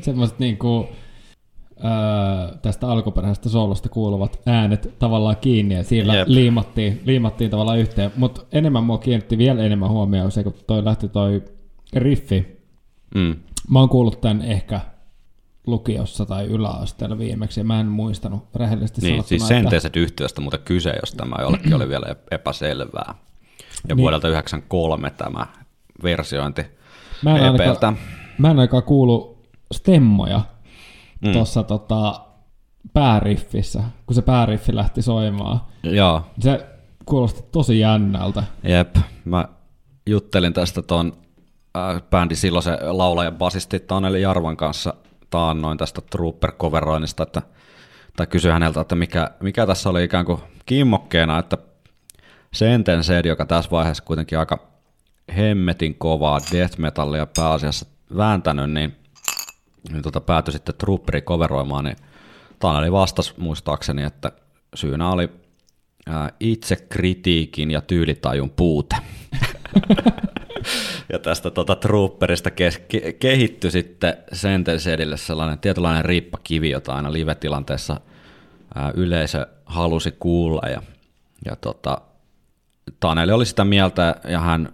semmoiset 0.01 0.39
niinku 0.39 0.87
öö, 1.83 2.57
tästä 2.61 2.87
alkuperäisestä 2.87 3.49
soolosta 3.49 3.89
kuuluvat 3.89 4.41
äänet 4.45 4.95
tavallaan 4.99 5.37
kiinni 5.41 5.75
ja 5.75 5.83
siellä 5.83 6.15
Jep. 6.15 6.27
liimattiin, 6.27 7.01
liimattiin 7.05 7.49
tavallaan 7.51 7.79
yhteen, 7.79 8.11
mutta 8.15 8.41
enemmän 8.51 8.83
mua 8.83 8.97
kiinnitti 8.97 9.37
vielä 9.37 9.63
enemmän 9.63 9.89
huomioon 9.89 10.31
se, 10.31 10.43
kun 10.43 10.53
toi 10.67 10.85
lähti 10.85 11.09
toi 11.09 11.43
riffi. 11.93 12.59
Mm. 13.15 13.35
Mä 13.69 13.79
oon 13.79 13.89
kuullut 13.89 14.21
tämän 14.21 14.41
ehkä 14.41 14.79
lukiossa 15.67 16.25
tai 16.25 16.45
yläasteella 16.45 17.17
viimeksi 17.17 17.59
ja 17.59 17.63
mä 17.63 17.79
en 17.79 17.85
muistanut 17.87 18.43
rehellisesti 18.55 19.01
Niin, 19.01 19.23
siis 19.23 19.41
että- 19.41 19.47
senteiset 19.55 19.95
yhtiöstä 19.95 20.41
muuten 20.41 20.59
kyse, 20.65 20.93
jos 21.01 21.11
tämä 21.11 21.35
jollekin 21.41 21.73
oli 21.73 21.89
vielä 21.89 22.15
epäselvää. 22.31 23.13
Ja 23.87 23.95
Niin. 23.95 23.97
vuodelta 23.97 24.27
1993 24.27 25.09
tämä 25.09 25.47
versiointi 26.03 26.65
Mä 27.23 27.37
en, 27.37 27.45
EPltä. 27.45 27.63
ainakaan, 27.63 27.97
mä 28.37 28.47
en 28.51 28.59
ainakaan 28.59 28.83
kuulu 28.83 29.37
stemmoja 29.73 30.37
Mm. 31.21 31.27
mm. 31.27 31.33
tuossa 31.33 31.63
tota, 31.63 32.21
pääriffissä, 32.93 33.83
kun 34.05 34.15
se 34.15 34.21
pääriffi 34.21 34.75
lähti 34.75 35.01
soimaan. 35.01 35.61
Joo, 35.83 36.21
Se 36.39 36.65
kuulosti 37.05 37.43
tosi 37.51 37.79
jännältä. 37.79 38.43
jep. 38.63 38.95
Mä 39.25 39.45
juttelin 40.05 40.53
tästä 40.53 40.81
ton 40.81 41.13
äh, 41.77 42.01
bändin 42.09 42.37
silloisen 42.37 42.77
laulajan 42.81 43.37
basisti 43.37 43.79
Taneli 43.79 44.21
Jarvan 44.21 44.57
kanssa 44.57 44.93
taannoin 45.29 45.77
tästä 45.77 46.01
Trooper-coveroinnista, 46.01 47.23
että, 47.23 47.41
tai 48.17 48.27
kysyi 48.27 48.51
häneltä, 48.51 48.81
että 48.81 48.95
mikä, 48.95 49.31
mikä 49.39 49.65
tässä 49.65 49.89
oli 49.89 50.03
ikään 50.03 50.25
kuin 50.25 50.41
kimmokkeena, 50.65 51.39
että 51.39 51.57
Sentenced, 52.53 53.25
joka 53.25 53.45
tässä 53.45 53.71
vaiheessa 53.71 54.03
kuitenkin 54.03 54.39
aika 54.39 54.69
hemmetin 55.37 55.95
kovaa 55.95 56.39
death 56.51 56.77
metallia 56.79 57.27
pääasiassa 57.35 57.85
vääntänyt, 58.17 58.71
niin, 58.71 58.95
niin 59.91 60.03
tota 60.03 60.21
päätyi 60.21 60.51
sitten 60.51 60.75
Trooperi 60.75 61.21
coveroimaan, 61.21 61.85
niin 61.85 61.97
Taneli 62.59 62.91
vastasi 62.91 63.33
muistaakseni, 63.37 64.03
että 64.03 64.31
syynä 64.75 65.09
oli 65.09 65.29
ää, 66.07 66.29
itsekritiikin 66.39 67.71
ja 67.71 67.81
tyylitajun 67.81 68.49
puute. 68.49 68.95
ja 71.13 71.19
tästä 71.19 71.49
tota 71.49 71.75
Trooperista 71.75 72.51
kes- 72.51 72.81
ke- 72.93 73.13
kehittyi 73.19 73.71
sitten 73.71 74.17
Sentencedille 74.33 75.17
sellainen 75.17 75.59
tietynlainen 75.59 76.05
riippakivi, 76.05 76.69
jota 76.69 76.93
aina 76.93 77.13
live-tilanteessa 77.13 78.01
ää, 78.75 78.91
yleisö 78.95 79.47
halusi 79.65 80.11
kuulla. 80.19 80.69
Ja, 80.69 80.81
ja 81.45 81.55
tota, 81.55 82.01
Taneli 82.99 83.31
oli 83.31 83.45
sitä 83.45 83.65
mieltä 83.65 84.15
ja 84.27 84.39
hän 84.39 84.69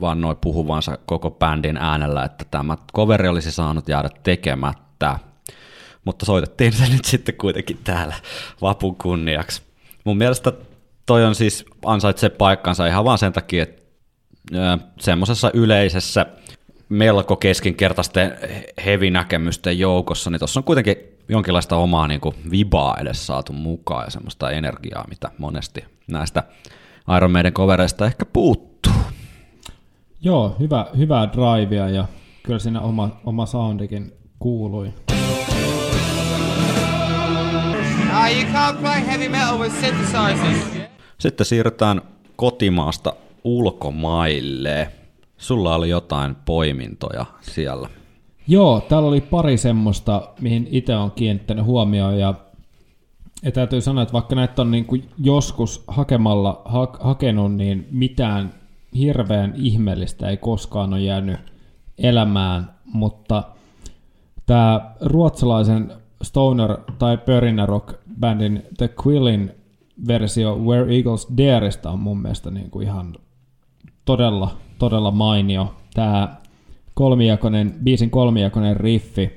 vannoi 0.00 0.36
puhuvansa 0.40 0.98
koko 1.06 1.30
bändin 1.30 1.76
äänellä, 1.76 2.24
että 2.24 2.44
tämä 2.50 2.76
coveri 2.94 3.28
olisi 3.28 3.52
saanut 3.52 3.88
jäädä 3.88 4.10
tekemättä. 4.22 5.18
Mutta 6.04 6.26
soitettiin 6.26 6.72
se 6.72 6.88
nyt 6.88 7.04
sitten 7.04 7.34
kuitenkin 7.34 7.78
täällä 7.84 8.14
vapun 8.62 8.96
kunniaksi. 8.96 9.62
Mun 10.04 10.16
mielestä 10.16 10.52
toi 11.06 11.24
on 11.24 11.34
siis 11.34 11.64
ansaitsee 11.84 12.28
paikkansa 12.30 12.86
ihan 12.86 13.04
vaan 13.04 13.18
sen 13.18 13.32
takia, 13.32 13.62
että 13.62 13.77
semmoisessa 15.00 15.50
yleisessä 15.54 16.26
melko 16.88 17.36
keskinkertaisten 17.36 18.38
heavy-näkemysten 18.84 19.78
joukossa, 19.78 20.30
niin 20.30 20.38
tuossa 20.38 20.60
on 20.60 20.64
kuitenkin 20.64 20.96
jonkinlaista 21.28 21.76
omaa 21.76 22.08
niin 22.08 22.20
kuin 22.20 22.34
vibaa 22.50 22.96
edes 23.00 23.26
saatu 23.26 23.52
mukaan 23.52 24.04
ja 24.04 24.10
semmoista 24.10 24.50
energiaa, 24.50 25.04
mitä 25.08 25.30
monesti 25.38 25.84
näistä 26.06 26.42
Iron 27.16 27.30
Maiden 27.30 27.52
covereista 27.52 28.06
ehkä 28.06 28.24
puuttuu. 28.24 28.92
Joo, 30.20 30.56
hyvä, 30.60 30.86
hyvää 30.96 31.28
drivea 31.32 31.88
ja 31.88 32.04
kyllä 32.42 32.58
siinä 32.58 32.80
oma, 32.80 33.20
oma 33.24 33.46
soundikin 33.46 34.12
kuului. 34.38 34.92
Ah, 38.12 38.32
you 38.32 38.42
can't 38.52 38.76
play 38.80 39.06
heavy 39.06 39.28
metal 39.28 39.58
with 39.58 39.74
synthesizers. 39.80 40.88
Sitten 41.18 41.46
siirrytään 41.46 42.02
kotimaasta 42.36 43.12
ulkomaille. 43.44 44.92
Sulla 45.36 45.74
oli 45.74 45.88
jotain 45.88 46.34
poimintoja 46.44 47.26
siellä. 47.40 47.88
Joo, 48.46 48.80
täällä 48.80 49.08
oli 49.08 49.20
pari 49.20 49.56
semmoista, 49.56 50.28
mihin 50.40 50.68
itse 50.70 50.96
on 50.96 51.10
kiinnittänyt 51.10 51.64
huomioon 51.64 52.18
ja, 52.18 52.34
ja 53.42 53.52
täytyy 53.52 53.80
sanoa, 53.80 54.02
että 54.02 54.12
vaikka 54.12 54.34
näitä 54.34 54.62
on 54.62 54.70
niin 54.70 54.84
kuin 54.84 55.08
joskus 55.18 55.84
hakemalla 55.86 56.62
ha, 56.64 56.88
hakenut, 57.00 57.54
niin 57.54 57.88
mitään 57.90 58.54
hirveän 58.96 59.52
ihmeellistä 59.56 60.28
ei 60.28 60.36
koskaan 60.36 60.92
ole 60.92 61.00
jäänyt 61.00 61.40
elämään, 61.98 62.70
mutta 62.84 63.42
tämä 64.46 64.94
ruotsalaisen 65.00 65.92
stoner 66.22 66.76
tai 66.98 67.18
pörinä 67.18 67.66
rock 67.66 67.94
bändin 68.20 68.62
The 68.78 68.90
Quillin 69.06 69.50
versio 70.08 70.56
Where 70.56 70.96
Eagles 70.96 71.28
Dareista 71.38 71.90
on 71.90 71.98
mun 71.98 72.22
mielestä 72.22 72.50
niin 72.50 72.70
kuin 72.70 72.86
ihan 72.86 73.14
todella, 74.08 74.50
todella 74.78 75.10
mainio. 75.10 75.74
Tämä 75.94 76.36
kolmijakoinen, 76.94 77.74
biisin 77.84 78.10
kolmijakoinen 78.10 78.76
riffi 78.76 79.30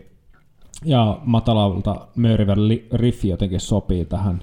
ja 0.86 1.19
matalalta 1.24 2.07
möörivä 2.15 2.53
li- 2.55 2.88
riffi 2.93 3.30
jotenkin 3.30 3.59
sopii 3.59 4.05
tähän 4.05 4.41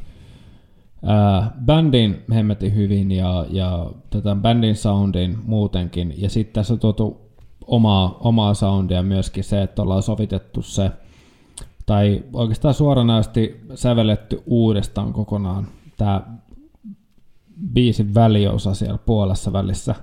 ää, 1.03 1.51
bändin 1.64 2.24
hemmetin 2.35 2.74
hyvin 2.74 3.11
ja, 3.11 3.47
ja 3.51 3.91
tätä 4.11 4.35
bändin 4.35 4.76
soundin 4.76 5.39
muutenkin. 5.47 6.14
Ja 6.16 6.31
sitten 6.31 6.55
tässä 6.55 6.74
on 6.74 6.81
tuotu 6.81 7.20
omaa, 7.66 8.16
omaa 8.20 8.55
soundia 8.55 9.03
myöskin 9.03 9.45
se, 9.45 9.62
että 9.62 9.83
ollaan 9.83 10.03
sovitettu 10.03 10.62
se, 10.62 10.91
tai 11.87 12.24
oikeastaan 12.33 12.74
suoranaisesti 12.74 13.61
sävelletty 13.74 14.43
uudestaan 14.47 15.12
kokonaan 15.12 15.68
tämä 15.97 16.22
biisin 17.72 18.14
väliosa 18.14 18.74
siellä 18.74 18.99
puolessa 18.99 19.53
välissä. 19.53 19.95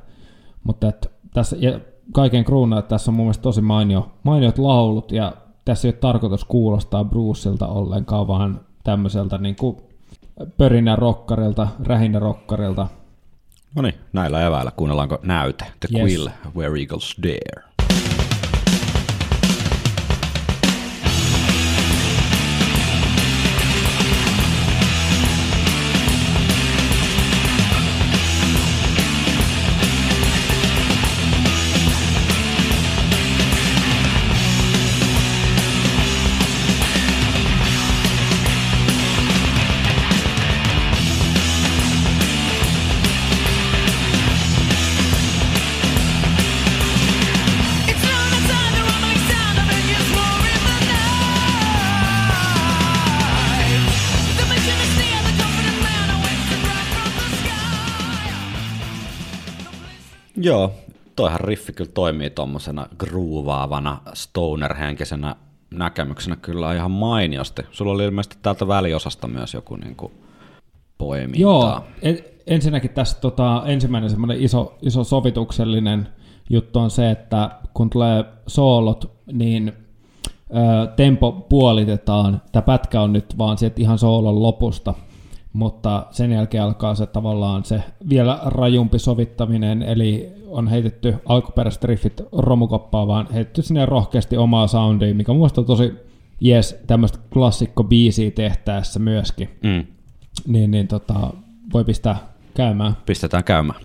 Mutta 0.65 0.89
et 0.89 1.11
tässä, 1.33 1.55
ja 1.59 1.79
kaiken 2.11 2.43
kruunaa, 2.43 2.79
että 2.79 2.89
tässä 2.89 3.11
on 3.11 3.15
mun 3.15 3.25
mielestä 3.25 3.41
tosi 3.41 3.61
mainio, 3.61 4.11
mainiot 4.23 4.57
laulut, 4.57 5.11
ja 5.11 5.33
tässä 5.65 5.87
ei 5.87 5.89
ole 5.89 5.99
tarkoitus 5.99 6.45
kuulostaa 6.45 7.03
Bruceilta 7.03 7.67
ollenkaan, 7.67 8.27
vaan 8.27 8.61
tämmöiseltä 8.83 9.37
niin 9.37 9.55
kuin 9.55 9.77
pörinä 10.57 10.95
rokkarilta, 10.95 11.67
rähinä 11.83 12.19
rokkarilta. 12.19 12.87
No 13.75 13.81
niin, 13.81 13.95
näillä 14.13 14.47
eväillä 14.47 14.71
kuunnellaanko 14.71 15.19
näyte. 15.23 15.65
The 15.79 15.99
Yes. 15.99 16.01
Quill, 16.01 16.27
Where 16.55 16.79
Eagles 16.79 17.15
Dare. 17.23 17.64
Joo, 60.45 60.71
toihan 61.15 61.39
riffi 61.39 61.73
kyllä 61.73 61.91
toimii 61.93 62.29
tuommoisena 62.29 62.87
groovaavana 62.97 63.97
stoner-henkisenä 64.13 65.35
näkemyksenä 65.73 66.35
kyllä 66.35 66.73
ihan 66.73 66.91
mainiosti. 66.91 67.61
Sulla 67.71 67.91
oli 67.91 68.03
ilmeisesti 68.03 68.37
täältä 68.41 68.67
väliosasta 68.67 69.27
myös 69.27 69.53
joku 69.53 69.75
niin 69.75 69.95
kuin 69.95 70.13
poiminta. 70.97 71.41
Joo, 71.41 71.81
en, 72.01 72.19
ensinnäkin 72.47 72.91
tässä 72.91 73.17
tota, 73.21 73.63
ensimmäinen 73.65 74.09
semmoinen 74.09 74.41
iso, 74.41 74.77
iso 74.81 75.03
sovituksellinen 75.03 76.07
juttu 76.49 76.79
on 76.79 76.91
se, 76.91 77.11
että 77.11 77.51
kun 77.73 77.89
tulee 77.89 78.25
soolot, 78.47 79.11
niin 79.33 79.73
ö, 80.49 80.87
tempo 80.95 81.31
puolitetaan. 81.31 82.41
Tämä 82.51 82.61
pätkä 82.61 83.01
on 83.01 83.13
nyt 83.13 83.37
vaan 83.37 83.57
sieltä 83.57 83.81
ihan 83.81 83.97
soolon 83.97 84.43
lopusta, 84.43 84.93
mutta 85.55 86.05
sen 86.11 86.31
jälkeen 86.31 86.63
alkaa 86.63 86.95
se 86.95 87.05
tavallaan 87.05 87.65
se 87.65 87.83
vielä 88.09 88.39
rajumpi 88.45 88.99
sovittaminen, 88.99 89.81
eli 89.83 90.33
on 90.47 90.67
heitetty 90.67 91.15
alkuperäiset 91.25 91.83
riffit 91.83 92.21
romukoppaan, 92.31 93.07
vaan 93.07 93.27
heitetty 93.33 93.61
sinne 93.61 93.85
rohkeasti 93.85 94.37
omaa 94.37 94.67
soundia, 94.67 95.15
mikä 95.15 95.31
on 95.31 95.65
tosi 95.65 95.93
jes 96.41 96.83
tämmöistä 96.87 97.19
klassikko 97.33 97.83
biisiä 97.83 98.31
tehtäessä 98.31 98.99
myöskin. 98.99 99.49
Mm. 99.63 99.85
Niin, 100.47 100.71
niin 100.71 100.87
tota, 100.87 101.33
voi 101.73 101.83
pistää 101.83 102.17
käymään. 102.53 102.97
Pistetään 103.05 103.43
käymään. 103.43 103.79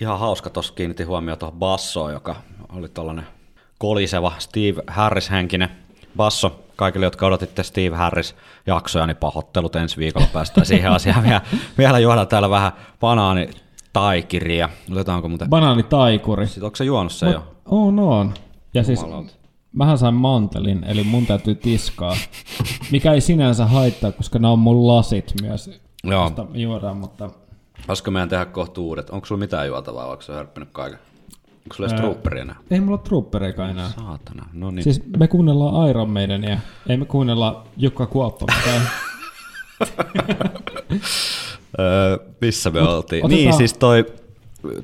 Ihan 0.00 0.18
hauska, 0.18 0.50
tuossa 0.50 0.74
kiinnitin 0.74 1.06
huomioon 1.06 1.38
tuohon 1.38 1.58
bassoon, 1.58 2.12
joka 2.12 2.36
oli 2.76 2.88
tuollainen 2.88 3.26
koliseva 3.78 4.32
Steve 4.38 4.82
Harris-henkinen 4.86 5.68
basso. 6.16 6.64
Kaikille, 6.76 7.06
jotka 7.06 7.26
odotitte 7.26 7.62
Steve 7.62 7.96
Harris-jaksoja, 7.96 9.06
niin 9.06 9.16
pahoittelut 9.16 9.76
ensi 9.76 9.96
viikolla 9.96 10.26
päästään 10.32 10.66
siihen 10.66 10.92
asiaan. 10.92 11.22
Vielä, 11.22 11.40
vielä 11.78 11.98
juodaan 11.98 12.28
täällä 12.28 12.50
vähän 12.50 12.72
banaani 13.00 13.50
taikiria. 13.92 14.68
Otetaanko 14.92 15.28
muuten? 15.28 15.48
Banaanitaikuri. 15.48 16.46
Sitten 16.46 16.64
onko 16.64 16.76
se 16.76 16.84
juonut 16.84 17.12
se 17.12 17.30
jo? 17.30 17.44
On, 17.66 17.98
on. 17.98 18.34
Ja 18.74 18.84
siis 18.84 19.00
Jumalauta. 19.02 19.32
mähän 19.72 19.98
sain 19.98 20.14
mantelin, 20.14 20.84
eli 20.84 21.04
mun 21.04 21.26
täytyy 21.26 21.54
tiskaa. 21.54 22.16
Mikä 22.90 23.12
ei 23.12 23.20
sinänsä 23.20 23.66
haittaa, 23.66 24.12
koska 24.12 24.38
nämä 24.38 24.52
on 24.52 24.58
mun 24.58 24.86
lasit 24.86 25.32
myös. 25.42 25.80
Joo. 26.04 26.22
josta 26.22 26.46
juodaan, 26.52 26.96
mutta 26.96 27.30
Olisiko 27.88 28.10
meidän 28.10 28.28
tehdä 28.28 28.44
kohta 28.44 28.80
uudet? 28.80 29.10
Onko 29.10 29.26
sulla 29.26 29.38
mitään 29.38 29.66
juotavaa, 29.66 30.04
vai 30.04 30.10
onko 30.12 30.22
se 30.22 30.32
hörppinyt 30.32 30.68
kaiken? 30.72 30.98
Onko 31.56 31.74
sulla 31.76 31.88
edes 31.88 32.00
troopperi 32.00 32.40
enää? 32.40 32.56
ei 32.70 32.80
mulla 32.80 32.92
ole 32.98 33.02
enää. 33.70 33.88
Saatana, 33.88 34.46
no 34.52 34.70
niin. 34.70 34.82
Siis 34.84 35.02
me 35.18 35.28
kuunnellaan 35.28 35.90
Iron 35.90 36.10
Maidenia, 36.10 36.58
ei 36.88 36.96
me 36.96 37.04
kuunnella 37.04 37.64
Jukka 37.76 38.06
Kuoppa. 38.06 38.46
Öö, 41.78 42.18
missä 42.40 42.70
me 42.70 42.80
oltiin? 42.80 43.24
otetaan- 43.24 43.28
Niin, 43.42 43.52
siis 43.56 43.72
toi, 43.74 44.06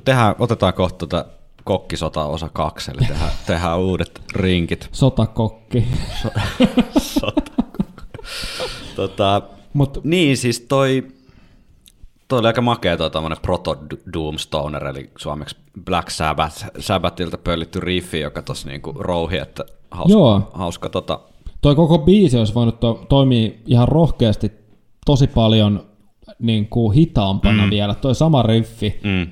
tehdään, 0.05 0.35
otetaan 0.39 0.73
kohta 0.73 0.97
tota 0.97 1.25
kokkisota 1.63 2.25
osa 2.25 2.49
kaksi, 2.53 2.91
eli 2.91 3.07
tehdään, 3.07 3.31
tehdään 3.47 3.79
uudet 3.79 4.21
rinkit. 4.35 4.89
Sotakokki. 4.91 5.87
Tota, 8.95 9.41
Mut 9.73 10.03
niin, 10.03 10.37
siis 10.37 10.59
toi, 10.59 11.07
toi 12.27 12.39
oli 12.39 12.47
aika 12.47 12.61
makea 12.61 12.97
toi 12.97 13.11
tämmönen 13.11 13.37
proto 13.41 13.77
Doomstoner, 14.13 14.87
eli 14.87 15.09
suomeksi 15.17 15.55
Black 15.85 16.09
Sabbath, 16.09 16.65
Sabbathilta 16.79 17.37
pöllitty 17.37 17.79
riffi, 17.79 18.19
joka 18.19 18.41
tossa 18.41 18.69
niinku 18.69 18.93
rouhi, 18.99 19.37
että 19.37 19.65
hauska, 19.91 20.13
Joo. 20.13 20.51
hauska 20.53 20.89
tota, 20.89 21.19
toi 21.61 21.75
koko 21.75 21.97
biisi 21.97 22.37
olisi 22.37 22.53
voinut 22.53 22.79
to- 22.79 23.05
toimia 23.09 23.51
ihan 23.65 23.87
rohkeasti 23.87 24.51
tosi 25.05 25.27
paljon 25.27 25.85
niin 26.39 26.67
kuin 26.67 26.93
hitaampana 26.95 27.63
mm. 27.63 27.69
vielä. 27.69 27.93
Toi 27.93 28.15
sama 28.15 28.43
riffi. 28.43 28.99
mm, 29.03 29.27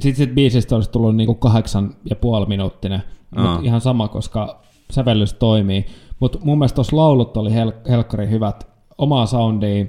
Sitten 0.00 0.14
sit 0.16 0.34
biisistä 0.34 0.74
olisi 0.74 0.90
tullut 0.90 1.16
niinku 1.16 1.34
kahdeksan 1.34 1.94
ja 2.10 2.16
puoli 2.16 2.46
minuuttinen. 2.46 3.02
Aa. 3.36 3.56
Mut 3.56 3.64
ihan 3.64 3.80
sama, 3.80 4.08
koska 4.08 4.62
sävellys 4.90 5.34
toimii. 5.34 5.86
Mutta 6.20 6.38
mun 6.42 6.58
mielestä 6.58 6.74
tuossa 6.74 6.96
laulut 6.96 7.36
oli 7.36 7.50
hel- 7.50 7.88
helkkari 7.88 8.30
hyvät. 8.30 8.68
Omaa 8.98 9.26
soundia, 9.26 9.84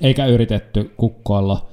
eikä 0.00 0.26
yritetty 0.26 0.94
kukkoilla. 0.96 1.66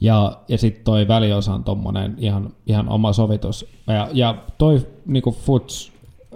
Ja, 0.00 0.40
ja 0.48 0.58
sitten 0.58 0.84
toi 0.84 1.08
väliosa 1.08 1.54
on 1.54 1.64
tommonen 1.64 2.14
ihan, 2.18 2.50
ihan 2.66 2.88
oma 2.88 3.12
sovitus. 3.12 3.66
Ja, 3.86 4.08
ja 4.12 4.34
toi 4.58 4.86
niinku 5.06 5.30
futs, 5.30 5.92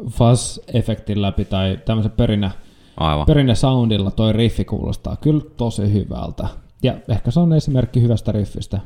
fuzz-efektin 0.06 1.22
läpi 1.22 1.44
tai 1.44 1.78
tämmöisen 1.84 2.12
perinne, 2.12 2.50
aivan. 2.96 3.26
perinne 3.26 3.54
soundilla 3.54 4.10
toi 4.10 4.32
riffi 4.32 4.64
kuulostaa 4.64 5.16
kyllä 5.16 5.42
tosi 5.56 5.92
hyvältä. 5.92 6.48
Ja 6.82 6.94
ehkä 7.08 7.30
se 7.30 7.40
on 7.40 7.52
esimerkki 7.52 8.02
hyvästä 8.02 8.32
riffistä. 8.32 8.80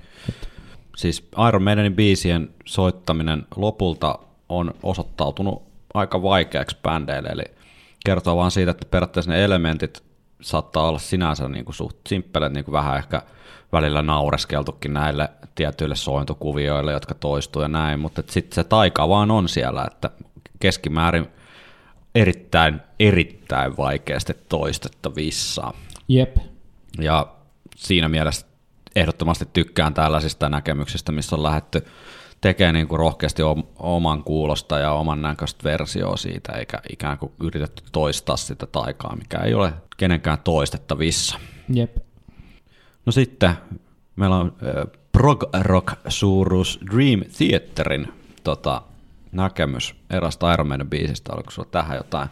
Siis 0.97 1.29
Iron 1.49 1.62
Maidenin 1.62 1.97
biisien 1.97 2.49
soittaminen 2.64 3.47
lopulta 3.57 4.18
on 4.49 4.74
osoittautunut 4.83 5.62
aika 5.95 6.22
vaikeaksi 6.22 6.77
bändeille, 6.83 7.29
eli 7.29 7.45
kertoo 8.07 8.37
vaan 8.37 8.51
siitä, 8.51 8.71
että 8.71 8.87
periaatteessa 8.91 9.31
ne 9.31 9.45
elementit 9.45 10.03
saattaa 10.41 10.89
olla 10.89 10.99
sinänsä 10.99 11.49
niin 11.49 11.65
kuin 11.65 11.75
suht 11.75 11.97
simppeleet, 12.09 12.53
niin 12.53 12.65
kuin 12.65 12.73
vähän 12.73 12.97
ehkä 12.97 13.23
välillä 13.73 14.03
naureskeltukin 14.03 14.95
näille 14.95 15.29
tietyille 15.55 15.97
sointukuvioille, 15.97 16.93
jotka 16.93 17.15
toistuu 17.15 17.63
ja 17.63 17.69
näin, 17.69 18.01
mutta 18.01 18.23
sitten 18.27 18.55
se 18.55 18.65
taika 18.65 19.09
vaan 19.09 19.31
on 19.31 19.49
siellä, 19.49 19.85
että 19.93 20.11
keskimäärin 20.61 21.27
erittäin, 22.15 22.81
erittäin 23.01 23.77
vaikeasti 23.77 24.35
toistettavissa. 24.49 25.73
Jep. 26.09 26.37
Ja 26.99 27.27
siinä 27.77 28.09
mielessä 28.09 28.47
ehdottomasti 28.97 29.49
tykkään 29.53 29.95
tällaisista 29.95 30.49
näkemyksistä, 30.49 31.13
missä 31.13 31.37
on 31.37 31.43
lähdetty 31.43 31.87
tekemään 32.41 32.74
niin 32.74 32.89
kuin 32.89 32.99
rohkeasti 32.99 33.43
om- 33.43 33.64
oman 33.78 34.24
kuulosta 34.24 34.78
ja 34.78 34.93
oman 34.93 35.22
näköistä 35.22 35.64
versioa 35.64 36.16
siitä, 36.16 36.53
eikä 36.53 36.78
ikään 36.91 37.18
kuin 37.18 37.32
yritetty 37.41 37.82
toistaa 37.93 38.37
sitä 38.37 38.66
taikaa, 38.66 39.16
mikä 39.16 39.39
ei 39.39 39.55
ole 39.55 39.72
kenenkään 39.97 40.39
toistettavissa. 40.45 41.39
Jep. 41.74 41.97
No 43.07 43.12
sitten 43.12 43.55
meillä 44.16 44.37
on 44.37 44.53
äh, 44.62 44.87
prog 45.12 45.45
rock 45.61 45.95
suuruus 46.09 46.80
Dream 46.95 47.20
Theaterin 47.39 48.12
tota, 48.45 48.82
näkemys 49.32 49.95
erästä 50.11 50.53
Iron 50.53 50.68
Maiden 50.68 50.91
biisistä. 50.91 51.32
Oliko 51.32 51.51
sulla 51.51 51.68
tähän 51.70 51.97
jotain 51.97 52.28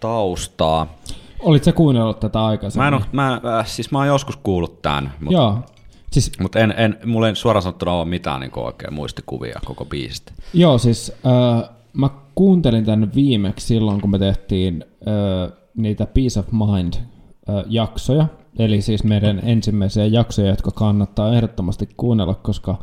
taustaa? 0.00 0.94
Olit 1.40 1.64
sä 1.64 1.72
kuunnellut 1.72 2.20
tätä 2.20 2.44
aikaisemmin? 2.44 2.84
Mä 2.84 2.88
en, 2.88 2.94
oo, 2.94 3.08
mä, 3.12 3.40
äh, 3.58 3.66
siis 3.66 3.90
mä 3.90 3.98
oon 3.98 4.06
joskus 4.06 4.36
kuullut 4.36 4.82
tämän, 4.82 5.12
mutta 5.20 5.34
Joo. 5.34 5.62
Siis, 6.10 6.32
Mutta 6.40 6.58
en, 6.58 6.74
en, 6.76 6.98
mulla 7.04 7.28
ei 7.28 7.36
suoraan 7.36 7.62
sanottuna 7.62 7.92
ole 7.92 8.04
mitään 8.04 8.40
niin 8.40 8.50
oikein 8.56 8.94
muistikuvia 8.94 9.60
koko 9.64 9.84
biisistä. 9.84 10.32
joo, 10.54 10.78
siis 10.78 11.12
äh, 11.26 11.70
mä 11.92 12.10
kuuntelin 12.34 12.84
tämän 12.84 13.14
viimeksi 13.14 13.66
silloin, 13.66 14.00
kun 14.00 14.10
me 14.10 14.18
tehtiin 14.18 14.84
äh, 15.08 15.52
niitä 15.76 16.06
Peace 16.06 16.40
of 16.40 16.46
Mind 16.52 16.94
äh, 16.94 17.64
jaksoja. 17.68 18.26
Eli 18.58 18.80
siis 18.82 19.04
meidän 19.04 19.40
ensimmäisiä 19.44 20.06
jaksoja, 20.06 20.48
jotka 20.48 20.70
kannattaa 20.70 21.34
ehdottomasti 21.34 21.88
kuunnella, 21.96 22.34
koska 22.34 22.78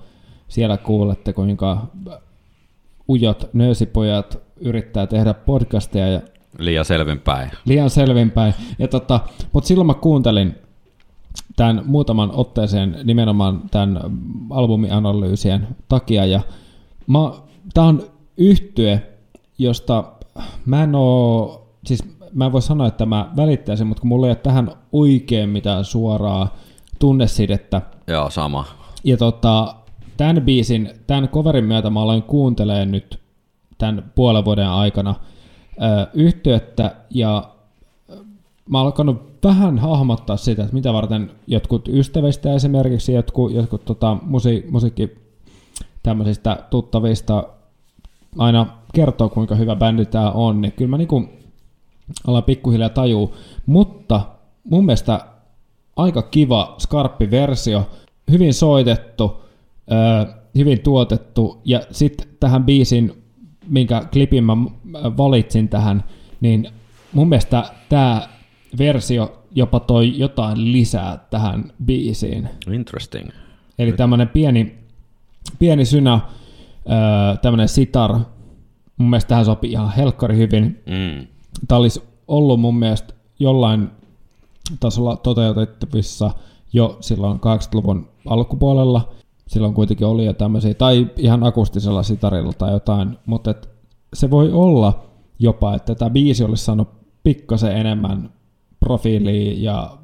siellä 0.48 0.78
kuulette, 0.78 1.34
kuinka 1.34 1.88
ujot 3.10 3.50
nöösipojat 3.54 4.40
yrittää 4.60 5.08
tehdä 5.08 5.34
podcasteja 5.34 6.08
ja 6.08 6.22
Liian 6.60 6.86
selvinpäin. 6.86 7.52
liian 7.66 7.90
selvinpäin. 7.90 8.54
Ja 8.80 8.88
tota, 8.88 9.20
mutta 9.54 9.68
silloin 9.68 9.88
mä 9.88 9.94
kuuntelin 9.94 10.56
tämän 11.56 11.82
muutaman 11.86 12.32
otteeseen 12.34 12.98
nimenomaan 13.04 13.62
tämän 13.72 14.00
albumianalyysien 14.50 15.68
takia. 15.90 16.26
Ja 16.26 16.42
mä, 17.08 17.20
tää 17.74 17.84
on 17.84 18.04
yhtye, 18.38 19.02
josta 19.58 20.04
mä 20.66 20.84
en 20.84 20.96
oo, 20.96 21.68
siis 21.86 22.04
mä 22.34 22.46
en 22.46 22.52
voi 22.52 22.62
sanoa, 22.62 22.88
että 22.88 23.06
mä 23.06 23.32
välittäisin, 23.36 23.88
mutta 23.88 24.02
kun 24.02 24.08
mulla 24.08 24.28
ei 24.28 24.32
ole 24.32 24.36
tähän 24.36 24.72
oikein 24.92 25.50
mitään 25.50 25.86
suoraa 25.86 26.56
tunnesidettä, 27.00 27.82
Joo, 28.08 28.30
sama. 28.30 28.66
ja 29.04 29.18
tota, 29.18 29.76
tämän 30.18 30.42
biisin, 30.42 30.90
tämän 31.08 31.30
coverin 31.30 31.66
myötä 31.66 31.90
mä 31.90 32.02
aloin 32.02 32.24
kuuntelemaan 32.24 32.92
nyt 32.92 33.20
tämän 33.78 34.12
puolen 34.16 34.46
vuoden 34.46 34.70
aikana 34.70 35.16
ö, 35.82 36.08
yhtyettä 36.14 36.96
ja 37.10 37.50
mä 38.70 38.78
oon 38.78 38.86
alkanut 38.86 39.35
vähän 39.46 39.80
hahmottaa 39.80 40.38
sitä, 40.38 40.64
että 40.64 40.74
mitä 40.74 40.94
varten 40.94 41.32
jotkut 41.48 41.88
ystävistä 41.88 42.54
esimerkiksi, 42.54 43.14
jotkut, 43.14 43.54
jotkut 43.54 43.86
tota, 43.86 44.18
musi, 44.22 44.66
musiikki 44.70 45.10
tämmöisistä 46.04 46.58
tuttavista 46.70 47.44
aina 48.38 48.68
kertoo, 48.94 49.30
kuinka 49.30 49.56
hyvä 49.56 49.76
bändi 49.76 50.06
tämä 50.06 50.32
on, 50.32 50.62
niin 50.62 50.72
kyllä 50.72 50.90
mä 50.90 50.98
niinku 50.98 51.24
alan 52.28 52.44
pikkuhiljaa 52.44 52.90
tajuu. 52.90 53.36
Mutta 53.66 54.22
mun 54.64 54.86
mielestä 54.86 55.20
aika 55.96 56.22
kiva, 56.22 56.76
skarppi 56.78 57.32
versio, 57.32 57.90
hyvin 58.32 58.54
soitettu, 58.54 59.44
öö, 59.92 60.34
hyvin 60.56 60.80
tuotettu, 60.80 61.62
ja 61.66 61.82
sitten 61.92 62.28
tähän 62.40 62.64
biisin, 62.64 63.24
minkä 63.68 64.02
klipin 64.14 64.44
mä 64.44 64.58
valitsin 65.18 65.70
tähän, 65.70 66.04
niin 66.42 66.70
mun 67.14 67.30
mielestä 67.30 67.64
tämä 67.90 68.35
versio 68.78 69.42
jopa 69.56 69.80
toi 69.80 70.18
jotain 70.18 70.72
lisää 70.72 71.26
tähän 71.30 71.64
biisiin. 71.86 72.50
Interesting. 72.72 73.30
Eli 73.80 73.92
tämmöinen 73.92 74.30
pieni, 74.30 74.76
pieni 75.60 75.86
synä, 75.86 76.20
tämmöinen 77.42 77.70
sitar, 77.70 78.20
mun 78.98 79.10
mielestä 79.10 79.30
tähän 79.30 79.46
sopii 79.46 79.72
ihan 79.72 79.92
helkkari 79.92 80.38
hyvin. 80.38 80.84
Mm. 80.86 81.28
Tämä 81.68 81.80
olisi 81.80 82.04
ollut 82.28 82.60
mun 82.60 82.80
mielestä 82.80 83.14
jollain 83.40 83.90
tasolla 84.80 85.16
toteutettavissa 85.16 86.32
jo 86.74 86.98
silloin 87.02 87.38
80-luvun 87.38 88.08
alkupuolella. 88.28 89.14
Silloin 89.48 89.74
kuitenkin 89.74 90.08
oli 90.08 90.26
jo 90.26 90.34
tämmöisiä, 90.34 90.74
tai 90.74 91.08
ihan 91.18 91.44
akustisella 91.44 92.04
sitarilla 92.04 92.54
tai 92.54 92.72
jotain, 92.72 93.18
mutta 93.26 93.52
et 93.52 93.70
se 94.14 94.32
voi 94.32 94.52
olla 94.52 95.06
jopa, 95.40 95.76
että 95.76 95.96
tämä 95.96 96.10
biisi 96.10 96.44
olisi 96.44 96.66
saanut 96.66 96.90
pikkasen 97.24 97.78
enemmän 97.78 98.30
profiilia 98.86 99.54
ja 99.58 99.98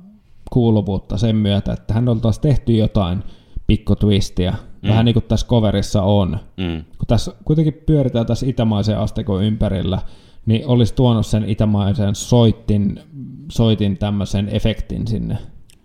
kuuluvuutta 0.51 1.17
sen 1.17 1.35
myötä, 1.35 1.73
että 1.73 1.93
hän 1.93 2.09
oltaisiin 2.09 2.41
tehty 2.41 2.73
jotain 2.73 3.23
pikkutwistiä, 3.67 4.51
mm. 4.51 4.89
vähän 4.89 5.05
niin 5.05 5.13
kuin 5.13 5.25
tässä 5.27 5.47
coverissa 5.47 6.01
on. 6.01 6.39
Mm. 6.57 6.83
Kun 6.97 7.07
tässä 7.07 7.31
kuitenkin 7.45 7.73
pyöritään 7.85 8.25
tässä 8.25 8.45
itämaisen 8.45 8.97
astekon 8.97 9.43
ympärillä, 9.43 9.99
niin 10.45 10.67
olisi 10.67 10.95
tuonut 10.95 11.25
sen 11.25 11.49
itämaisen 11.49 12.15
soitin, 12.15 12.99
soitin 13.51 13.97
tämmöisen 13.97 14.49
efektin 14.49 15.07
sinne. 15.07 15.37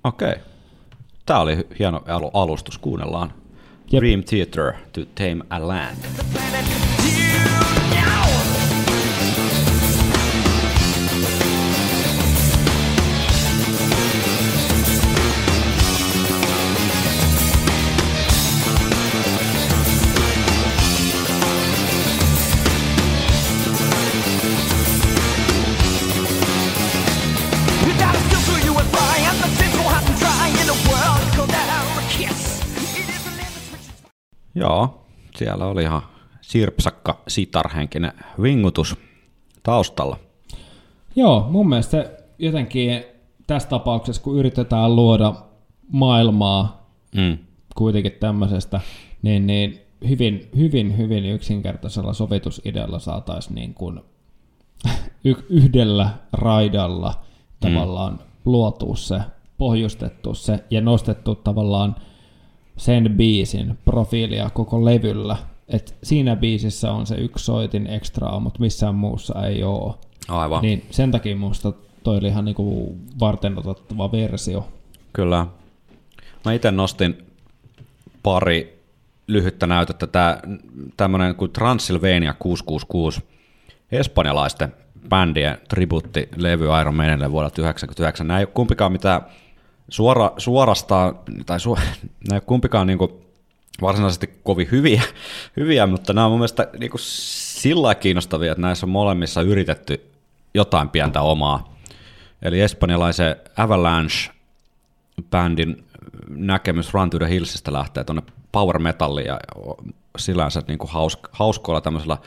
Okei. 0.05 0.31
Okay. 0.31 0.43
Tämä 1.27 1.41
oli 1.41 1.67
hieno 1.79 2.03
al- 2.09 2.31
alustus, 2.35 2.79
kuunnellaan. 2.79 3.33
Jep. 3.93 4.03
Dream 4.03 4.23
Theater 4.23 4.73
to 4.93 5.01
Tame 5.15 5.45
a 5.51 5.69
Land. 5.69 5.97
Joo, 34.57 35.07
siellä 35.37 35.67
oli 35.67 35.83
ihan 35.83 36.03
sirpsakka 36.41 37.23
sitarhenkinen 37.29 38.13
vingutus 38.43 38.97
taustalla. 39.63 40.17
Joo, 41.17 41.47
mun 41.51 41.69
mielestä 41.69 42.11
jotenkin 42.39 43.05
tässä 43.47 43.69
tapauksessa, 43.69 44.23
kun 44.23 44.39
yritetään 44.39 44.97
luoda 44.97 45.35
maailmaa 45.93 46.87
Mm. 47.17 47.39
kuitenkin 47.75 48.13
tämmöisestä, 48.13 48.81
niin, 49.23 49.47
niin 49.47 49.81
hyvin, 50.09 50.49
hyvin, 50.57 50.99
hyvin 50.99 51.25
yksinkertaisella 51.25 52.13
sovitusidealla 52.13 52.99
saataisiin 52.99 53.55
niin 53.55 53.75
kuin 53.75 54.01
yhdellä 55.51 56.11
raidalla 56.33 57.15
tavallaan 57.61 58.19
luotu 58.45 58.97
se, 58.97 59.21
pohjustettu 59.59 60.35
se 60.35 60.65
ja 60.71 60.81
nostettu 60.81 61.35
tavallaan 61.35 61.97
sen 62.77 63.15
biisin 63.17 63.79
profiilia 63.85 64.51
koko 64.51 64.85
levyllä. 64.85 65.37
Et 65.69 65.97
siinä 66.03 66.37
biisissä 66.37 66.93
on 66.93 67.07
se 67.07 67.15
yksi 67.15 67.45
soitin 67.45 67.87
ekstraa, 67.87 68.41
mutta 68.41 68.61
missään 68.61 68.95
muussa 68.95 69.47
ei 69.47 69.63
ole. 69.63 69.95
Aivan. 70.29 70.63
Niin 70.63 70.87
sen 70.91 71.11
takia 71.11 71.37
musta 71.37 71.73
toi 72.03 72.17
oli 72.19 72.29
ihan 72.29 72.45
niinku 72.45 72.97
varten 73.21 73.59
otettava 73.59 74.13
versio. 74.13 74.69
Kyllä. 75.13 75.47
Mä 76.45 76.53
itse 76.53 76.71
nostin 76.71 77.19
pari 78.23 78.83
lyhyttä 79.27 79.67
näytettä. 79.67 80.07
Tää, 80.07 80.41
tämmönen 80.97 81.35
kuin 81.35 81.53
Transylvania 81.53 82.35
666, 82.39 83.23
espanjalaisten 83.93 84.75
bändien 85.09 85.59
tributtilevy 85.69 86.65
Iron 86.81 86.95
Maidenille 86.95 87.31
vuodelta 87.31 87.55
1999. 87.55 88.29
Nämä 88.29 88.39
ei 88.39 88.45
ole 88.45 88.53
kumpikaan 88.55 88.93
mitään 88.93 89.21
suora, 89.89 90.33
suorastaan, 90.39 91.19
tai 91.47 91.61
su, 91.61 91.79
nämä 92.29 92.41
kumpikaan 92.41 92.87
niinku 92.87 93.27
varsinaisesti 93.83 94.41
kovin 94.45 94.69
hyviä, 94.71 95.03
hyviä 95.57 95.87
mutta 95.87 96.13
nämä 96.13 96.25
on 96.25 96.33
mun 96.33 96.39
mielestä 96.39 96.69
niinku 96.79 96.99
sillä 97.01 97.83
lailla 97.83 98.01
kiinnostavia, 98.01 98.53
että 98.53 98.63
näissä 98.63 98.87
on 98.87 98.91
molemmissa 98.91 99.43
yritetty 99.43 100.11
jotain 100.55 100.89
pientä 100.89 101.21
omaa. 101.21 101.77
Eli 102.43 102.61
espanjalaisen 102.61 103.37
Avalanche 103.57 104.31
bändin 105.31 105.85
näkemys 106.29 106.95
Run 106.95 107.11
to 107.11 107.19
the 107.19 107.29
Hillsistä 107.29 107.73
lähtee 107.73 108.05
tuonne 108.05 108.23
power 108.53 108.79
metalliin 108.79 109.27
ja 109.27 109.41
sillänsä 110.19 110.63
niin 110.69 110.79
kuin 110.79 110.91
haus, 110.91 111.19
hauskoilla 111.33 111.81
tämmöisellä 111.81 112.19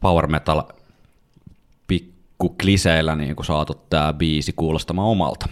power 0.00 0.26
metal 0.26 0.62
pikkukliseillä 1.86 3.16
niin 3.16 3.36
kuin 3.36 3.46
saatu 3.46 3.74
tämä 3.90 4.12
biisi 4.12 4.52
kuulostamaan 4.52 5.08
omalta. 5.08 5.48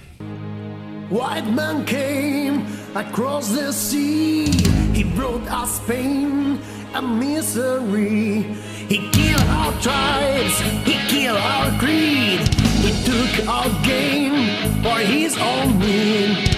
White 1.12 1.46
man 1.46 1.84
came 1.84 2.66
across 2.94 3.50
the 3.50 3.70
sea. 3.70 4.50
He 4.94 5.04
brought 5.04 5.46
us 5.48 5.78
pain 5.80 6.58
and 6.94 7.20
misery. 7.20 8.44
He 8.88 9.10
killed 9.10 9.42
our 9.42 9.72
tribes, 9.82 10.58
he 10.88 10.94
killed 11.08 11.36
our 11.36 11.70
creed. 11.78 12.40
He 12.80 12.92
took 13.04 13.46
our 13.46 13.68
game 13.84 14.82
for 14.82 14.98
his 15.00 15.36
own 15.36 15.78
win. 15.80 16.51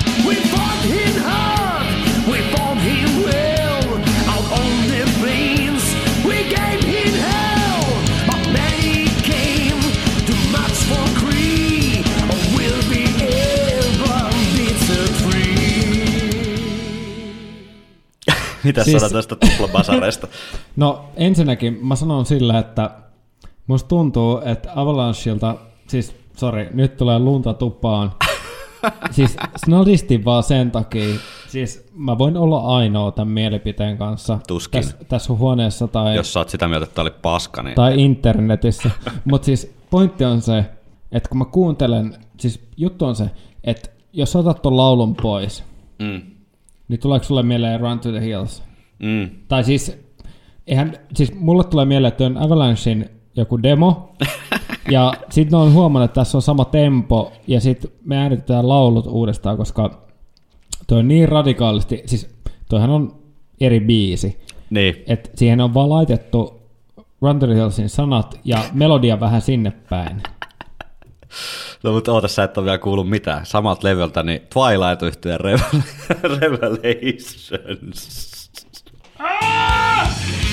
Mitä 18.65 18.85
Siis- 18.85 19.01
sanot 19.03 19.13
tästä 19.13 19.37
tuplabasareista? 19.37 20.29
No 20.77 21.05
ensinnäkin 21.17 21.79
mä 21.87 21.97
sanon 21.97 22.27
sillä, 22.27 22.59
että 22.59 22.91
musta 23.67 23.89
tuntuu, 23.89 24.41
että 24.45 24.69
Avalancheilta, 24.77 25.55
siis 25.89 26.17
sorry, 26.37 26.69
nyt 26.73 26.97
tulee 26.97 27.19
lunta 27.19 27.55
tupaan. 27.55 28.13
siis 29.11 29.37
snadisti 29.65 30.25
vaan 30.25 30.43
sen 30.43 30.71
takia, 30.71 31.15
siis 31.49 31.87
mä 31.95 32.19
voin 32.19 32.37
olla 32.37 32.61
ainoa 32.77 33.13
tämän 33.13 33.33
mielipiteen 33.35 33.99
kanssa 33.99 34.39
Tuskin. 34.49 34.81
tässä, 34.83 34.97
tässä 35.09 35.33
huoneessa 35.33 35.89
tai, 35.89 36.17
Jos 36.17 36.33
sä 36.33 36.41
oot 36.41 36.49
sitä 36.49 36.69
mieltä, 36.69 36.85
että 36.85 36.95
tää 36.95 37.03
oli 37.03 37.13
paska, 37.23 37.63
niin 37.63 37.75
tai 37.75 38.01
internetissä. 38.05 38.91
Mutta 39.31 39.47
siis 39.47 39.75
pointti 39.91 40.25
on 40.25 40.43
se, 40.43 40.65
että 41.13 41.29
kun 41.29 41.39
mä 41.39 41.45
kuuntelen, 41.45 42.17
siis 42.41 42.61
juttu 42.77 43.05
on 43.05 43.17
se, 43.17 43.31
että 43.65 43.91
jos 44.13 44.37
otat 44.37 44.63
ton 44.63 44.77
laulun 44.77 45.15
pois, 45.15 45.65
Mm. 45.99 46.23
Niin 46.89 47.01
tuleeko 47.01 47.25
sulle 47.25 47.43
mieleen 47.43 47.81
Run 47.81 47.99
to 48.01 48.11
the 48.11 48.21
Hills? 48.21 48.63
Mm. 48.99 49.31
Tai 49.49 49.65
siis, 49.65 49.99
eihän, 50.67 50.93
siis 51.15 51.35
mulle 51.35 51.65
tulee 51.65 51.85
mieleen, 51.85 52.09
että 52.09 52.27
on 52.27 52.39
Avalanchein 52.39 53.09
joku 53.37 53.63
demo, 53.63 54.15
ja 54.91 55.15
sitten 55.31 55.59
on 55.59 55.73
huomannut, 55.73 56.11
että 56.11 56.21
tässä 56.21 56.39
on 56.39 56.43
sama 56.43 56.65
tempo, 56.65 57.33
ja 57.47 57.61
sitten 57.61 57.91
me 58.05 58.17
äänitetään 58.19 58.69
laulut 58.69 59.07
uudestaan, 59.07 59.57
koska 59.57 60.05
toi 60.87 60.99
on 60.99 61.09
niin 61.09 61.29
radikaalisti, 61.29 62.03
siis 62.07 62.37
toihan 62.69 62.91
on 62.91 63.17
eri 63.61 63.81
biisi, 63.81 64.39
Niin. 64.71 64.95
että 65.07 65.31
siihen 65.35 65.61
on 65.61 65.75
vaan 65.75 65.91
laitettu 65.91 66.63
Run 67.23 67.39
to 67.39 67.47
the 67.47 67.55
Hillsin 67.55 67.89
sanat 67.89 68.41
ja 68.45 68.59
melodia 68.73 69.21
vähän 69.21 69.41
sinne 69.41 69.73
päin. 69.91 70.23
No 71.83 71.93
mutta 71.93 72.13
oota, 72.13 72.29
sä 72.29 72.43
et 72.45 72.59
ole 72.59 72.65
vielä 72.65 72.79
kuullut 72.79 73.09
mitään. 73.11 73.47
Samalta 73.47 73.89
levyltä, 73.89 74.23
niin 74.23 74.41
Twilight 74.41 75.03
yhtyeen 75.03 75.41
Revel- 75.41 75.83
Revelations. 76.41 77.53
in 79.21 80.44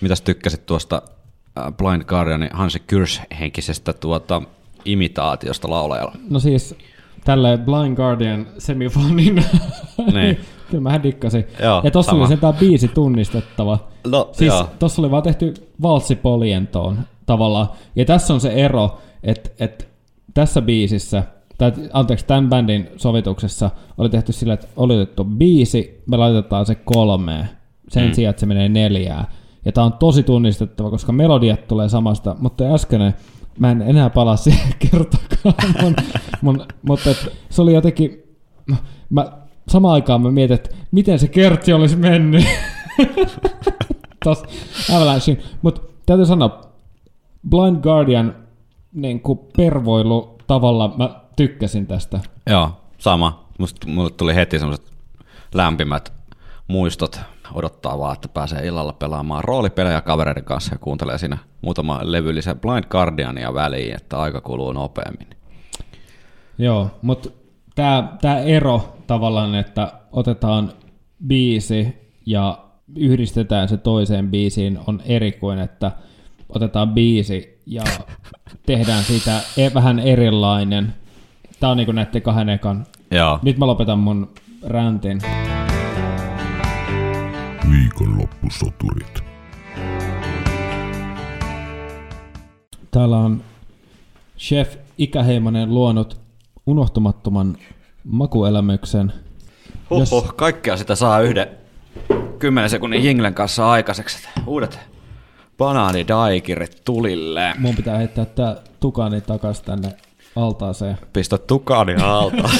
Mitäs 0.00 0.20
tykkäsit 0.20 0.66
tuosta 0.66 1.02
äh, 1.58 1.72
Blind 1.76 2.04
Guardianin 2.04 2.50
Hansi 2.52 2.82
Kyrsch-henkisestä 2.86 3.92
tuota, 3.92 4.42
imitaatiosta 4.84 5.70
laulajalla? 5.70 6.14
No 6.30 6.38
siis 6.38 6.74
tälle 7.24 7.58
Blind 7.58 7.96
Guardian 7.96 8.46
semifanin. 8.58 9.44
Niin. 10.12 10.40
Kyllä 10.70 10.82
mä 10.82 11.02
dikkasin. 11.02 11.44
Joo, 11.62 11.80
ja 11.84 11.90
tossa 11.90 12.10
sama. 12.10 12.22
oli 12.22 12.28
sentään 12.28 12.54
biisi 12.54 12.88
tunnistettava. 12.88 13.78
No, 14.06 14.28
siis 14.32 14.54
joo. 14.54 14.68
tossa 14.78 15.02
oli 15.02 15.10
vaan 15.10 15.22
tehty 15.22 15.54
valssi 15.82 16.16
polientoon 16.16 16.98
tavallaan. 17.26 17.68
Ja 17.96 18.04
tässä 18.04 18.34
on 18.34 18.40
se 18.40 18.52
ero, 18.52 18.98
että, 19.22 19.50
että 19.58 19.84
tässä 20.34 20.62
biisissä, 20.62 21.22
tai 21.58 21.72
anteeksi, 21.92 22.26
tämän 22.26 22.48
bändin 22.48 22.88
sovituksessa 22.96 23.70
oli 23.98 24.08
tehty 24.08 24.32
sillä, 24.32 24.54
että 24.54 24.66
oli 24.76 24.94
otettu 24.94 25.24
biisi, 25.24 26.02
me 26.06 26.16
laitetaan 26.16 26.66
se 26.66 26.74
kolmeen, 26.74 27.48
sen 27.88 28.06
mm. 28.06 28.12
sijaan, 28.12 28.30
että 28.30 28.40
se 28.40 28.46
menee 28.46 28.68
neljään. 28.68 29.26
Ja 29.64 29.72
tää 29.72 29.84
on 29.84 29.92
tosi 29.92 30.22
tunnistettava, 30.22 30.90
koska 30.90 31.12
melodiat 31.12 31.68
tulee 31.68 31.88
samasta, 31.88 32.36
mutta 32.38 32.74
äskeinen, 32.74 33.14
mä 33.58 33.70
en 33.70 33.82
enää 33.82 34.10
palaa 34.10 34.36
siihen 34.46 34.74
kertakaan, 34.78 35.74
mun, 35.82 35.96
mun, 36.42 36.66
mutta 36.82 37.10
et, 37.10 37.28
se 37.50 37.62
oli 37.62 37.74
jotenkin, 37.74 38.22
mä, 39.10 39.32
samaan 39.68 39.94
aikaan 39.94 40.22
mä 40.22 40.30
mietin, 40.30 40.54
että 40.54 40.76
miten 40.90 41.18
se 41.18 41.28
kertsi 41.28 41.72
olisi 41.72 41.96
mennyt. 41.96 42.44
Tos 44.24 44.42
Avalanchein. 44.96 45.42
Mutta 45.62 45.80
täytyy 46.06 46.26
sanoa, 46.26 46.60
Blind 47.48 47.82
Guardian 47.82 48.34
niin 48.92 49.20
kuin 49.20 49.38
pervoilu 49.56 50.38
tavalla 50.46 50.94
mä 50.96 51.20
tykkäsin 51.36 51.86
tästä. 51.86 52.20
Joo, 52.46 52.70
sama. 52.98 53.44
Musta, 53.58 53.88
mulle 53.88 54.10
tuli 54.10 54.34
heti 54.34 54.58
semmoiset 54.58 54.86
lämpimät 55.54 56.12
muistot 56.68 57.20
odottaa 57.54 57.98
vaan, 57.98 58.12
että 58.12 58.28
pääsee 58.28 58.66
illalla 58.66 58.92
pelaamaan 58.92 59.44
roolipelejä 59.44 60.00
kavereiden 60.00 60.44
kanssa 60.44 60.74
ja 60.74 60.78
kuuntelee 60.78 61.18
siinä 61.18 61.38
muutama 61.62 62.00
levyllisen 62.02 62.60
Blind 62.60 62.84
Guardiania 62.90 63.54
väliin, 63.54 63.94
että 63.96 64.20
aika 64.20 64.40
kuluu 64.40 64.72
nopeammin. 64.72 65.26
Joo, 66.58 66.90
mutta 67.02 67.28
tämä 67.74 68.16
tää 68.20 68.40
ero 68.40 68.96
tavallaan, 69.06 69.54
että 69.54 69.92
otetaan 70.12 70.72
biisi 71.26 71.96
ja 72.26 72.58
yhdistetään 72.96 73.68
se 73.68 73.76
toiseen 73.76 74.30
biisiin 74.30 74.78
on 74.86 75.02
eri 75.04 75.32
kuin, 75.32 75.58
että 75.58 75.92
otetaan 76.48 76.94
biisi 76.94 77.60
ja 77.66 77.82
tehdään 78.66 79.04
siitä 79.04 79.40
e- 79.56 79.74
vähän 79.74 79.98
erilainen. 79.98 80.94
Tämä 81.60 81.70
on 81.70 81.76
niinku 81.76 81.92
näiden 81.92 82.22
kahden 82.22 82.48
ekan. 82.48 82.86
Joo. 83.10 83.38
Nyt 83.42 83.58
mä 83.58 83.66
lopetan 83.66 83.98
mun 83.98 84.30
räntin. 84.66 85.20
Viikonloppusoturit. 87.70 89.24
Täällä 92.90 93.16
on 93.16 93.42
chef 94.38 94.76
Ikäheimonen 94.98 95.74
luonut 95.74 96.20
unohtumattoman 96.66 97.56
makuelämyksen. 98.04 99.12
Jos- 99.90 100.10
Huhhuh, 100.10 100.34
kaikkea 100.36 100.76
sitä 100.76 100.94
saa 100.94 101.20
yhden 101.20 101.46
10 102.38 102.70
sekunnin 102.70 103.04
jinglen 103.04 103.34
kanssa 103.34 103.70
aikaiseksi. 103.70 104.28
Uudet 104.46 104.78
banaanidaikirit 105.58 106.82
tulille. 106.84 107.54
Mun 107.58 107.76
pitää 107.76 107.96
heittää 107.98 108.24
tää 108.24 108.56
tukani 108.80 109.20
takas 109.20 109.60
tänne 109.62 109.92
altaaseen. 110.36 110.98
Pistä 111.12 111.38
tukani 111.38 111.94
alta. 112.02 112.50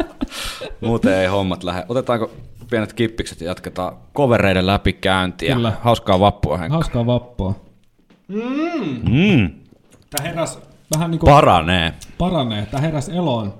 Muuten 0.86 1.12
ei 1.14 1.26
hommat 1.26 1.64
lähde. 1.64 1.84
Otetaanko 1.88 2.30
pienet 2.72 2.92
kippikset 2.92 3.40
ja 3.40 3.46
jatketaan 3.46 3.96
kovereiden 4.12 4.66
läpikäyntiä. 4.66 5.54
Kyllä. 5.54 5.72
Hauskaa 5.82 6.20
vappua, 6.20 6.58
Henkka. 6.58 6.74
Hauskaa 6.74 7.06
vappua. 7.06 7.54
Mm, 8.28 9.50
Tää 10.10 10.22
heräs 10.26 10.58
vähän 10.94 11.10
niinku 11.10 11.26
paranee. 11.26 11.92
paranee. 12.18 12.66
Tää 12.66 12.80
heräs 12.80 13.08
eloon. 13.08 13.54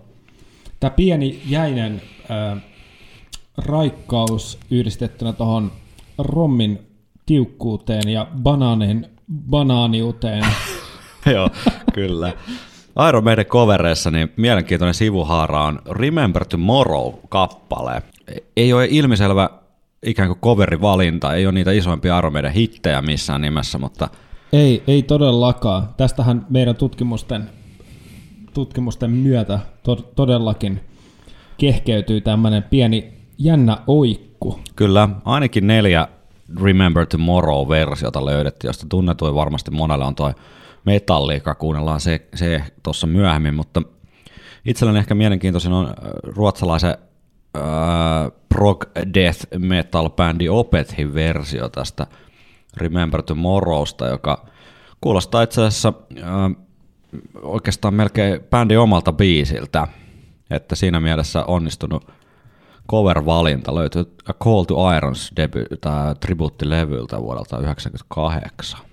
Tää 0.80 0.90
pieni 0.90 1.42
jäinen 1.46 2.02
ää, 2.28 2.56
raikkaus 3.58 4.58
yhdistettynä 4.70 5.32
tohon 5.32 5.72
rommin 6.18 6.78
tiukkuuteen 7.26 8.08
ja 8.08 8.26
banaanin 8.42 9.06
banaaniuteen. 9.50 10.44
Joo, 11.34 11.50
kyllä. 11.94 12.32
Iron 13.08 13.24
Maiden 13.24 13.46
covereissa 13.46 14.10
niin 14.10 14.32
mielenkiintoinen 14.36 14.94
sivuhaara 14.94 15.64
on 15.64 15.78
Remember 15.90 16.44
Tomorrow-kappale. 16.44 18.02
Ei 18.56 18.72
ole 18.72 18.86
ilmiselvä 18.90 19.50
ikään 20.06 20.28
kuin 20.28 20.40
coverivalinta, 20.40 21.34
ei 21.34 21.46
ole 21.46 21.52
niitä 21.52 21.72
isoimpia 21.72 22.18
Iron 22.18 22.32
Maiden 22.32 22.52
hittejä 22.52 23.02
missään 23.02 23.40
nimessä, 23.40 23.78
mutta 23.78 24.08
Ei, 24.52 24.82
ei 24.86 25.02
todellakaan. 25.02 25.88
Tästähän 25.96 26.46
meidän 26.50 26.76
tutkimusten, 26.76 27.50
tutkimusten 28.54 29.10
myötä 29.10 29.58
to- 29.82 30.10
todellakin 30.16 30.80
kehkeytyy 31.58 32.20
tämmöinen 32.20 32.62
pieni 32.62 33.12
jännä 33.38 33.78
oikku. 33.86 34.60
kyllä 34.76 35.08
ainakin 35.24 35.66
neljä 35.66 36.08
Remember 36.62 37.06
Tomorrow-versiota 37.06 38.24
löydettiin, 38.24 38.68
josta 38.68 38.86
tunnetuin 38.88 39.34
varmasti 39.34 39.70
monelle 39.70 40.04
on 40.04 40.14
toi 40.14 40.32
Metallica, 40.84 41.54
kuunnellaan 41.54 42.00
se, 42.00 42.28
se 42.34 42.64
tuossa 42.82 43.06
myöhemmin, 43.06 43.54
mutta 43.54 43.82
itselleni 44.64 44.98
ehkä 44.98 45.14
mielenkiintoisin 45.14 45.72
on 45.72 45.86
äh, 45.86 45.94
ruotsalaisen 46.22 46.94
äh, 47.56 47.62
prog 48.48 48.84
death 49.14 49.46
metal 49.58 50.10
bändi 50.10 50.48
Opethin 50.48 51.14
versio 51.14 51.68
tästä 51.68 52.06
Remember 52.76 53.22
Tomorrowsta, 53.22 54.06
joka 54.06 54.46
kuulostaa 55.00 55.42
itse 55.42 55.62
asiassa 55.64 55.92
äh, 56.18 56.24
oikeastaan 57.42 57.94
melkein 57.94 58.40
bändin 58.50 58.78
omalta 58.78 59.12
biisiltä, 59.12 59.88
että 60.50 60.74
siinä 60.74 61.00
mielessä 61.00 61.44
onnistunut 61.44 62.12
cover-valinta 62.90 63.74
löytyy 63.74 64.14
A 64.28 64.32
Call 64.32 64.64
to 64.64 64.92
Irons 64.96 65.32
debut, 65.36 65.62
tribuuttilevyltä 66.20 67.20
vuodelta 67.20 67.56
1998. 67.56 68.91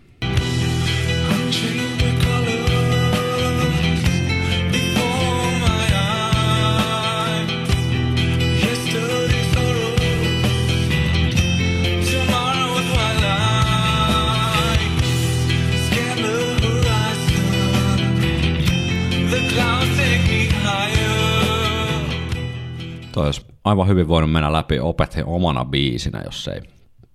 Toi 23.20 23.26
olisi 23.26 23.46
aivan 23.64 23.88
hyvin 23.88 24.08
voinut 24.08 24.32
mennä 24.32 24.52
läpi 24.52 24.80
opetin 24.80 25.26
omana 25.26 25.66
biisinä, 25.66 26.22
jos 26.26 26.48
ei 26.48 26.62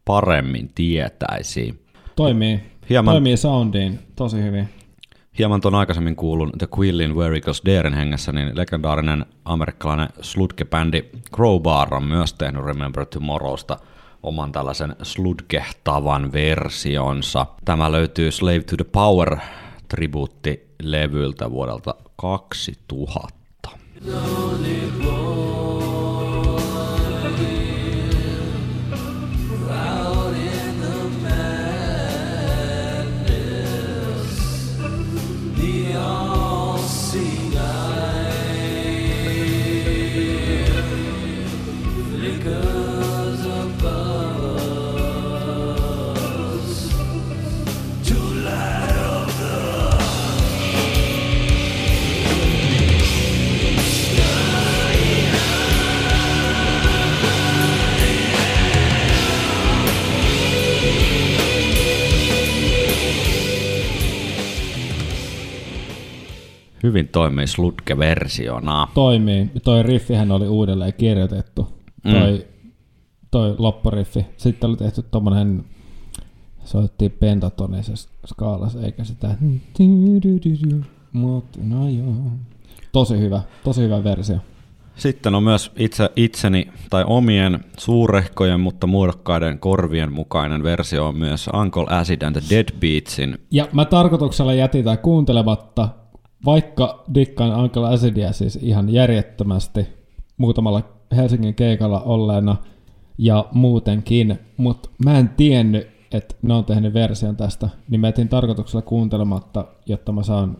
paremmin 0.04 0.70
tietäisi. 0.74 1.84
Toimii, 2.16 2.60
Hieman- 2.90 3.12
toimii 3.12 3.36
soundiin 3.36 3.98
tosi 4.16 4.42
hyvin. 4.42 4.68
Hieman 5.38 5.60
tuon 5.60 5.74
aikaisemmin 5.74 6.16
kuulun 6.16 6.52
The 6.58 6.68
Quillin 6.78 7.16
Where 7.16 7.36
Eagles 7.36 7.62
Darein 7.66 7.94
hengessä, 7.94 8.32
niin 8.32 8.56
legendaarinen 8.56 9.26
amerikkalainen 9.44 10.08
sludge-bändi 10.20 11.04
Crowbar 11.34 11.94
on 11.94 12.04
myös 12.04 12.34
tehnyt 12.34 12.64
Remember 12.64 13.06
Tomorrowsta 13.06 13.76
oman 14.22 14.52
tällaisen 14.52 14.96
sludge-tavan 15.02 16.32
versionsa. 16.32 17.46
Tämä 17.64 17.92
löytyy 17.92 18.30
Slave 18.30 18.62
to 18.62 18.76
the 18.76 18.84
Power 18.92 19.36
tribuuttilevyltä 19.88 21.50
vuodelta 21.50 21.94
2000. 22.16 23.44
To 25.00 25.23
Hyvin 66.84 67.08
toimii 67.08 67.46
Slutke-versiona. 67.46 68.88
toimii. 68.94 69.50
Toi 69.64 69.82
riffihän 69.82 70.30
oli 70.30 70.48
uudelleen 70.48 70.94
kirjoitettu. 70.94 71.68
Toi, 72.12 72.46
toi 73.30 73.54
loppuriffi. 73.58 74.26
Sitten 74.36 74.70
oli 74.70 74.76
tehty 74.76 75.02
tommonen, 75.02 75.64
soittiin 76.64 77.10
pentatonisessa 77.10 78.08
skaalassa, 78.26 78.80
eikä 78.82 79.04
sitä... 79.04 79.34
Mut, 81.12 81.44
no 81.62 81.88
joo. 81.88 82.14
Tosi 82.92 83.18
hyvä, 83.18 83.40
tosi 83.64 83.82
hyvä 83.82 84.04
versio. 84.04 84.36
Sitten 84.96 85.34
on 85.34 85.42
myös 85.42 85.72
itse 85.76 86.10
itseni 86.16 86.68
tai 86.90 87.04
omien 87.06 87.64
suurehkojen, 87.78 88.60
mutta 88.60 88.86
muodokkaiden 88.86 89.58
korvien 89.58 90.12
mukainen 90.12 90.62
versio 90.62 91.06
on 91.06 91.18
myös 91.18 91.50
Uncle 91.60 91.86
Acid 91.88 92.22
and 92.22 92.40
the 92.40 92.56
Deadbeatsin. 92.56 93.38
Ja 93.50 93.68
mä 93.72 93.84
tarkoituksella 93.84 94.54
jätin 94.54 94.84
kuuntelematta, 95.02 95.88
vaikka 96.44 97.04
dikkaan 97.14 97.60
Uncle 97.60 97.88
Acidia 97.88 98.32
siis 98.32 98.58
ihan 98.62 98.88
järjettömästi 98.92 99.86
muutamalla 100.36 100.82
Helsingin 101.16 101.54
keikalla 101.54 102.00
olleena 102.00 102.56
ja 103.18 103.46
muutenkin, 103.52 104.38
mutta 104.56 104.90
mä 105.04 105.18
en 105.18 105.28
tiennyt, 105.28 105.88
että 106.12 106.34
ne 106.42 106.54
on 106.54 106.64
tehnyt 106.64 106.94
version 106.94 107.36
tästä, 107.36 107.68
niin 107.88 108.00
mä 108.00 108.08
jätin 108.08 108.28
tarkoituksella 108.28 108.82
kuuntelematta, 108.82 109.64
jotta 109.86 110.12
mä 110.12 110.22
saan 110.22 110.56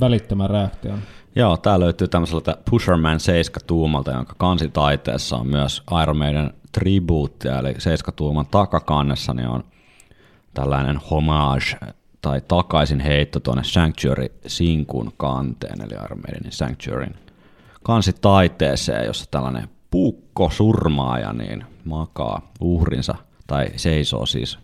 välittömän 0.00 0.50
reaktion. 0.50 0.98
Joo, 1.36 1.56
tää 1.56 1.80
löytyy 1.80 2.08
tämmöiseltä 2.08 2.56
Pusherman 2.70 3.20
7 3.20 3.60
tuumalta, 3.66 4.10
jonka 4.10 4.34
kansitaiteessa 4.38 5.36
on 5.36 5.46
myös 5.46 5.82
Iron 6.02 6.16
Maiden 6.16 6.52
tribuuttia, 6.72 7.58
eli 7.58 7.74
7 7.78 8.14
tuuman 8.16 8.46
takakannessa 8.46 9.34
niin 9.34 9.48
on 9.48 9.64
tällainen 10.54 11.00
homage 11.10 11.76
tai 12.20 12.40
takaisin 12.48 13.00
heitto 13.00 13.40
tuonne 13.40 13.64
Sanctuary-sinkun 13.64 15.12
kanteen, 15.16 15.80
eli 15.80 15.94
Iron 16.04 16.20
Maidenin 16.20 16.52
Sanctuaryn 16.52 17.14
kansitaiteeseen, 17.82 19.06
jossa 19.06 19.24
tällainen 19.30 19.68
puukko 19.90 20.50
surmaaja 20.50 21.32
niin 21.32 21.64
makaa 21.84 22.52
uhrinsa, 22.60 23.14
tai 23.46 23.66
seisoo 23.76 24.26
siis 24.26 24.58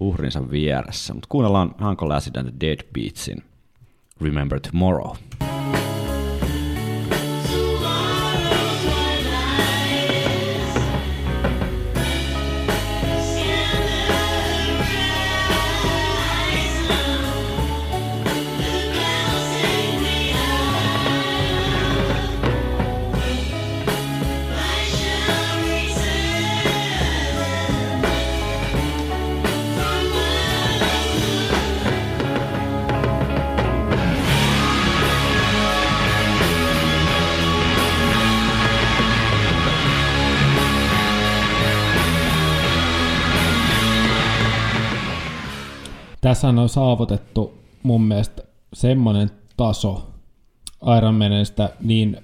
uhrinsa 0.00 0.50
vieressä. 0.50 1.14
Mutta 1.14 1.26
kuunnellaan 1.28 1.74
Uncle 1.88 2.14
Acid 2.14 2.36
and 2.36 2.48
the 2.50 2.60
Deadbeatsin 2.60 3.44
Remember 4.20 4.60
Tomorrow. 4.60 5.16
Tässä 46.20 46.48
on 46.48 46.68
saavutettu 46.68 47.58
mun 47.82 48.02
mielestä 48.02 48.42
semmoinen 48.72 49.30
taso 49.56 50.10
Iron 50.98 51.14
Maidenistä 51.14 51.70
niin 51.80 52.16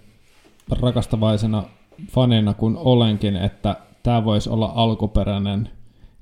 rakastavaisena 0.81 1.65
fanina 2.11 2.55
kuin 2.55 2.77
olenkin, 2.77 3.37
että 3.37 3.77
tämä 4.03 4.25
voisi 4.25 4.51
olla 4.51 4.73
alkuperäinen, 4.75 5.71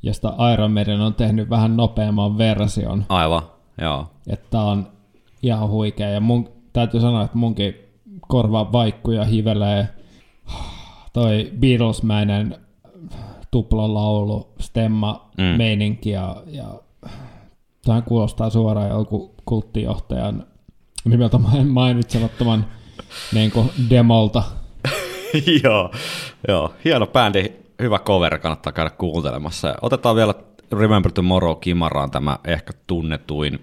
josta 0.03 0.53
Iron 0.53 0.73
Maiden 0.73 1.01
on 1.01 1.15
tehnyt 1.15 1.51
vähän 1.51 1.77
nopeamman 1.77 2.39
version. 2.39 3.05
Aivan, 3.09 3.43
joo. 3.81 4.07
Että 4.27 4.47
tää 4.51 4.65
on 4.65 4.89
ihan 5.43 5.69
huikea. 5.69 6.09
Ja 6.09 6.21
mun, 6.21 6.49
täytyy 6.73 7.01
sanoa, 7.01 7.23
että 7.25 7.39
munkin 7.39 7.75
korva 8.29 8.73
vaikkuja 8.73 9.25
hivelee 9.25 9.89
toi 11.13 11.53
Beatles-mäinen 11.61 12.59
tuplalaulu, 13.51 14.49
stemma, 14.61 15.31
Mm. 15.39 15.45
mm. 15.45 15.57
meininki 15.57 16.11
ja, 16.11 16.37
ja 16.47 16.65
Tähän 17.85 18.03
kuulostaa 18.03 18.51
suoraan 18.51 18.91
joku 18.91 19.35
kulttijohtajan 19.45 20.47
nimeltä 21.05 21.39
main- 21.39 21.69
mainitsemattoman 21.69 22.67
niin 23.33 23.51
kuin 23.51 23.71
demolta. 23.91 24.43
joo, 25.65 25.91
joo, 26.49 26.73
hieno 26.85 27.07
bändi, 27.07 27.53
hyvä 27.83 27.99
cover, 27.99 28.39
kannattaa 28.39 28.73
käydä 28.73 28.91
kuuntelemassa. 28.91 29.75
Otetaan 29.83 30.17
vielä 30.17 30.35
Remember 30.73 31.13
Tomorrow 31.13 31.57
Kimaraan 31.61 32.11
tämä 32.11 32.39
ehkä 32.45 32.73
tunnetuin 32.87 33.59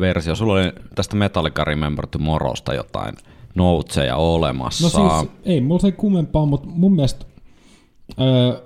versio. 0.00 0.34
Sulla 0.34 0.52
oli 0.52 0.72
tästä 0.94 1.16
Metallica 1.16 1.64
Remember 1.64 2.06
Tomorrowsta 2.06 2.74
jotain 2.74 3.14
noutseja 3.54 4.16
olemassa. 4.16 4.84
No 4.84 4.90
siis 5.18 5.30
ei 5.44 5.60
mulla 5.60 5.80
se 5.80 5.92
kummempaa, 5.92 6.46
mutta 6.46 6.68
mun 6.70 6.94
mielestä 6.94 7.26
öö, 8.20 8.62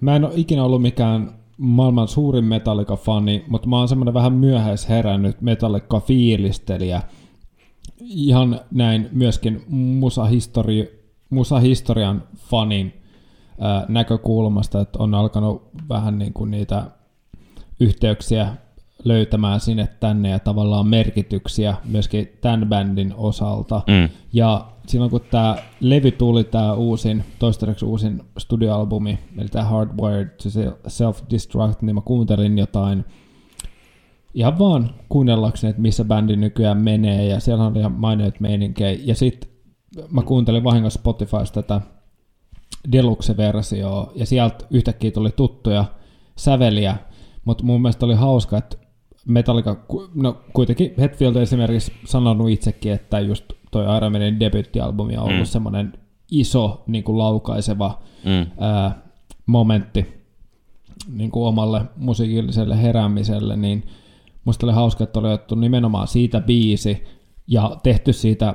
mä 0.00 0.16
en 0.16 0.24
ole 0.24 0.32
ikinä 0.36 0.64
ollut 0.64 0.82
mikään 0.82 1.32
maailman 1.58 2.08
suurin 2.08 2.44
Metallica-fani, 2.44 3.44
mutta 3.48 3.68
mä 3.68 3.78
oon 3.78 3.88
semmoinen 3.88 4.14
vähän 4.14 4.32
myöhäisherännyt 4.32 5.36
Metallica-fiilistelijä. 5.40 7.02
Ihan 8.00 8.60
näin 8.70 9.08
myöskin 9.12 9.64
musahistori- 10.00 11.04
musahistorian 11.30 12.22
fanin 12.36 12.92
näkökulmasta, 13.88 14.80
että 14.80 14.98
on 14.98 15.14
alkanut 15.14 15.62
vähän 15.88 16.18
niin 16.18 16.32
kuin 16.32 16.50
niitä 16.50 16.90
yhteyksiä 17.80 18.56
löytämään 19.04 19.60
sinne 19.60 19.88
tänne 20.00 20.28
ja 20.28 20.38
tavallaan 20.38 20.88
merkityksiä 20.88 21.74
myöskin 21.84 22.28
tämän 22.40 22.68
bändin 22.68 23.14
osalta. 23.16 23.82
Mm. 23.86 24.08
Ja 24.32 24.66
silloin 24.86 25.10
kun 25.10 25.20
tämä 25.30 25.56
levy 25.80 26.10
tuli, 26.10 26.44
tämä 26.44 26.72
uusin, 26.72 27.24
toistaiseksi 27.38 27.84
uusin 27.84 28.22
studioalbumi, 28.38 29.18
eli 29.38 29.48
tämä 29.48 29.64
Hardwired 29.64 30.28
to 30.28 30.48
Self-Destruct, 30.88 31.78
niin 31.80 31.94
mä 31.94 32.00
kuuntelin 32.00 32.58
jotain 32.58 33.04
ihan 34.34 34.58
vaan 34.58 34.90
kuunnellakseni, 35.08 35.70
että 35.70 35.82
missä 35.82 36.04
bändi 36.04 36.36
nykyään 36.36 36.82
menee, 36.82 37.26
ja 37.26 37.40
siellä 37.40 37.64
on 37.64 37.76
ihan 37.76 37.92
maineet 37.92 38.40
meininkejä. 38.40 38.98
Ja 39.04 39.14
sitten 39.14 39.50
mä 40.10 40.22
kuuntelin 40.22 40.64
vahingossa 40.64 40.98
Spotifysta 40.98 41.62
tätä 41.62 41.80
Deluxe-versioa, 42.92 44.12
ja 44.14 44.26
sieltä 44.26 44.64
yhtäkkiä 44.70 45.10
tuli 45.10 45.30
tuttuja 45.30 45.84
säveliä, 46.36 46.96
mutta 47.44 47.64
mun 47.64 47.82
mielestä 47.82 48.06
oli 48.06 48.14
hauska, 48.14 48.58
että 48.58 48.76
Metallica, 49.24 49.76
no 50.14 50.36
kuitenkin 50.52 50.94
Hetfield 50.98 51.36
esimerkiksi 51.36 51.92
sanonut 52.04 52.50
itsekin, 52.50 52.92
että 52.92 53.20
just 53.20 53.44
toi 53.70 53.96
Iron 53.96 54.12
Maiden 54.12 54.40
debyttialbumi 54.40 55.16
on 55.16 55.22
ollut 55.22 55.38
mm. 55.38 55.44
semmoinen 55.44 55.92
iso 56.30 56.82
niin 56.86 57.04
kuin 57.04 57.18
laukaiseva 57.18 58.02
Mm. 58.24 58.46
ää, 58.58 59.02
momentti 59.46 60.06
niin 61.12 61.30
kuin 61.30 61.46
omalle 61.46 61.84
musiikilliselle 61.96 62.82
heräämiselle, 62.82 63.56
niin 63.56 63.84
musta 64.44 64.66
oli 64.66 64.72
hauska, 64.72 65.04
että 65.04 65.20
oli 65.20 65.32
otettu 65.32 65.54
nimenomaan 65.54 66.08
siitä 66.08 66.40
biisi 66.40 67.04
ja 67.46 67.76
tehty 67.82 68.12
siitä 68.12 68.54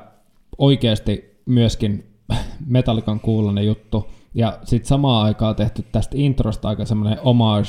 oikeasti 0.58 1.40
myöskin 1.46 2.16
Metallican 2.66 3.20
kuulonen 3.20 3.66
juttu. 3.66 4.10
Ja 4.34 4.58
sitten 4.64 4.88
samaan 4.88 5.24
aikaan 5.26 5.56
tehty 5.56 5.84
tästä 5.92 6.16
introsta 6.18 6.68
aika 6.68 6.84
semmoinen 6.84 7.18
homage 7.24 7.68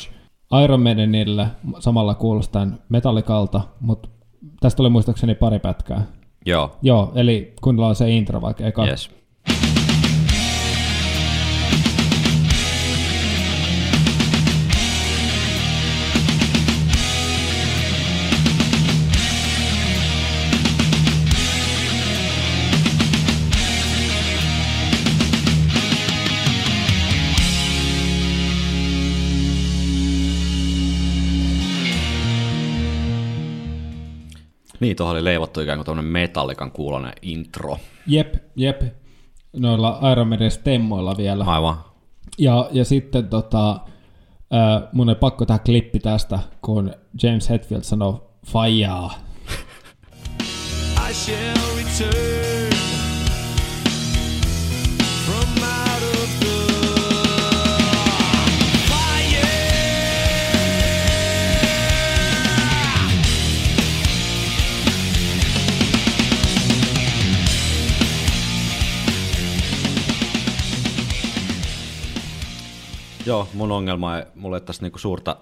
Iron 0.63 0.81
Maidenille, 0.81 1.47
samalla 1.79 2.15
kuulostaen 2.15 2.79
Metallicalta, 2.89 3.61
mutta 3.79 4.09
tästä 4.59 4.83
oli 4.83 4.89
muistaakseni 4.89 5.35
pari 5.35 5.59
pätkää. 5.59 6.03
Joo, 6.45 6.71
Joo, 6.81 7.11
eli 7.15 7.53
kuunnellaan 7.61 7.95
se 7.95 8.09
intro 8.09 8.41
vaikka 8.41 8.63
eka. 8.65 8.85
yes. 8.87 9.11
Niin, 34.81 34.95
tuohon 34.95 35.15
oli 35.15 35.23
leivottu 35.23 35.61
ikään 35.61 35.77
kuin 35.77 35.85
tämmöinen 35.85 36.11
metallikan 36.11 36.71
kuulonen 36.71 37.13
intro. 37.21 37.77
Jep, 38.07 38.35
jep. 38.55 38.81
Noilla 39.53 40.11
Iron 40.11 40.27
Maiden 40.27 40.51
stemmoilla 40.51 41.17
vielä. 41.17 41.43
Aivan. 41.43 41.75
Ja, 42.37 42.69
ja 42.71 42.85
sitten 42.85 43.27
tota, 43.27 43.71
äh, 43.71 44.89
mun 44.91 45.09
ei 45.09 45.15
pakko 45.15 45.45
tehdä 45.45 45.59
klippi 45.59 45.99
tästä, 45.99 46.39
kun 46.61 46.93
James 47.23 47.49
Hetfield 47.49 47.83
sanoo 47.83 48.33
faijaa. 48.45 49.13
I 51.09 51.13
shall 51.13 51.77
return 51.77 52.40
Joo, 73.25 73.47
mun 73.53 73.71
ongelma 73.71 74.17
ei, 74.17 74.25
mulla 74.35 74.57
ei 74.57 74.61
tässä 74.61 74.81
niinku 74.81 74.97
suurta, 74.97 75.35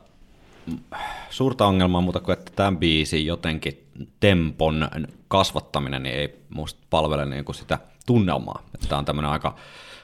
suurta 1.29 1.67
ongelmaa 1.67 2.01
muuta 2.01 2.19
kuin, 2.19 2.33
että 2.33 2.51
tämän 2.55 2.77
biisin 2.77 3.25
jotenkin 3.25 3.87
tempon 4.19 4.89
kasvattaminen 5.27 6.03
niin 6.03 6.15
ei 6.15 6.39
musta 6.49 6.79
palvele 6.89 7.25
niinku 7.25 7.53
sitä 7.53 7.79
tunnelmaa. 8.05 8.63
Tämä 8.89 8.99
on 8.99 9.05
tämmöinen 9.05 9.31
aika 9.31 9.55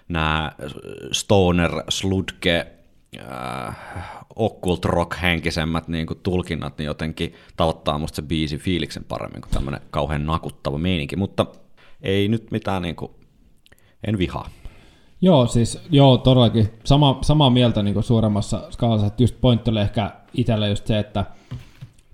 nämä 0.08 0.52
stoner, 1.12 1.72
sludge, 1.90 2.68
äh, 3.20 3.76
occult 4.36 4.86
rock 4.86 5.22
henkisemmät 5.22 5.88
niin 5.88 6.08
kuin 6.08 6.20
tulkinnat, 6.24 6.78
niin 6.78 6.86
jotenkin 6.86 7.34
tavoittaa 7.58 7.98
musta 7.98 8.16
se 8.16 8.22
biisi 8.22 8.58
fiiliksen 8.58 9.04
paremmin 9.04 9.42
kuin 9.42 9.52
tämmöinen 9.52 9.82
kauhean 9.92 10.26
nakuttava 10.26 10.78
meininki, 10.78 11.16
mutta 11.16 11.46
ei 12.02 12.28
nyt 12.28 12.52
mitään 12.52 12.82
niin 12.82 12.96
kuin, 12.96 13.12
en 14.08 14.18
vihaa. 14.18 14.50
Joo, 15.22 15.48
siis 15.48 15.80
joo, 15.90 16.18
todellakin 16.18 16.74
sama, 16.84 17.18
samaa 17.22 17.50
mieltä 17.50 17.84
niin 17.84 17.94
kuin 17.94 18.04
suuremmassa 18.04 18.62
skaalassa, 18.72 19.08
että 19.08 19.24
just 19.24 19.36
pointti 19.42 19.72
oli 19.72 19.80
ehkä 19.80 20.12
itselle 20.34 20.70
just 20.70 20.88
se, 20.88 21.00
että 21.00 21.26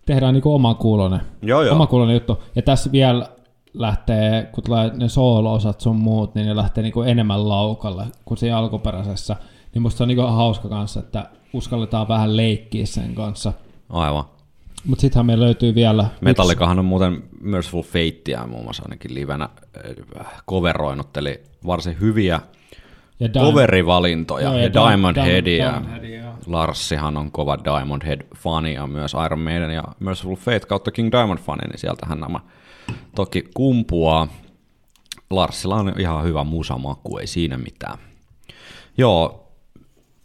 tehdään 0.05 0.33
niin 0.33 0.41
oma 0.45 0.73
kuulonen, 0.73 1.21
Joo, 1.41 1.63
joo. 1.63 1.75
oma 1.75 1.87
kuulonen 1.87 2.13
juttu. 2.13 2.43
Ja 2.55 2.61
tässä 2.61 2.91
vielä 2.91 3.29
lähtee, 3.73 4.49
kun 4.51 4.63
tulee 4.63 4.91
ne 4.93 5.09
soolo-osat 5.09 5.81
sun 5.81 5.95
muut, 5.95 6.35
niin 6.35 6.47
ne 6.47 6.55
lähtee 6.55 6.83
niin 6.83 6.93
kuin 6.93 7.09
enemmän 7.09 7.49
laukalle 7.49 8.05
kuin 8.25 8.37
siinä 8.37 8.57
alkuperäisessä. 8.57 9.35
Niin 9.73 9.81
musta 9.81 9.97
se 9.97 10.03
on 10.03 10.07
niin 10.07 10.15
kuin 10.15 10.31
hauska 10.31 10.69
kanssa, 10.69 10.99
että 10.99 11.29
uskalletaan 11.53 12.07
vähän 12.07 12.37
leikkiä 12.37 12.85
sen 12.85 13.15
kanssa. 13.15 13.53
Aivan. 13.89 14.23
Mutta 14.85 15.01
sittenhän 15.01 15.25
meillä 15.25 15.45
löytyy 15.45 15.75
vielä... 15.75 16.05
Metallikahan 16.21 16.79
on 16.79 16.85
muuten 16.85 17.23
Merciful 17.41 17.83
Fateia 17.83 18.47
muun 18.47 18.63
muassa 18.63 18.83
ainakin 18.83 19.13
livenä 19.13 19.49
äh, 20.19 20.43
coveroinut, 20.49 21.17
eli 21.17 21.41
varsin 21.65 21.99
hyviä 21.99 22.41
Ja 23.21 23.27
Dim- 23.27 23.45
coverivalintoja, 23.45 24.43
Joo, 24.45 24.55
ja, 24.55 24.63
ja 24.63 24.73
Diamond 24.73 25.17
Dim- 25.17 25.21
Headia. 25.21 25.71
Diamond 25.71 25.91
Headia. 25.91 26.33
Larssihan 26.45 27.17
on 27.17 27.31
kova 27.31 27.57
Diamond 27.63 28.01
Head-fani 28.05 28.73
ja 28.73 28.87
myös 28.87 29.15
Iron 29.25 29.39
Maiden 29.39 29.71
ja 29.71 29.83
Merciful 29.99 30.35
Fate 30.35 30.59
kautta 30.59 30.91
King 30.91 31.11
Diamond-fani, 31.11 31.67
niin 31.67 31.79
sieltähän 31.79 32.19
nämä 32.19 32.39
toki 33.15 33.43
kumpuaa. 33.53 34.27
Larssilla 35.29 35.75
on 35.75 35.93
ihan 35.99 36.23
hyvä 36.23 36.43
musamaku, 36.43 37.17
ei 37.17 37.27
siinä 37.27 37.57
mitään. 37.57 37.97
Joo, 38.97 39.51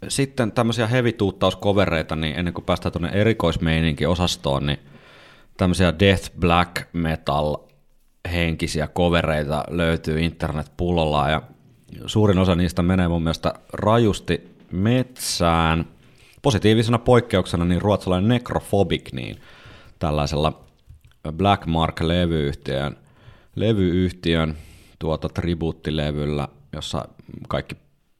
sitten 0.07 0.51
tämmöisiä 0.51 0.87
hevituuttauskovereita, 0.87 2.15
niin 2.15 2.35
ennen 2.39 2.53
kuin 2.53 2.65
päästään 2.65 2.93
tuonne 2.93 3.09
erikoismeininkin 3.09 4.09
osastoon, 4.09 4.65
niin 4.65 4.79
tämmöisiä 5.57 5.99
death 5.99 6.31
black 6.39 6.87
metal 6.93 7.55
henkisiä 8.31 8.87
kovereita 8.87 9.63
löytyy 9.69 10.19
internetpullolla 10.19 11.29
ja 11.29 11.41
suurin 12.05 12.39
osa 12.39 12.55
niistä 12.55 12.81
menee 12.83 13.07
mun 13.07 13.23
mielestä 13.23 13.53
rajusti 13.73 14.57
metsään. 14.71 15.85
Positiivisena 16.41 16.97
poikkeuksena 16.97 17.65
niin 17.65 17.81
ruotsalainen 17.81 18.29
Necrophobic, 18.29 19.13
niin 19.13 19.37
tällaisella 19.99 20.63
Black 21.31 21.65
Mark-levyyhtiön, 21.65 22.97
levyyhtiön 23.55 24.57
tuota 24.99 25.29
tribuuttilevyllä, 25.29 26.47
jossa 26.73 27.07
kaikki 27.47 27.75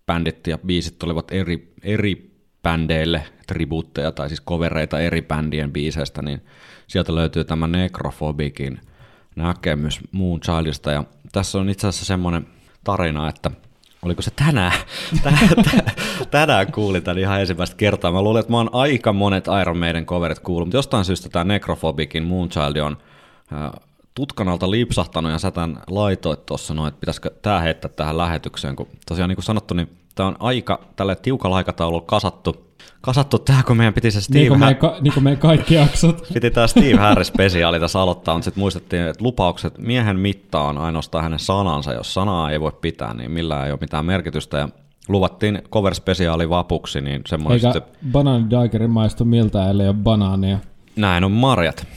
bändit 0.05 0.47
ja 0.47 0.57
biisit 0.57 1.03
olivat 1.03 1.31
eri, 1.31 1.73
eri 1.83 2.31
bändeille 2.63 3.23
tribuutteja 3.47 4.11
tai 4.11 4.29
siis 4.29 4.41
kovereita 4.41 4.99
eri 4.99 5.21
bändien 5.21 5.71
biiseistä, 5.71 6.21
niin 6.21 6.41
sieltä 6.87 7.15
löytyy 7.15 7.43
tämä 7.43 7.67
Necrophobicin 7.67 8.79
näkemys 9.35 9.99
Moon 10.11 10.39
Childista. 10.39 10.91
Ja 10.91 11.03
tässä 11.31 11.57
on 11.57 11.69
itse 11.69 11.87
asiassa 11.87 12.05
semmoinen 12.05 12.47
tarina, 12.87 13.29
että 13.29 13.51
oliko 14.01 14.21
se 14.21 14.31
tänään, 14.31 14.71
tänään, 15.23 15.49
tänään 16.31 16.71
kuulin 16.71 17.03
tämän 17.03 17.19
ihan 17.19 17.39
ensimmäistä 17.39 17.75
kertaa. 17.75 18.11
Mä 18.11 18.21
luulen, 18.21 18.39
että 18.39 18.51
mä 18.51 18.57
oon 18.57 18.69
aika 18.71 19.13
monet 19.13 19.45
Iron 19.61 19.77
Maiden 19.77 20.05
coverit 20.05 20.39
kuullut, 20.39 20.67
mutta 20.67 20.77
jostain 20.77 21.05
syystä 21.05 21.29
tämä 21.29 21.43
Necrophobicin 21.43 22.23
Moonchild 22.23 22.75
on 22.75 22.97
äh, 23.53 23.71
tutkan 24.15 24.49
alta 24.49 24.71
lipsahtanut 24.71 25.31
ja 25.31 25.39
sä 25.39 25.51
tämän 25.51 25.79
laitoit 25.89 26.45
tuossa 26.45 26.73
noin, 26.73 26.87
että 26.87 26.99
pitäisikö 26.99 27.31
tämä 27.41 27.59
heittää 27.59 27.91
tähän 27.95 28.17
lähetykseen, 28.17 28.75
kun 28.75 28.87
tosiaan 29.07 29.29
niin 29.29 29.35
kuin 29.35 29.45
sanottu, 29.45 29.73
niin 29.73 29.97
tämä 30.15 30.29
on 30.29 30.35
aika 30.39 30.79
tälle 30.95 31.15
tiukalla 31.15 31.55
aikataululla 31.55 32.05
kasattu, 32.07 32.66
kasattu 33.07 33.39
tämä, 33.39 33.63
kun 33.63 33.77
meidän 33.77 33.93
piti 33.93 34.11
se 34.11 34.21
Steve 34.21 34.39
Niin 34.39 34.47
kuin, 34.49 34.59
meidän, 34.59 34.75
ka- 34.75 34.97
niin 35.01 35.13
kuin 35.13 35.23
meidän 35.23 35.39
kaikki 35.39 35.75
jaksot. 35.75 36.27
Piti 36.33 36.51
tämä 36.51 36.67
Steve 36.67 36.95
Harris-spesiaali 36.95 37.79
tässä 37.79 38.01
aloittaa, 38.01 38.35
mutta 38.35 38.45
sitten 38.45 38.61
muistettiin, 38.61 39.01
että 39.07 39.23
lupaukset 39.23 39.77
miehen 39.77 40.19
mitta 40.19 40.61
on 40.61 40.77
ainoastaan 40.77 41.23
hänen 41.23 41.39
sanansa. 41.39 41.93
Jos 41.93 42.13
sanaa 42.13 42.51
ei 42.51 42.59
voi 42.61 42.71
pitää, 42.81 43.13
niin 43.13 43.31
millään 43.31 43.65
ei 43.65 43.71
ole 43.71 43.79
mitään 43.81 44.05
merkitystä. 44.05 44.57
Ja 44.57 44.69
luvattiin 45.07 45.61
cover-spesiaali 45.71 46.49
vapuksi, 46.49 47.01
niin 47.01 47.21
semmoinen 47.27 47.55
Eikä 47.65 47.73
sitten, 47.73 48.11
banaani 48.11 48.49
daikeri 48.49 48.87
maistu 48.87 49.25
miltä, 49.25 49.69
ellei 49.69 49.87
ole 49.87 49.95
banaania. 49.95 50.57
näin 50.95 51.23
on 51.23 51.31
marjat. 51.31 51.87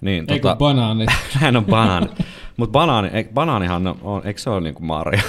Niin, 0.00 0.24
Eikö 0.28 0.56
banaanit? 0.58 1.10
näin 1.40 1.56
on 1.56 1.64
banaani. 1.64 2.06
Mutta 2.56 2.72
banaani, 2.72 3.10
banaanihan 3.34 3.86
on, 3.86 3.98
on, 4.02 4.26
eikö 4.26 4.40
se 4.40 4.50
ole 4.50 4.60
niinku 4.60 4.82
marja? 4.82 5.22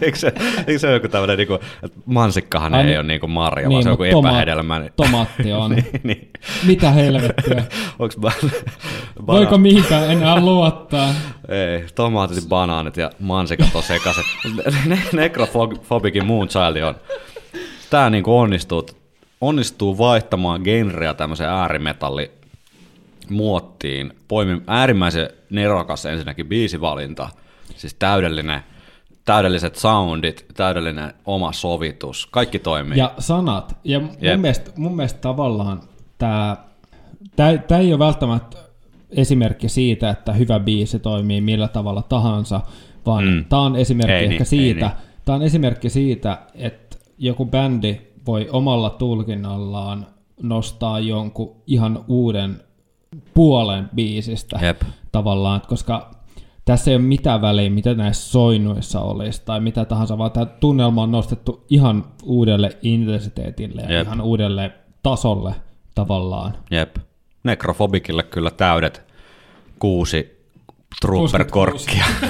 Eikö, 0.00 0.18
se, 0.18 0.32
eikö 0.66 0.78
se 0.78 0.86
ole 0.86 0.94
joku 0.96 1.08
tämmöinen, 1.08 1.36
niinku, 1.36 1.54
että 1.82 1.98
mansikkahan 2.06 2.74
Ai 2.74 2.80
ei 2.80 2.86
niin- 2.86 2.98
ole 2.98 3.06
niinku 3.06 3.26
marja, 3.26 3.68
niin, 3.68 3.72
vaan 3.74 3.82
se 3.82 3.88
on 3.88 3.92
joku 3.92 4.02
toma- 4.20 4.28
epähedelmä. 4.30 4.78
niin- 4.78 4.92
tomaatti 4.96 5.52
on. 5.62 5.70
niin, 5.70 5.86
niin. 6.02 6.30
Mitä 6.66 6.90
helvettiä? 6.90 7.64
Onks 7.98 8.16
ban- 8.16 8.50
Voiko 9.26 9.58
mihinkään 9.58 10.10
enää 10.10 10.40
luottaa? 10.40 11.08
Ei, 11.48 11.84
tomaatit, 11.94 12.48
banaanit 12.48 12.96
ja 12.96 13.10
mansikat 13.20 13.68
on 13.74 13.82
sekaisin. 13.82 14.24
Ne- 14.86 15.02
Necrophobikin 15.12 16.26
Moonchild 16.26 16.76
on. 16.82 16.94
Tää 17.90 18.10
niinku 18.10 18.38
onnistuu, 18.38 18.86
onnistuu 19.40 19.98
vaihtamaan 19.98 20.60
genreä 20.64 21.14
tämmöiseen 21.14 21.50
äärimetalli 21.50 22.30
muottiin. 23.30 24.12
Poimin 24.28 24.62
äärimmäisen 24.66 25.30
nerokas 25.50 26.06
ensinnäkin 26.06 26.46
biisivalinta, 26.46 27.28
siis 27.76 27.94
täydellinen, 27.94 28.60
täydelliset 29.24 29.76
soundit, 29.76 30.46
täydellinen 30.56 31.14
oma 31.24 31.52
sovitus, 31.52 32.26
kaikki 32.26 32.58
toimii. 32.58 32.98
Ja 32.98 33.14
sanat. 33.18 33.76
Ja 33.84 34.00
mun, 34.00 34.10
Jep. 34.20 34.40
mielestä, 34.40 34.70
mun 34.76 34.96
mielestä 34.96 35.20
tavallaan 35.20 35.80
tämä 36.18 36.56
tää 37.36 37.78
ei 37.78 37.92
ole 37.92 37.98
välttämättä 37.98 38.58
esimerkki 39.10 39.68
siitä, 39.68 40.10
että 40.10 40.32
hyvä 40.32 40.60
biisi 40.60 40.98
toimii 40.98 41.40
millä 41.40 41.68
tavalla 41.68 42.02
tahansa, 42.02 42.60
vaan 43.06 43.24
Mm. 43.24 43.44
tämä 43.44 43.62
on 43.62 43.76
esimerkki 43.76 44.12
Ei 44.12 44.24
ehkä 44.24 44.38
niin, 44.38 44.46
siitä, 44.46 44.86
niin. 44.86 44.96
tämä 45.24 45.36
on 45.36 45.42
esimerkki 45.42 45.90
siitä, 45.90 46.38
että 46.54 46.96
joku 47.18 47.46
bändi 47.46 48.00
voi 48.26 48.48
omalla 48.52 48.90
tulkinnallaan 48.90 50.06
nostaa 50.42 51.00
jonkun 51.00 51.56
ihan 51.66 52.04
uuden 52.08 52.60
puolen 53.34 53.90
biisistä 53.94 54.58
Jep. 54.62 54.82
tavallaan, 55.12 55.60
koska 55.68 56.10
tässä 56.70 56.90
ei 56.90 56.96
ole 56.96 57.02
mitään 57.04 57.42
väliä, 57.42 57.70
mitä 57.70 57.94
näissä 57.94 58.30
soinnuissa 58.30 59.00
olisi 59.00 59.42
tai 59.44 59.60
mitä 59.60 59.84
tahansa, 59.84 60.18
vaan 60.18 60.30
tämä 60.30 60.46
tunnelma 60.46 61.02
on 61.02 61.10
nostettu 61.10 61.64
ihan 61.70 62.04
uudelle 62.22 62.78
intensiteetille 62.82 63.82
ja 63.82 63.92
Jep. 63.92 64.06
ihan 64.06 64.20
uudelle 64.20 64.72
tasolle 65.02 65.54
tavallaan. 65.94 66.54
Jep. 66.70 66.96
Necrophobicille 67.44 68.22
kyllä 68.22 68.50
täydet 68.50 69.02
kuusi 69.78 70.46
trooper-korkkia. 71.02 72.04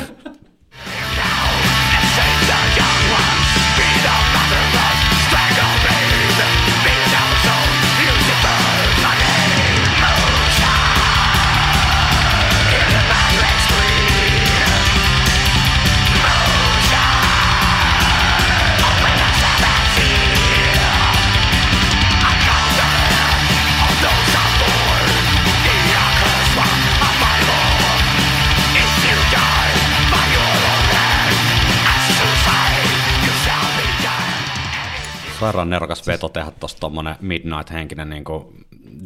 Sairaan 35.41 35.71
nerokas 35.71 36.07
veto 36.07 36.29
tehdä 36.29 36.51
tuosta 36.51 36.81
tommonen 36.81 37.17
Midnight-henkinen 37.21 38.11
niinku 38.11 38.53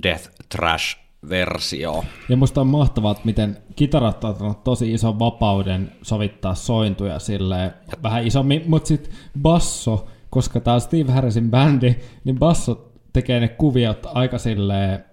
death 0.03 0.31
trash 0.49 0.99
versio. 1.29 2.05
Ja 2.29 2.37
musta 2.37 2.61
on 2.61 2.67
mahtavaa, 2.67 3.13
että 3.13 3.25
miten 3.25 3.59
kitarat 3.77 4.25
on 4.25 4.31
ottanut 4.31 4.65
tosi 4.65 4.93
ison 4.93 5.19
vapauden 5.19 5.93
sovittaa 6.03 6.55
sointuja 6.55 7.19
silleen 7.19 7.75
vähän 8.03 8.27
isommin, 8.27 8.63
mutta 8.67 8.89
sitten 8.89 9.13
basso, 9.43 10.07
koska 10.31 10.61
tää 10.61 10.75
on 10.75 10.81
Steve 10.81 11.13
Harrisin 11.13 11.51
bändi, 11.51 11.95
niin 12.25 12.39
basso 12.39 12.93
tekee 13.13 13.41
ne 13.41 13.49
kuviot 13.49 14.07
aika 14.15 14.39
silleen 14.39 15.05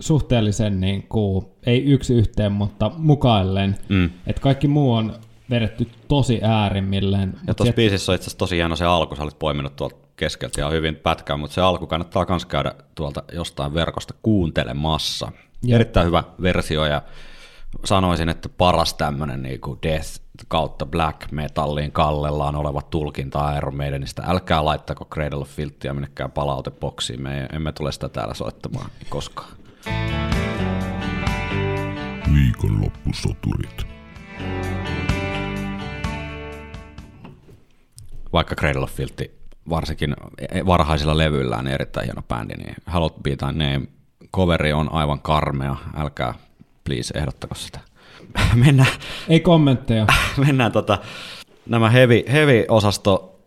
suhteellisen 0.00 0.80
niin 0.80 1.02
kuin, 1.08 1.46
ei 1.66 1.84
yksi 1.84 2.14
yhteen, 2.14 2.52
mutta 2.52 2.90
mukaillen. 2.96 3.76
Mm. 3.88 4.10
Että 4.26 4.42
kaikki 4.42 4.68
muu 4.68 4.92
on 4.92 5.14
vedetty 5.50 5.88
tosi 6.08 6.40
äärimmilleen. 6.42 7.34
Ja 7.46 7.54
tuossa 7.54 7.74
biisissä 7.74 8.12
on 8.12 8.16
itse 8.16 8.24
asiassa 8.24 8.38
tosi 8.38 8.56
hieno 8.56 8.76
se 8.76 8.84
alku, 8.84 9.16
sä 9.16 9.22
olit 9.22 9.38
poiminut 9.38 9.76
tuolta 9.76 10.05
keskeltä 10.16 10.60
ja 10.60 10.70
hyvin 10.70 10.96
pätkää, 10.96 11.36
mutta 11.36 11.54
se 11.54 11.60
alku 11.60 11.86
kannattaa 11.86 12.26
myös 12.28 12.46
käydä 12.46 12.74
tuolta 12.94 13.24
jostain 13.32 13.74
verkosta 13.74 14.14
kuuntelemassa. 14.22 15.32
Jep. 15.62 15.74
Erittäin 15.74 16.06
hyvä 16.06 16.24
versio 16.42 16.84
ja 16.84 17.02
sanoisin, 17.84 18.28
että 18.28 18.48
paras 18.48 18.94
tämmöinen 18.94 19.42
niin 19.42 19.60
kuin 19.60 19.78
death 19.82 20.20
kautta 20.48 20.86
black 20.86 21.32
metalliin 21.32 21.92
kallellaan 21.92 22.56
oleva 22.56 22.82
tulkinta 22.82 23.56
Iron 23.56 23.76
Maidenistä. 23.76 24.22
Älkää 24.26 24.64
laittako 24.64 25.04
Cradle 25.04 25.40
of 25.40 25.48
Filthia 25.48 25.94
minnekään 25.94 26.30
palautepoksiin, 26.30 27.22
me 27.22 27.48
emme 27.52 27.72
tule 27.72 27.92
sitä 27.92 28.08
täällä 28.08 28.34
soittamaan 28.34 28.90
koskaan. 29.08 29.50
Viikonloppusoturit. 32.34 33.86
Vaikka 38.32 38.54
Cradle 38.54 38.82
of 38.82 38.92
Filth 38.92 39.45
varsinkin 39.68 40.16
varhaisilla 40.66 41.18
levyillään 41.18 41.64
niin 41.64 41.74
erittäin 41.74 42.06
hieno 42.06 42.22
bändi, 42.22 42.54
niin 42.54 42.74
Hallowed 42.86 43.22
Be 43.22 43.36
Thy 43.36 43.46
Name 43.46 43.82
coveri 44.34 44.72
on 44.72 44.92
aivan 44.92 45.20
karmea, 45.20 45.76
älkää 45.96 46.34
please 46.84 47.18
ehdottako 47.18 47.54
sitä. 47.54 47.80
Mennään, 48.64 48.92
Ei 49.28 49.40
kommentteja. 49.40 50.06
mennään 50.46 50.72
tota, 50.72 50.98
nämä 51.66 51.90
heavy, 51.90 52.22
heavy 52.32 52.64
osasto 52.68 53.40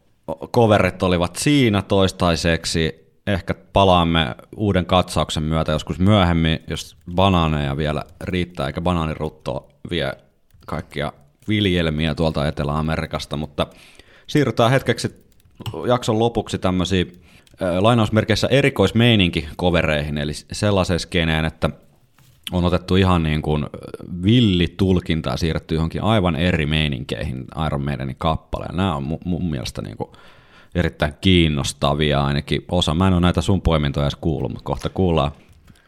coverit 0.54 1.04
olivat 1.04 1.36
siinä 1.36 1.82
toistaiseksi. 1.82 3.10
Ehkä 3.28 3.54
palaamme 3.54 4.36
uuden 4.56 4.86
katsauksen 4.86 5.44
myötä 5.44 5.72
joskus 5.72 6.00
myöhemmin, 6.00 6.60
jos 6.68 6.98
banaaneja 7.16 7.78
vielä 7.78 8.04
riittää, 8.22 8.68
eikä 8.68 8.82
banaanirutto 8.82 9.70
vie 9.90 10.14
kaikkia 10.68 11.14
viljelmiä 11.48 12.16
tuolta 12.16 12.48
Etelä-Amerikasta, 12.48 13.38
mutta 13.38 13.68
siirrytään 14.28 14.72
hetkeksi 14.72 15.29
jakson 15.88 16.20
lopuksi 16.20 16.58
tämmöisiin 16.58 17.22
äh, 17.62 17.78
lainausmerkeissä 17.78 18.48
erikoismeininki 18.48 19.48
kovereihin, 19.58 20.18
eli 20.18 20.34
sellaiseen 20.52 21.00
skeneen, 21.00 21.46
että 21.46 21.70
on 22.52 22.66
otettu 22.66 22.96
ihan 22.96 23.24
niin 23.24 23.42
kuin 23.42 23.66
villi 24.24 24.68
tulkinta 24.78 25.30
ja 25.30 25.38
siirretty 25.38 25.76
johonkin 25.76 26.04
aivan 26.04 26.36
eri 26.36 26.66
meininkeihin 26.66 27.46
Iron 27.66 27.86
Maidenin 27.86 28.16
kappaleen. 28.18 28.78
Nämä 28.78 28.96
on 28.96 29.04
mu- 29.04 29.26
mun 29.26 29.50
mielestä 29.50 29.82
niin 29.82 29.98
kuin 29.98 30.10
erittäin 30.76 31.14
kiinnostavia 31.22 32.26
ainakin 32.26 32.66
osa. 32.72 32.94
Mä 32.94 33.08
en 33.08 33.14
ole 33.14 33.22
näitä 33.22 33.42
sun 33.42 33.62
poimintoja 33.62 34.04
edes 34.04 34.16
kuullut, 34.16 34.52
mutta 34.52 34.64
kohta 34.64 34.90
kuullaan. 34.90 35.32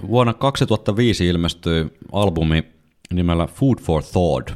Vuonna 0.07 0.33
2005 0.33 1.27
ilmestyi 1.27 1.85
albumi 2.11 2.63
nimellä 3.13 3.47
Food 3.47 3.79
for 3.81 4.03
Thought. 4.03 4.51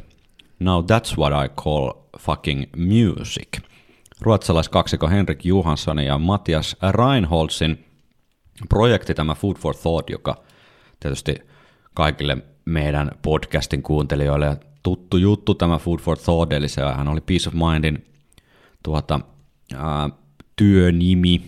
Now 0.58 0.84
that's 0.84 1.18
what 1.18 1.32
I 1.44 1.48
call 1.62 1.90
fucking 2.18 2.64
music. 2.76 3.48
Ruotsalaiskaksikko 4.20 5.08
Henrik 5.08 5.44
Johansson 5.44 5.98
ja 5.98 6.18
Matias 6.18 6.76
Reinholdsin 6.90 7.84
projekti 8.68 9.14
tämä 9.14 9.34
Food 9.34 9.56
for 9.56 9.74
Thought, 9.74 10.10
joka 10.10 10.42
tietysti 11.00 11.34
kaikille 11.94 12.36
meidän 12.64 13.10
podcastin 13.22 13.82
kuuntelijoille 13.82 14.56
tuttu 14.82 15.16
juttu 15.16 15.54
tämä 15.54 15.78
Food 15.78 15.98
for 15.98 16.18
Thought, 16.18 16.52
eli 16.52 16.68
se 16.68 16.82
hän 16.82 17.08
oli 17.08 17.20
Peace 17.20 17.48
of 17.48 17.54
Mindin 17.54 18.06
tuota, 18.82 19.20
ää, 19.74 20.10
työnimi. 20.56 21.42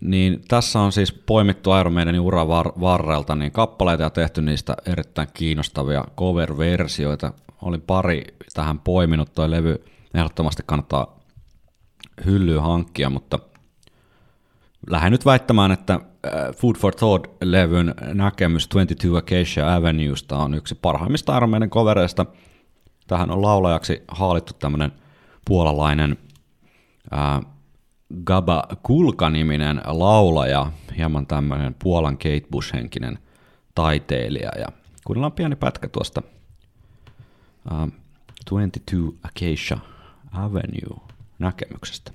Niin 0.00 0.40
tässä 0.48 0.80
on 0.80 0.92
siis 0.92 1.12
poimittu 1.12 1.74
Iron 1.74 1.92
Maidenin 1.92 2.20
uran 2.20 2.48
var- 2.48 2.80
varrelta 2.80 3.34
niin 3.34 3.52
kappaleita 3.52 4.02
ja 4.02 4.10
tehty 4.10 4.42
niistä 4.42 4.76
erittäin 4.86 5.28
kiinnostavia 5.34 6.04
cover-versioita. 6.16 7.32
Olin 7.62 7.80
pari 7.80 8.24
tähän 8.54 8.78
poiminut, 8.78 9.32
toi 9.34 9.50
levy 9.50 9.84
ehdottomasti 10.14 10.62
kannattaa 10.66 11.15
hyllyä 12.24 12.60
hankkia, 12.60 13.10
mutta 13.10 13.38
lähden 14.90 15.12
nyt 15.12 15.24
väittämään, 15.24 15.72
että 15.72 15.94
äh, 15.94 16.56
Food 16.56 16.76
for 16.76 16.94
Thought-levyn 16.94 17.94
näkemys 18.14 18.68
22 18.68 19.34
Acacia 19.34 19.74
Avenuesta 19.74 20.38
on 20.38 20.54
yksi 20.54 20.74
parhaimmista 20.74 21.36
Iron 21.36 21.50
Maiden 21.50 21.70
covereista. 21.70 22.26
Tähän 23.06 23.30
on 23.30 23.42
laulajaksi 23.42 24.04
haalittu 24.08 24.52
tämmöinen 24.52 24.92
puolalainen 25.44 26.16
ää, 27.10 27.42
Gaba 28.24 28.64
Kulka-niminen 28.82 29.80
laulaja, 29.86 30.72
hieman 30.96 31.26
tämmöinen 31.26 31.74
Puolan 31.82 32.18
Kate 32.18 32.46
Bush-henkinen 32.50 33.18
taiteilija. 33.74 34.50
Ja 34.58 34.66
kuunnellaan 35.04 35.32
pieni 35.32 35.56
pätkä 35.56 35.88
tuosta 35.88 36.22
ää, 37.70 37.88
22 38.50 39.14
Acacia 39.24 39.78
Avenue 40.32 41.05
näkemyksestä. 41.38 42.12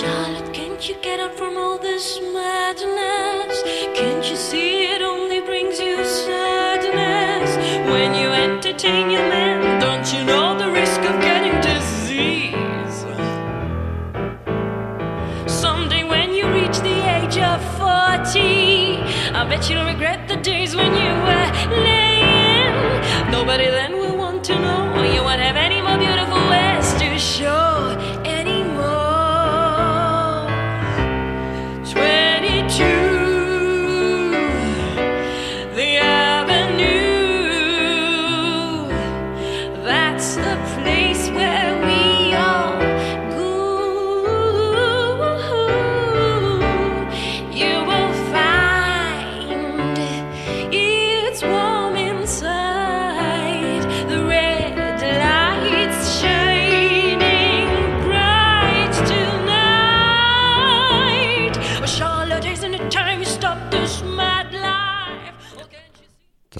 Charlotte, 0.00 0.50
can't 0.52 0.88
you 0.88 0.96
get 1.02 1.20
up 1.20 1.34
from 1.36 1.56
all 1.56 1.78
this 1.78 2.20
madness? 2.34 3.62
Can't 3.94 4.24
you 4.30 4.36
see 4.36 4.84
it 4.94 5.02
only 5.02 5.40
brings 5.40 5.80
you 5.80 6.04
sadness? 6.04 7.56
When 7.90 8.14
you 8.14 8.28
entertain 8.32 9.10
your 9.10 9.28
man, 9.28 9.80
don't 9.80 10.12
you 10.12 10.24
know 10.24 10.58
the 10.58 10.70
risk 10.70 11.00
of 11.00 11.20
getting 11.20 11.60
disease? 11.60 13.04
Someday 15.46 16.04
when 16.04 16.34
you 16.34 16.46
reach 16.52 16.78
the 16.80 16.98
age 17.16 17.38
of 17.38 17.60
40, 17.78 18.98
I 19.32 19.44
bet 19.48 19.70
you'll 19.70 19.84
regret 19.84 20.17
Nobody 23.48 23.70
then 23.70 24.07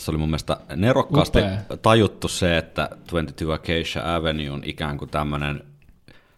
Tässä 0.09 0.17
oli 0.17 0.19
mun 0.19 0.29
mielestä 0.29 0.61
nerokkaasti 0.77 1.39
Upea. 1.39 1.59
tajuttu 1.83 2.29
se, 2.29 2.59
että 2.59 2.89
22 3.11 3.73
Acacia 3.73 4.15
Avenue 4.15 4.51
on 4.51 4.63
ikään 4.65 4.99
kuin 4.99 5.11
tämmöinen 5.11 5.65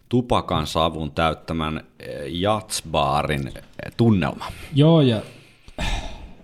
tupakan 0.09 0.67
savun 0.67 1.11
täyttämän 1.11 1.83
eh, 1.99 2.09
jatsbaarin 2.27 3.47
eh, 3.47 3.93
tunnelma. 3.97 4.45
Joo, 4.73 5.01
ja 5.01 5.21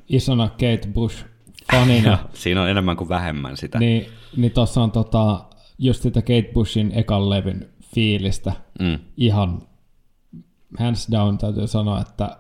isona 0.09 0.49
Kate 0.49 0.87
Bush 0.93 1.25
fanina, 1.73 2.17
Siinä 2.33 2.61
on 2.61 2.69
enemmän 2.69 2.97
kuin 2.97 3.09
vähemmän 3.09 3.57
sitä. 3.57 3.79
niin, 3.79 4.05
niin 4.37 4.51
tuossa 4.51 4.83
on 4.83 4.91
tota, 4.91 5.45
just 5.79 6.01
sitä 6.01 6.21
Kate 6.21 6.51
Bushin 6.53 6.91
ekan 6.95 7.29
levyn 7.29 7.69
fiilistä. 7.95 8.51
Mm. 8.79 8.99
Ihan 9.17 9.61
hands 10.79 11.07
down 11.11 11.37
täytyy 11.37 11.67
sanoa, 11.67 12.01
että 12.01 12.37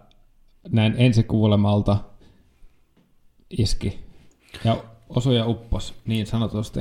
näin 0.69 0.95
ensikuulemalta 0.97 1.97
iski. 3.49 4.06
Ja 4.63 4.77
osui 5.09 5.35
ja 5.35 5.47
uppos, 5.47 5.93
niin 6.05 6.25
sanotusti. 6.25 6.79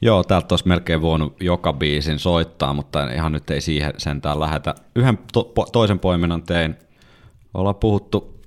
Joo, 0.00 0.24
täältä 0.24 0.46
olisi 0.50 0.68
melkein 0.68 1.02
voinut 1.02 1.36
joka 1.40 1.72
biisin 1.72 2.18
soittaa, 2.18 2.74
mutta 2.74 3.10
ihan 3.10 3.32
nyt 3.32 3.50
ei 3.50 3.60
siihen 3.60 3.92
sentään 3.98 4.40
lähetä. 4.40 4.74
Yhden 4.96 5.18
to- 5.32 5.52
po- 5.60 5.70
toisen 5.72 5.98
poiminnan 5.98 6.42
tein. 6.42 6.76
Ollaan 7.54 7.76
puhuttu 7.76 8.40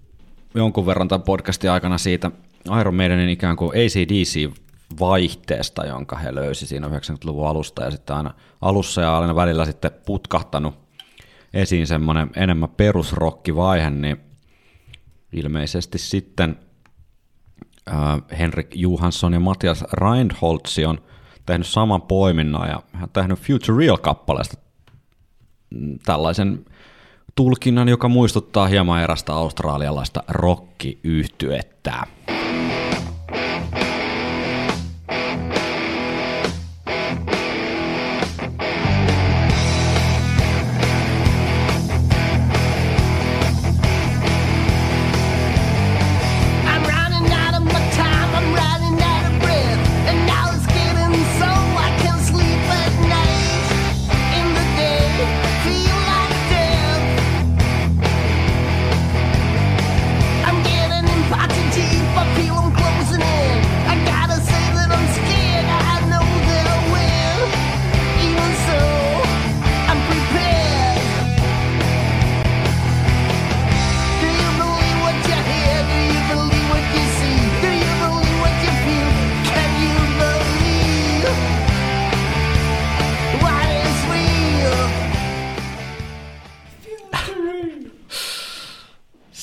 jonkun 0.55 0.85
verran 0.85 1.07
tämän 1.07 1.23
podcastin 1.23 1.71
aikana 1.71 1.97
siitä 1.97 2.31
Iron 2.79 2.95
Maidenin 2.95 3.29
ikään 3.29 3.55
kuin 3.55 3.71
ACDC-vaihteesta, 3.71 5.85
jonka 5.85 6.15
he 6.15 6.35
löysi 6.35 6.67
siinä 6.67 6.87
90-luvun 6.87 7.47
alusta 7.47 7.83
ja 7.83 7.91
sitten 7.91 8.15
aina 8.15 8.33
alussa 8.61 9.01
ja 9.01 9.19
aina 9.19 9.35
välillä 9.35 9.65
sitten 9.65 9.91
putkahtanut 10.05 10.75
esiin 11.53 11.87
semmoinen 11.87 12.29
enemmän 12.35 12.69
perusrokkivaihe, 12.69 13.89
niin 13.89 14.17
ilmeisesti 15.33 15.97
sitten 15.97 16.59
äh, 17.87 18.39
Henrik 18.39 18.75
Johansson 18.75 19.33
ja 19.33 19.39
Matias 19.39 19.83
Reinholtz 19.93 20.77
on 20.87 21.01
tehnyt 21.45 21.67
saman 21.67 22.01
poiminnan 22.01 22.69
ja 22.69 22.81
hän 22.93 23.03
on 23.03 23.09
tehnyt 23.09 23.39
Future 23.39 23.77
Real-kappaleesta 23.77 24.57
tällaisen 26.05 26.65
tulkinnan, 27.35 27.89
joka 27.89 28.07
muistuttaa 28.07 28.67
hieman 28.67 29.01
erästä 29.01 29.33
australialaista 29.33 30.23
rockiyhtyettä. 30.27 32.07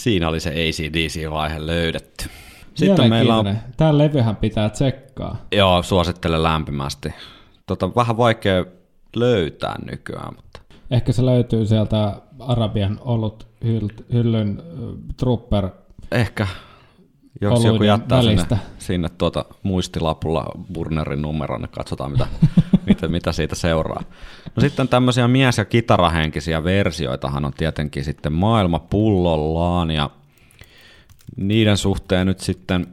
Siinä 0.04 0.28
oli 0.28 0.40
se 0.40 0.50
ACDC-vaihe 0.50 1.66
löydetty. 1.66 2.24
Sitten 2.74 3.10
meillä 3.10 3.36
on. 3.36 3.56
Tää 3.76 3.98
levyhän 3.98 4.36
pitää 4.36 4.68
tsekkaa. 4.68 5.36
joo, 5.52 5.82
suosittelen 5.82 6.42
lämpimästi. 6.42 7.14
Tota, 7.66 7.94
vähän 7.94 8.16
vaikea 8.16 8.64
löytää 9.16 9.76
nykyään, 9.90 10.34
mutta 10.36 10.60
Ehkä 10.90 11.12
se 11.12 11.26
löytyy 11.26 11.66
sieltä 11.66 12.20
Arabian 12.38 12.98
ollut 13.00 13.46
hyl- 13.64 14.04
hyllyn 14.12 14.58
äh, 14.60 15.14
trooper. 15.16 15.68
ehkä 16.12 16.46
jos 17.40 17.64
joku 17.64 17.82
jättää 17.82 18.22
sinne, 18.22 18.36
välistä. 18.36 18.58
sinne 18.78 19.08
tuota 19.08 19.44
muistilapulla 19.62 20.44
Burnerin 20.72 21.22
numeron, 21.22 21.60
niin 21.60 21.70
katsotaan 21.70 22.12
mitä, 22.12 22.26
mitä, 22.86 23.08
mitä 23.08 23.32
siitä 23.32 23.54
seuraa. 23.54 24.02
No 24.56 24.60
sitten 24.60 24.88
tämmöisiä 24.88 25.28
mies- 25.28 25.58
ja 25.58 25.64
kitarahenkisiä 25.64 26.64
versioitahan 26.64 27.44
on 27.44 27.52
tietenkin 27.52 28.04
sitten 28.04 28.32
maailma 28.32 28.78
pullollaan 28.78 29.90
ja 29.90 30.10
niiden 31.36 31.76
suhteen 31.76 32.26
nyt 32.26 32.40
sitten 32.40 32.86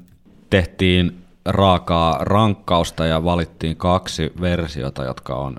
tehtiin 0.50 1.22
raakaa 1.46 2.18
rankkausta 2.22 3.06
ja 3.06 3.24
valittiin 3.24 3.78
kaksi 3.78 4.32
versiota, 4.42 5.04
jotka 5.04 5.36
on 5.36 5.56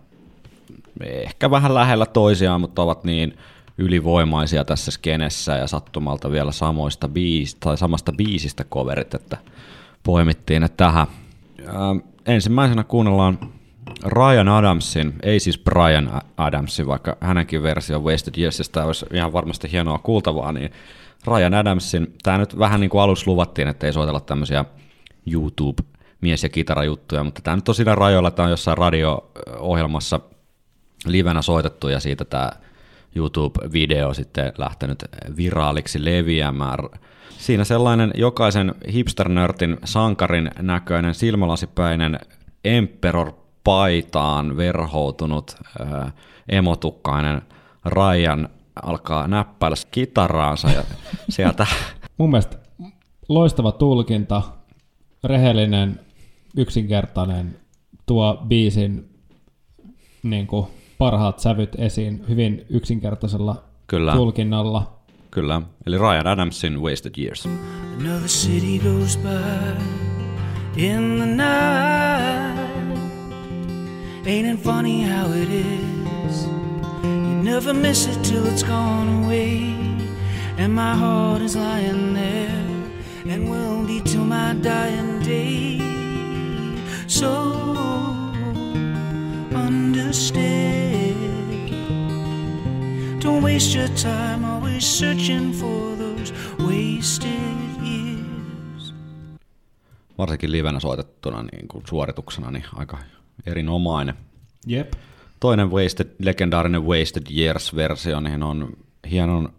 ehkä 1.00 1.50
vähän 1.50 1.74
lähellä 1.74 2.06
toisiaan, 2.06 2.60
mutta 2.60 2.82
ovat 2.82 3.04
niin 3.04 3.38
ylivoimaisia 3.78 4.65
tässä 4.65 4.90
skenessä 4.90 5.57
ja 5.57 5.66
sattumalta 5.66 6.31
vielä 6.31 6.53
samoista 6.53 7.09
biis, 7.09 7.55
tai 7.55 7.78
samasta 7.78 8.12
biisistä 8.12 8.65
coverit, 8.65 9.15
että 9.15 9.36
poimittiin 10.03 10.62
ne 10.62 10.69
tähän. 10.69 11.07
Ähm, 11.69 11.99
ensimmäisenä 12.27 12.85
kuunnellaan 12.85 13.39
Ryan 14.07 14.49
Adamsin, 14.49 15.15
ei 15.23 15.40
siis 15.40 15.59
Brian 15.59 16.20
Adamsin, 16.36 16.86
vaikka 16.86 17.16
hänenkin 17.20 17.62
versio 17.62 18.01
Wasted 18.01 18.35
Yearsista 18.39 18.85
olisi 18.85 19.07
ihan 19.12 19.32
varmasti 19.32 19.73
hienoa 19.73 19.99
kuultavaa, 19.99 20.53
niin 20.53 20.73
Ryan 21.27 21.55
Adamsin, 21.55 22.15
tämä 22.23 22.39
nyt 22.39 22.59
vähän 22.59 22.81
niin 22.81 22.90
kuin 22.90 23.03
alussa 23.03 23.31
luvattiin, 23.31 23.69
että 23.69 23.86
ei 23.86 23.93
soitella 23.93 24.20
tämmöisiä 24.20 24.65
YouTube 25.32 25.82
mies- 26.20 26.43
ja 26.43 26.49
kitarajuttuja, 26.49 27.24
mutta 27.24 27.43
tämä 27.43 27.57
nyt 27.57 27.69
on 27.69 27.74
siinä 27.74 27.94
rajoilla, 27.94 28.31
tämä 28.31 28.44
on 28.44 28.51
jossain 28.51 28.78
radio-ohjelmassa 28.78 30.20
livenä 31.07 31.43
soitettu 31.43 31.89
ja 31.89 32.01
siitä 32.01 32.24
tämä 32.24 32.51
YouTube-video 33.16 34.14
sitten 34.14 34.52
lähtenyt 34.59 35.05
viraaliksi 35.36 36.05
leviämään. 36.05 36.78
Siinä 37.30 37.64
sellainen 37.64 38.10
jokaisen 38.14 38.74
hipsternörtin 38.93 39.76
sankarin 39.84 40.51
näköinen 40.59 41.14
silmälasipäinen 41.14 42.18
Emperor 42.64 43.32
paitaan 43.64 44.56
verhoutunut 44.56 45.56
ää, 45.78 46.12
emotukkainen 46.48 47.43
Ryan 47.86 48.48
alkaa 48.82 49.28
näppäillä 49.28 49.76
kitaraansa 49.90 50.70
ja 50.70 50.82
sieltä 51.28 51.66
Mun 52.18 52.30
mielestä 52.30 52.59
loistava 53.28 53.72
tulkinta, 53.72 54.43
rehellinen, 55.24 56.01
yksinkertainen, 56.56 57.56
tuo 58.06 58.43
biisin 58.48 59.10
niin 60.22 60.47
kuin, 60.47 60.66
parhaat 61.02 61.38
sävyt 61.38 61.74
esiin 61.78 62.24
hyvin 62.28 62.66
yksinkertaisella 62.70 63.62
Kyllä. 63.86 64.12
tulkinnalla. 64.12 65.00
Kyllä, 65.30 65.62
eli 65.86 65.98
Ryan 65.98 66.26
Adamsin 66.26 66.82
Wasted 66.82 67.12
Years. 67.18 67.48
Another 68.00 68.28
city 68.28 68.78
goes 68.78 69.18
by 69.18 69.82
in 70.76 71.18
the 71.18 71.26
night. 71.26 72.98
Ain't 74.26 74.54
it 74.54 74.64
funny 74.64 75.04
how 75.04 75.32
it 75.32 75.48
is? 75.50 76.48
You 77.04 77.42
never 77.42 77.74
miss 77.74 78.06
it 78.06 78.22
till 78.22 78.46
it's 78.46 78.64
gone 78.66 79.24
away. 79.24 79.74
And 80.58 80.74
my 80.74 80.94
heart 80.94 81.42
is 81.42 81.56
lying 81.56 82.14
there 82.14 83.34
and 83.34 83.48
will 83.48 83.86
be 83.86 84.00
till 84.10 84.24
my 84.24 84.54
dying 84.62 85.24
day. 85.24 85.80
So 87.06 88.22
understand. 89.54 90.72
Don't 93.24 93.42
waste 93.42 93.78
your 93.78 93.88
time 93.88 94.44
always 94.44 94.98
searching 94.98 95.52
for 95.52 95.96
those 95.96 96.34
wasted 96.58 97.82
years. 97.82 98.94
Varsinkin 100.18 100.52
livenä 100.52 100.80
soitettuna 100.80 101.42
niin 101.42 101.68
kuin 101.68 101.84
suorituksena 101.88 102.50
niin 102.50 102.64
aika 102.74 102.98
erinomainen. 103.46 104.14
Jep. 104.66 104.92
Toinen 105.40 105.70
Wasted, 105.70 106.08
legendaarinen 106.18 106.86
Wasted 106.86 107.26
Years-versio 107.30 108.20
niin 108.20 108.42
on 108.42 108.76
hienon 109.10 109.52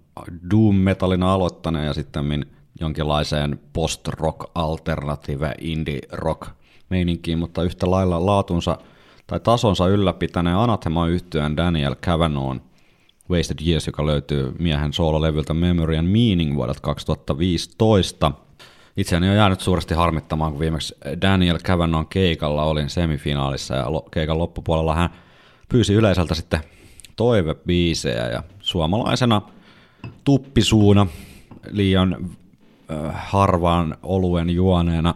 doom 0.51 0.75
metallin 0.75 1.23
aloittaneen 1.23 1.85
ja 1.85 1.93
sitten 1.93 2.45
jonkinlaiseen 2.79 3.59
post-rock 3.73 4.51
alternative 4.55 5.55
indie 5.61 5.99
rock 6.11 6.47
meininkiin, 6.89 7.39
mutta 7.39 7.63
yhtä 7.63 7.91
lailla 7.91 8.25
laatunsa 8.25 8.77
tai 9.27 9.39
tasonsa 9.39 9.87
ylläpitäneen 9.87 10.57
Anathema 10.57 11.07
yhtyön 11.07 11.57
Daniel 11.57 11.95
Cavanaugh 11.95 12.57
Wasted 13.29 13.67
Years, 13.67 13.87
joka 13.87 14.05
löytyy 14.05 14.55
miehen 14.59 14.93
soololevyltä 14.93 15.53
Memory 15.53 15.97
and 15.97 16.07
Meaning 16.07 16.55
vuodelta 16.55 16.81
2015. 16.81 18.31
Itseäni 18.97 19.29
on 19.29 19.35
jäänyt 19.35 19.61
suuresti 19.61 19.93
harmittamaan, 19.93 20.51
kun 20.51 20.59
viimeksi 20.59 20.95
Daniel 21.21 21.57
Cavanaugh 21.57 22.09
keikalla 22.09 22.63
olin 22.63 22.89
semifinaalissa 22.89 23.75
ja 23.75 23.85
keikan 24.11 24.37
loppupuolella 24.37 24.95
hän 24.95 25.09
pyysi 25.69 25.93
yleisöltä 25.93 26.35
sitten 26.35 26.59
toivebiisejä 27.15 28.29
ja 28.29 28.43
suomalaisena 28.59 29.41
tuppisuuna 30.23 31.07
liian 31.71 32.17
äh, 32.91 33.13
harvaan 33.13 33.97
oluen 34.03 34.49
juoneena 34.49 35.15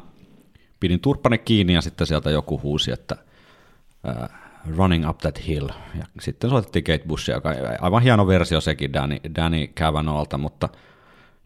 pidin 0.80 1.00
turppani 1.00 1.38
kiinni 1.38 1.74
ja 1.74 1.82
sitten 1.82 2.08
sieltä 2.08 2.30
joku 2.32 2.60
huusi, 2.64 2.92
että 2.92 3.16
Running 4.78 5.10
Up 5.10 5.18
That 5.18 5.48
Hill. 5.48 5.68
Ja 6.00 6.06
sitten 6.20 6.50
soitettiin 6.50 6.84
Kate 6.84 7.04
Bushia, 7.08 7.36
joka 7.36 7.54
aivan 7.82 8.02
hieno 8.02 8.28
versio 8.28 8.62
sekin 8.62 8.94
Danny, 8.94 9.18
Danny 9.36 9.68
Cavanaghalta, 9.68 10.38
mutta 10.38 10.70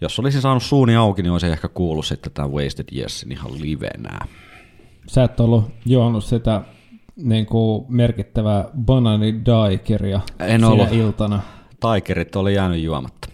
jos 0.02 0.20
olisi 0.20 0.42
saanut 0.42 0.64
suuni 0.64 0.96
auki, 0.96 1.22
niin 1.22 1.32
olisi 1.32 1.48
ehkä 1.48 1.68
kuullut 1.68 2.06
sitten 2.06 2.32
tämän 2.32 2.52
Wasted 2.52 2.86
Yearsin 2.96 3.32
ihan 3.32 3.62
livenä. 3.62 4.20
Sä 5.08 5.24
et 5.24 5.40
ollut 5.40 5.72
juonut 5.86 6.24
sitä 6.24 6.62
niin 7.16 7.46
kuin 7.46 7.86
merkittävää 7.90 8.66
Banani 8.86 9.34
Die-kirja 9.34 10.20
En 10.40 10.64
ollut. 10.64 10.92
iltana. 10.92 11.42
Taikerit 11.80 12.36
oli 12.36 12.54
jäänyt 12.56 12.84
juomatta. 12.84 13.28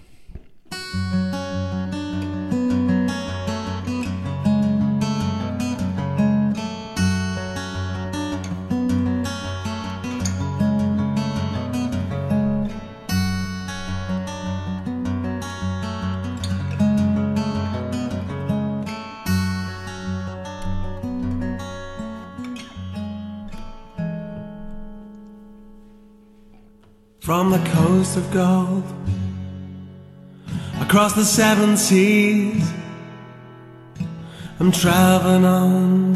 From 27.27 27.51
the 27.51 27.59
coast 27.75 28.15
of 28.15 28.31
gold 28.31 28.85
across 30.79 31.11
the 31.11 31.25
seven 31.25 31.75
seas, 31.75 32.71
I'm 34.61 34.71
traveling 34.71 35.43
on 35.43 36.15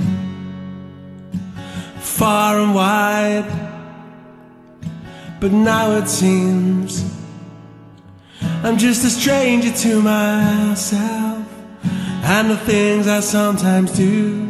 far 1.99 2.61
and 2.61 2.73
wide. 2.73 3.43
But 5.41 5.51
now 5.51 5.91
it 5.97 6.07
seems 6.07 7.03
I'm 8.63 8.77
just 8.77 9.03
a 9.03 9.09
stranger 9.09 9.73
to 9.83 10.01
myself 10.01 11.45
and 12.23 12.49
the 12.51 12.57
things 12.71 13.07
I 13.09 13.19
sometimes 13.19 13.91
do. 13.91 14.47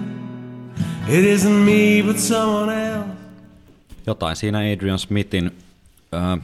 It 1.09 1.25
isn't 1.25 1.65
me, 1.65 2.03
but 2.03 2.19
someone 2.19 2.69
else. 2.69 3.07
Jotain 4.05 4.35
siinä 4.35 4.71
Adrian 4.71 4.99
Smithin 4.99 5.51
ö, 6.13 6.38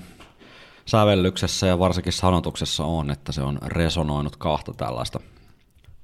sävellyksessä 0.86 1.68
ja 1.68 1.80
varsinkin 1.80 2.14
sanotuksessa 2.14 2.86
on, 2.86 3.12
että 3.12 3.32
se 3.32 3.42
on 3.42 3.60
resonoinut 3.66 4.36
kahta 4.36 4.74
tällaista 4.74 5.20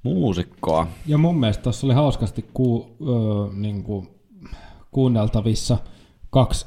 muusikkoa. 0.02 0.86
Ja 1.06 1.18
mun 1.18 1.40
mielestä 1.40 1.62
tuossa 1.62 1.86
oli 1.86 1.94
hauskasti 1.94 2.44
ku, 2.54 2.96
ö, 3.00 3.54
niin 3.54 3.82
kuin 3.82 4.08
kuunneltavissa 4.90 5.78
kaksi 6.30 6.66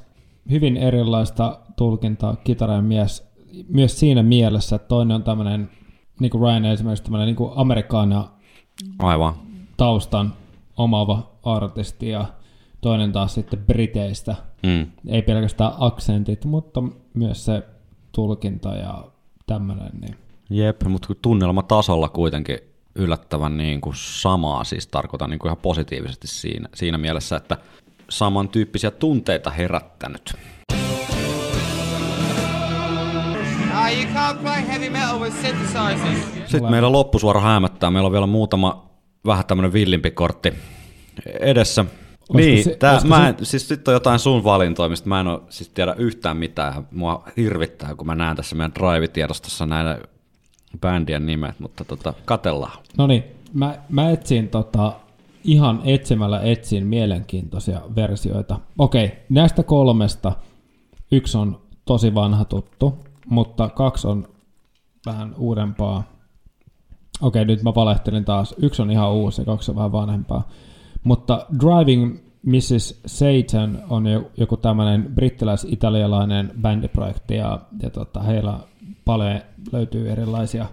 hyvin 0.49 0.77
erilaista 0.77 1.59
tulkintaa 1.75 2.35
kitaran 2.35 2.85
mies, 2.85 3.27
myös 3.69 3.99
siinä 3.99 4.23
mielessä, 4.23 4.75
että 4.75 4.87
toinen 4.87 5.15
on 5.15 5.23
tämmöinen, 5.23 5.69
niin 6.19 6.29
kuin 6.29 6.41
Ryan 6.41 6.65
esimerkiksi 6.65 7.03
tämmöinen 7.03 7.27
niin 7.27 7.51
amerikaana 7.55 8.29
Aivan. 8.99 9.33
taustan 9.77 10.33
omaava 10.77 11.31
artisti 11.43 12.09
ja 12.09 12.25
toinen 12.81 13.11
taas 13.11 13.33
sitten 13.33 13.59
Briteistä. 13.59 14.35
Mm. 14.63 14.87
Ei 15.07 15.21
pelkästään 15.21 15.71
aksentit, 15.79 16.45
mutta 16.45 16.83
myös 17.13 17.45
se 17.45 17.63
tulkinta 18.11 18.75
ja 18.75 19.03
tämmöinen. 19.47 19.89
Niin. 20.01 20.15
Jep, 20.49 20.83
mutta 20.83 21.15
tunnelmatasolla 21.21 22.09
kuitenkin 22.09 22.59
yllättävän 22.95 23.57
niin 23.57 23.81
kuin 23.81 23.95
samaa, 23.95 24.63
siis 24.63 24.87
tarkoitan 24.87 25.29
niin 25.29 25.39
kuin 25.39 25.49
ihan 25.49 25.57
positiivisesti 25.57 26.27
siinä, 26.27 26.69
siinä 26.75 26.97
mielessä, 26.97 27.35
että 27.35 27.57
samantyyppisiä 28.09 28.91
tunteita 28.91 29.49
herättänyt. 29.49 30.33
Ah. 33.73 33.89
Sitten 36.45 36.71
meillä 36.71 36.91
loppusuora 36.91 37.41
häämättää. 37.41 37.91
Meillä 37.91 38.07
on 38.07 38.11
vielä 38.11 38.27
muutama 38.27 38.89
vähän 39.25 39.45
tämmönen 39.45 39.73
villimpi 39.73 40.11
kortti 40.11 40.53
edessä. 41.39 41.85
Niin, 42.33 42.63
se- 42.63 42.75
tää, 42.75 42.99
mä 43.05 43.17
se- 43.17 43.27
en, 43.27 43.35
siis 43.45 43.69
nyt 43.69 43.87
on 43.87 43.93
jotain 43.93 44.19
sun 44.19 44.43
valintoja, 44.43 44.89
mistä 44.89 45.09
mä 45.09 45.19
en 45.19 45.27
ole 45.27 45.41
siis 45.49 45.69
tiedä 45.69 45.93
yhtään 45.97 46.37
mitään. 46.37 46.87
Mua 46.91 47.23
hirvittää, 47.37 47.95
kun 47.95 48.07
mä 48.07 48.15
näen 48.15 48.35
tässä 48.35 48.55
meidän 48.55 48.71
Drive-tiedostossa 48.75 49.65
näitä 49.65 49.99
bändien 50.81 51.25
nimet, 51.25 51.59
mutta 51.59 51.85
tota, 51.85 52.13
katellaan. 52.25 52.77
No 52.97 53.07
niin, 53.07 53.23
mä, 53.53 53.75
mä 53.89 54.09
etsin 54.09 54.49
tota, 54.49 54.93
ihan 55.43 55.81
etsimällä 55.85 56.39
etsin 56.41 56.87
mielenkiintoisia 56.87 57.81
versioita. 57.95 58.59
Okei, 58.77 59.11
näistä 59.29 59.63
kolmesta 59.63 60.31
yksi 61.11 61.37
on 61.37 61.61
tosi 61.85 62.15
vanha 62.15 62.45
tuttu, 62.45 62.97
mutta 63.29 63.69
kaksi 63.69 64.07
on 64.07 64.27
vähän 65.05 65.35
uudempaa. 65.37 66.03
Okei, 67.21 67.45
nyt 67.45 67.63
mä 67.63 67.75
valehtelin 67.75 68.25
taas. 68.25 68.55
Yksi 68.57 68.81
on 68.81 68.91
ihan 68.91 69.11
uusi 69.11 69.41
ja 69.41 69.45
kaksi 69.45 69.71
on 69.71 69.75
vähän 69.75 69.91
vanhempaa. 69.91 70.47
Mutta 71.07 71.45
Driving 71.59 72.19
Mrs. 72.45 73.01
Satan 73.05 73.83
on 73.89 74.07
jo- 74.07 74.31
joku 74.37 74.57
tämmöinen 74.57 75.11
brittiläis-italialainen 75.15 76.51
bändiprojekti 76.61 77.35
ja, 77.35 77.59
ja 77.83 77.89
tota, 77.89 78.19
heillä 78.19 78.59
paljon 79.05 79.39
löytyy 79.71 80.09
erilaisia 80.09 80.65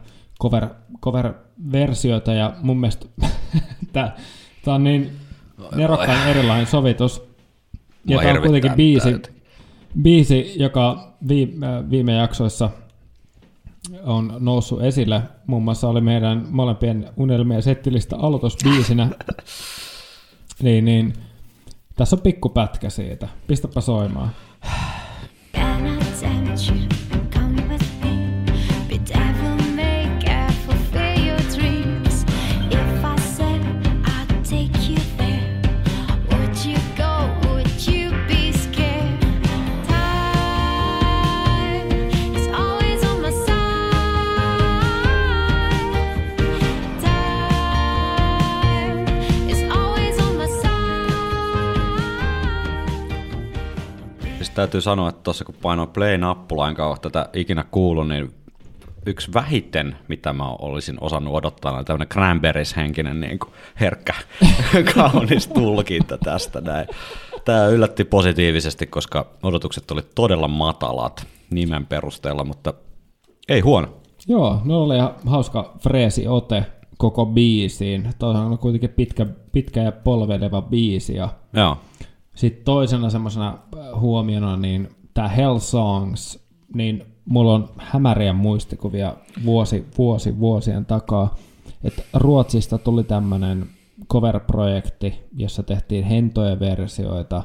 cover, 0.42 0.68
cover-versioita 1.00 2.32
ja 2.32 2.52
mun 2.62 2.80
mielestä 2.80 3.06
tämä 3.92 4.14
on 4.66 4.84
niin 4.84 5.12
nerokkaan 5.74 6.28
erilainen 6.28 6.66
sovitus. 6.66 7.22
Ja 8.06 8.18
tämä 8.18 8.30
on 8.30 8.42
kuitenkin 8.42 8.72
biisi, 8.72 9.22
biisi, 10.02 10.52
joka 10.56 11.12
viime, 11.28 11.90
viime 11.90 12.12
jaksoissa 12.12 12.70
on 14.04 14.36
noussut 14.38 14.82
esille. 14.82 15.22
Muun 15.46 15.62
muassa 15.62 15.88
oli 15.88 16.00
meidän 16.00 16.46
molempien 16.50 17.08
unelmien 17.16 17.62
settilistä 17.62 18.16
aloitusbiisinä. 18.16 19.08
niin, 20.62 20.84
niin. 20.84 21.12
Tässä 21.96 22.16
on 22.16 22.22
pikku 22.22 22.48
pätkä 22.48 22.90
siitä. 22.90 23.28
Pistäpä 23.46 23.80
soimaan. 23.80 24.30
Täytyy 54.54 54.80
sanoa, 54.80 55.08
että 55.08 55.22
tuossa 55.22 55.44
kun 55.44 55.54
painoin 55.62 55.88
play-nappulaa, 55.88 56.68
enkä 56.68 56.86
ole 56.86 56.96
tätä 57.02 57.28
ikinä 57.32 57.64
kuullut, 57.70 58.08
niin 58.08 58.34
yksi 59.06 59.34
vähiten, 59.34 59.96
mitä 60.08 60.32
mä 60.32 60.48
olisin 60.48 60.96
osannut 61.00 61.34
odottaa, 61.34 61.72
on 61.72 61.84
tämmöinen 61.84 62.08
cranberries-henkinen 62.08 63.20
niin 63.20 63.38
kuin 63.38 63.52
herkkä, 63.80 64.14
kaunis 64.94 65.48
tulkinta 65.48 66.18
tästä 66.18 66.60
näin. 66.60 66.86
Tämä 67.44 67.66
yllätti 67.66 68.04
positiivisesti, 68.04 68.86
koska 68.86 69.26
odotukset 69.42 69.90
oli 69.90 70.02
todella 70.14 70.48
matalat 70.48 71.26
nimen 71.50 71.86
perusteella, 71.86 72.44
mutta 72.44 72.74
ei 73.48 73.60
huono. 73.60 73.88
Joo, 74.28 74.60
no 74.64 74.82
oli 74.82 74.96
ihan 74.96 75.14
hauska 75.26 75.74
freesi 75.80 76.28
ote 76.28 76.64
koko 76.98 77.26
biisiin. 77.26 78.08
Toisaalta 78.18 78.50
on 78.50 78.58
kuitenkin 78.58 78.90
pitkä, 78.90 79.26
pitkä 79.52 79.82
ja 79.82 79.92
polveleva 79.92 80.62
biisi. 80.62 81.16
Ja 81.16 81.28
Joo. 81.52 81.76
Sitten 82.34 82.64
toisena 82.64 83.10
semmoisena 83.10 83.58
huomiona, 84.00 84.56
niin 84.56 84.88
tämä 85.14 85.28
Hell 85.28 85.58
Songs, 85.58 86.44
niin 86.74 87.04
mulla 87.24 87.54
on 87.54 87.68
hämäriä 87.78 88.32
muistikuvia 88.32 89.14
vuosi, 89.44 89.86
vuosi, 89.98 90.38
vuosien 90.38 90.86
takaa, 90.86 91.34
että 91.84 92.02
Ruotsista 92.14 92.78
tuli 92.78 93.04
tämmöinen 93.04 93.66
cover-projekti, 94.12 95.14
jossa 95.36 95.62
tehtiin 95.62 96.04
hentoja 96.04 96.60
versioita 96.60 97.42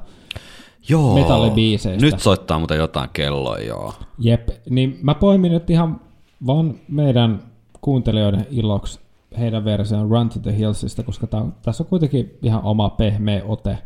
Joo. 0.90 1.16
metallibiiseistä. 1.16 2.06
Nyt 2.06 2.20
soittaa 2.20 2.60
muuten 2.60 2.78
jotain 2.78 3.10
kelloa, 3.14 3.58
joo. 3.58 3.94
Jep, 4.18 4.50
niin 4.70 5.00
mä 5.02 5.16
poimin 5.16 5.52
nyt 5.52 5.70
ihan 5.70 6.02
vaan 6.48 6.76
meidän 6.88 7.44
kuuntelijoiden 7.82 8.48
iloksi 8.52 9.00
heidän 9.40 9.66
version 9.66 10.12
Run 10.12 10.30
to 10.30 10.40
the 10.40 10.58
Hillsista, 10.58 11.04
koska 11.04 11.28
tää 11.28 11.46
tässä 11.62 11.84
on 11.84 11.88
kuitenkin 11.88 12.38
ihan 12.42 12.64
oma 12.64 12.90
pehmeä 12.90 13.42
ote, 13.46 13.78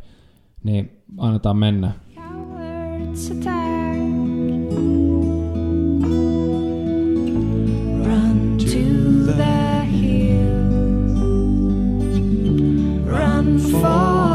niin 0.64 1.04
annetaan 1.18 1.58
mennä. 1.58 1.92
Run 13.06 13.60
for 13.60 14.33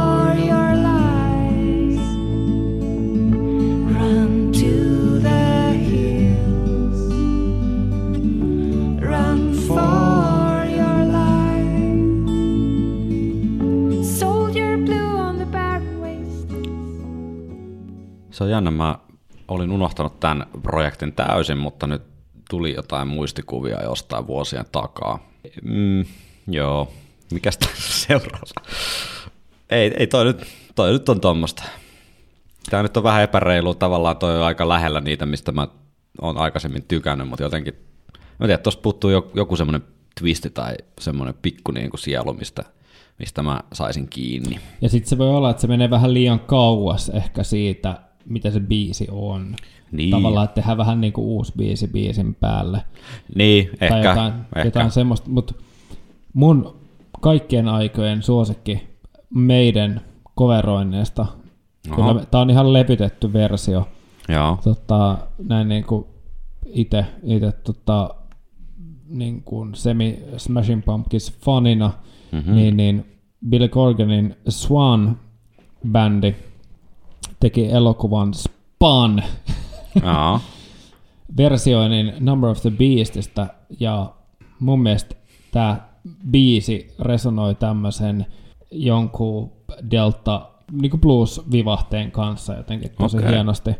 Se 18.38 18.44
on 18.44 18.50
jännä, 18.50 18.70
mä 18.70 18.98
olin 19.48 19.70
unohtanut 19.70 20.20
tämän 20.20 20.46
projektin 20.62 21.12
täysin, 21.12 21.58
mutta 21.58 21.86
nyt 21.86 22.02
tuli 22.50 22.74
jotain 22.74 23.08
muistikuvia 23.08 23.82
jostain 23.82 24.26
vuosien 24.26 24.64
takaa. 24.72 25.28
Mm, 25.62 26.04
joo, 26.48 26.92
tässä 27.42 28.06
seuraus? 28.06 28.52
Ei, 29.70 29.94
ei 29.96 30.06
toi, 30.06 30.24
nyt, 30.24 30.46
toi 30.74 30.92
nyt 30.92 31.08
on 31.08 31.20
tuommoista. 31.20 31.62
Tämä 32.70 32.82
nyt 32.82 32.96
on 32.96 33.02
vähän 33.02 33.22
epäreilu, 33.22 33.74
tavallaan 33.74 34.16
toi 34.16 34.36
on 34.36 34.46
aika 34.46 34.68
lähellä 34.68 35.00
niitä, 35.00 35.26
mistä 35.26 35.52
mä 35.52 35.68
oon 36.22 36.38
aikaisemmin 36.38 36.84
tykännyt, 36.88 37.28
mutta 37.28 37.42
jotenkin, 37.42 37.74
mä 38.38 38.46
tiedän, 38.46 38.62
tuossa 38.62 38.80
puuttuu 38.80 39.10
jo- 39.10 39.30
joku 39.34 39.56
semmoinen 39.56 39.82
twisti 40.20 40.50
tai 40.50 40.74
semmoinen 41.00 41.34
pikku 41.42 41.72
niin 41.72 41.90
kuin 41.90 42.00
sielu, 42.00 42.34
mistä, 42.34 42.64
mistä 43.18 43.42
mä 43.42 43.60
saisin 43.72 44.08
kiinni. 44.08 44.60
Ja 44.80 44.88
sitten 44.88 45.08
se 45.08 45.18
voi 45.18 45.28
olla, 45.28 45.50
että 45.50 45.60
se 45.60 45.66
menee 45.66 45.90
vähän 45.90 46.14
liian 46.14 46.40
kauas 46.40 47.08
ehkä 47.08 47.42
siitä, 47.42 48.07
mitä 48.28 48.50
se 48.50 48.60
biisi 48.60 49.08
on. 49.10 49.56
Niin. 49.92 50.10
Tavallaan, 50.10 50.44
että 50.44 50.54
tehdään 50.54 50.78
vähän 50.78 51.00
niin 51.00 51.12
kuin 51.12 51.24
uusi 51.24 51.52
biisi 51.56 51.86
biisin 51.88 52.34
päälle. 52.34 52.82
Niin, 53.34 53.70
tai 53.78 53.98
ehkä, 53.98 54.08
jotain, 54.08 54.32
ehkä. 54.56 54.64
jotain 54.64 54.90
semmoista, 54.90 55.30
mutta 55.30 55.54
mun 56.34 56.76
kaikkien 57.20 57.68
aikojen 57.68 58.22
suosikki 58.22 58.88
meidän 59.34 60.00
coveroinneista, 60.38 61.26
kyllä 61.96 62.24
tämä 62.30 62.42
on 62.42 62.50
ihan 62.50 62.72
levytetty 62.72 63.32
versio, 63.32 63.88
Joo. 64.28 64.58
tota, 64.64 65.18
näin 65.44 65.68
niin 65.68 65.84
kuin 65.84 66.04
itse, 66.66 67.04
itse 67.22 67.52
tota, 67.52 68.14
niin 69.08 69.42
kuin 69.42 69.74
semi 69.74 70.18
Smashing 70.36 70.84
Pumpkins 70.84 71.38
fanina, 71.40 71.90
Mhm. 72.32 72.54
niin, 72.54 72.76
niin 72.76 73.04
Billy 73.48 73.68
Corganin 73.68 74.36
Swan-bändi 74.48 76.34
teki 77.40 77.70
elokuvan 77.70 78.32
Joo. 80.02 80.40
versioinnin 81.36 82.12
Number 82.20 82.50
of 82.50 82.60
the 82.62 82.70
Beastistä, 82.70 83.46
ja 83.80 84.12
mun 84.60 84.82
mielestä 84.82 85.14
tämä 85.52 85.88
biisi 86.30 86.94
resonoi 87.00 87.54
tämmöisen 87.54 88.26
jonkun 88.70 89.52
delta 89.90 90.48
niin 90.72 90.90
kuin 90.90 91.00
blues-vivahteen 91.00 92.10
kanssa 92.10 92.54
jotenkin 92.54 92.90
tosi 93.00 93.16
Okei. 93.16 93.30
hienosti. 93.30 93.70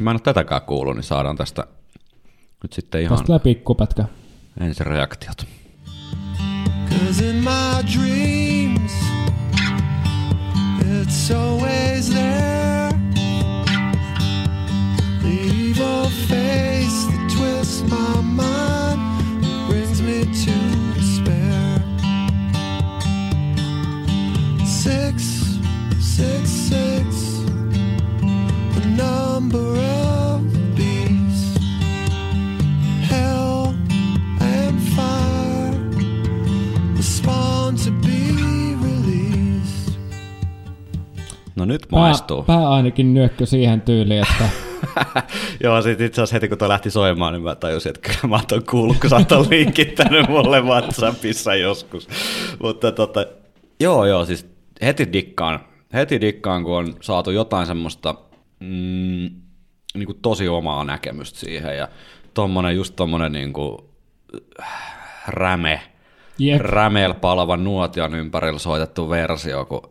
Mä 0.00 0.10
en 0.10 0.14
ole 0.14 0.20
tätäkään 0.20 0.62
kuullut, 0.62 0.94
niin 0.96 1.04
saadaan 1.04 1.36
tästä 1.36 1.66
nyt 2.62 2.72
sitten 2.72 3.00
ihan 3.02 3.10
Tästä 3.10 3.26
tulee 3.26 3.38
pikkupätkä. 3.38 4.04
ensireaktiot. 4.60 5.46
Cause 6.90 7.30
in 7.30 7.36
my 7.36 7.82
dreams, 7.94 8.92
it's 10.80 11.34
always 11.36 12.10
there. 12.10 12.59
Face 16.28 17.06
that 17.06 17.30
twists 17.36 17.82
my 17.82 18.20
mind 18.22 19.00
brings 19.68 20.02
me 20.02 20.24
to 20.44 20.52
despair. 20.94 21.80
Six, 24.64 25.22
six, 26.00 26.50
six, 26.50 27.06
the 28.74 28.86
number 28.96 29.68
of 29.78 30.42
the 30.52 30.58
beast. 30.76 31.58
Hell 33.10 33.74
and 34.40 34.80
fire 34.96 35.74
spawn 37.02 37.76
to 37.76 37.90
be 37.90 38.32
released. 38.82 39.92
No 41.56 41.64
nyt 41.64 41.82
Pää, 41.90 42.00
maistuu. 42.00 42.42
pää 42.42 42.68
ainakin 42.70 43.14
nyökkö 43.14 43.46
siihen 43.46 43.80
tyyliin, 43.80 44.22
että 44.22 44.44
Joo, 45.64 45.82
sit 45.82 46.00
itse 46.00 46.22
asiassa 46.22 46.36
heti 46.36 46.48
kun 46.48 46.58
toi 46.58 46.68
lähti 46.68 46.90
soimaan, 46.90 47.32
niin 47.32 47.42
mä 47.42 47.54
tajusin, 47.54 47.90
että 47.90 48.08
kyllä 48.08 48.28
mä 48.28 48.40
oon 48.52 48.64
kuullut, 48.70 48.96
kun 49.00 49.10
sä 49.10 49.16
oot 49.16 49.48
linkittänyt 49.50 50.28
mulle 50.28 50.60
WhatsAppissa 50.60 51.54
joskus. 51.54 52.08
Mutta 52.62 52.92
tota, 52.92 53.26
joo 53.80 54.06
joo, 54.06 54.24
siis 54.24 54.46
heti 54.82 55.12
dikkaan, 55.12 55.60
heti 55.92 56.20
dikkaan, 56.20 56.64
kun 56.64 56.76
on 56.76 56.94
saatu 57.00 57.30
jotain 57.30 57.66
semmoista 57.66 58.14
mm, 58.60 59.30
niin 59.94 60.06
kuin 60.06 60.18
tosi 60.22 60.48
omaa 60.48 60.84
näkemystä 60.84 61.38
siihen 61.38 61.76
ja 61.76 61.88
tommonen, 62.34 62.76
just 62.76 62.96
tommonen 62.96 63.32
niin 63.32 63.52
kuin, 63.52 63.78
räme, 65.26 65.80
Jep. 66.38 66.60
rämeellä 66.60 67.14
palavan 67.14 67.64
nuotion 67.64 68.14
ympärillä 68.14 68.58
soitettu 68.58 69.10
versio, 69.10 69.64
kun 69.64 69.90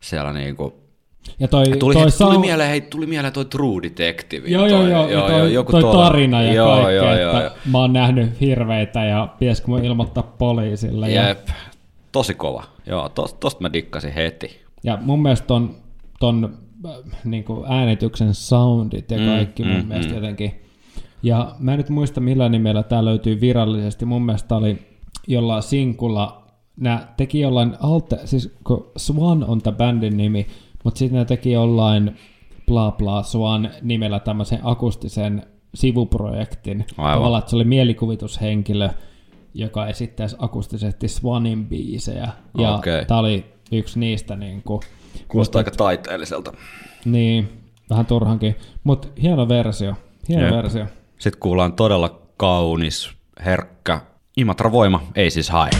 siellä 0.00 0.32
niin 0.32 0.56
kuin, 0.56 0.74
Ja 1.38 1.48
toi, 1.48 1.64
tuli, 1.64 1.94
toi 1.94 2.10
tuli, 2.10 2.32
sound- 2.32 2.38
mieleen, 2.40 2.68
hei, 2.70 2.80
tuli 2.80 3.06
mieleen 3.06 3.32
toi 3.32 3.44
True 3.44 3.82
Detective. 3.82 4.48
Joo, 4.48 4.66
joo, 4.66 4.86
joo, 4.88 5.08
ja 5.08 5.20
toi, 5.20 5.54
joku 5.54 5.72
toi 5.72 5.92
tarina 5.94 6.42
ja 6.42 6.52
joo, 6.52 6.72
kaikkea, 6.74 6.90
joo, 6.92 7.10
että 7.12 7.20
joo, 7.22 7.40
joo. 7.42 7.50
mä 7.70 7.78
oon 7.78 7.92
nähnyt 7.92 8.40
hirveitä 8.40 9.04
ja 9.04 9.28
pitäisikö 9.38 9.68
mun 9.68 9.84
ilmoittaa 9.84 10.22
poliisille. 10.22 11.10
Ja, 11.10 11.28
Jep, 11.28 11.48
tosi 12.12 12.34
kova. 12.34 12.64
Joo, 12.86 13.08
tosta, 13.08 13.38
tosta 13.40 13.60
mä 13.62 13.72
dikkasin 13.72 14.12
heti. 14.12 14.60
ja 14.84 14.98
mun 15.02 15.22
mielestä 15.22 15.46
ton, 15.46 15.74
ton 16.20 16.58
äh, 16.86 16.92
niin 17.24 17.44
äänityksen 17.68 18.34
soundit 18.34 19.10
ja 19.10 19.18
Mm, 19.18 19.26
kaikki 19.26 19.64
mun 19.64 19.80
mm, 19.82 19.86
mielestä 19.88 20.10
mm. 20.12 20.16
jotenkin. 20.16 20.52
Ja 21.22 21.54
mä 21.58 21.72
en 21.72 21.78
nyt 21.78 21.88
muista 21.88 22.20
millä 22.20 22.48
nimellä 22.48 22.82
tää 22.82 23.04
löytyy 23.04 23.40
virallisesti. 23.40 24.04
Mun 24.04 24.22
mielestä 24.22 24.56
oli 24.56 24.78
jollain 25.28 25.62
sinkulla. 25.62 26.42
Nää 26.76 27.14
teki 27.16 27.40
jollain 27.40 27.72
alte, 27.82 28.18
siis 28.24 28.54
kun 28.64 28.90
Swan 28.96 29.44
on 29.44 29.62
tää 29.62 29.72
bändin 29.72 30.16
nimi, 30.16 30.46
mutta 30.84 30.98
sitten 30.98 31.18
ne 31.18 31.24
teki 31.24 31.52
jollain 31.52 32.16
bla 32.66 32.90
bla 32.92 33.22
Swan 33.22 33.70
nimellä 33.82 34.20
tämmöisen 34.20 34.58
akustisen 34.62 35.46
sivuprojektin. 35.74 36.86
Aivan. 36.98 37.14
Tavallaan, 37.16 37.38
että 37.38 37.50
se 37.50 37.56
oli 37.56 37.64
mielikuvitushenkilö, 37.64 38.88
joka 39.54 39.86
esittäisi 39.86 40.36
akustisesti 40.38 41.08
Swanin 41.08 41.66
biisejä. 41.66 42.28
Ja 42.58 42.74
Okei. 42.74 43.04
tää 43.04 43.18
oli 43.18 43.44
yksi 43.72 43.98
niistä 43.98 44.36
niin 44.36 44.62
kuin, 44.62 44.80
Kuulostaa 45.28 45.60
aika 45.60 45.70
taiteelliselta. 45.70 46.52
niin, 47.04 47.48
vähän 47.90 48.06
turhankin, 48.06 48.56
mutta 48.84 49.08
hieno 49.22 49.48
versio. 49.48 49.94
Hieno 50.28 50.44
Jep. 50.44 50.54
versio. 50.54 50.86
Sitten 51.18 51.40
kuullaan 51.40 51.72
todella 51.72 52.20
kaunis, 52.36 53.10
herkkä 53.44 54.00
Imatra 54.36 54.72
Voima, 54.72 55.02
ei 55.14 55.30
siis 55.30 55.50
hae. 55.50 55.70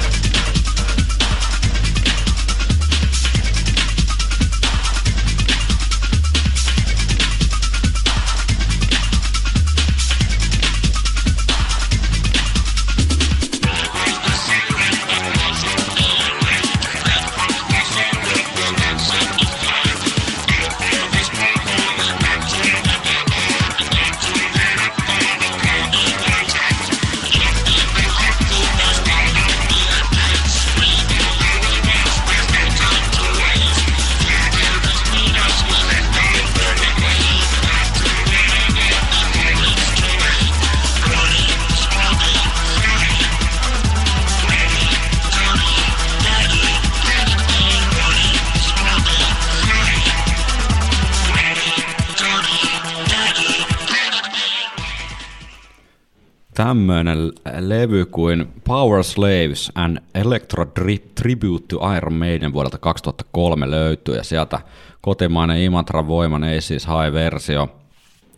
Tämmöinen 56.55 57.19
levy 57.59 58.05
kuin 58.05 58.53
Power 58.65 59.05
Slaves 59.05 59.73
and 59.75 59.99
Electro 60.15 60.67
Tribute 61.15 61.65
to 61.69 61.95
Iron 61.97 62.15
Maiden 62.15 62.53
vuodelta 62.53 62.79
2003 62.79 63.71
löytyy 63.71 64.17
ja 64.17 64.25
sieltä 64.25 64.61
kotimainen 65.01 65.61
Imatra 65.61 66.07
Voiman 66.07 66.45
ei 66.45 66.61
siis 66.61 66.87
hae 66.87 67.13
versio. 67.13 67.69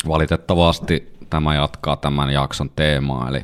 Valitettavasti 0.09 1.13
tämä 1.31 1.55
jatkaa 1.55 1.97
tämän 1.97 2.31
jakson 2.31 2.71
teemaa, 2.77 3.29
eli 3.29 3.41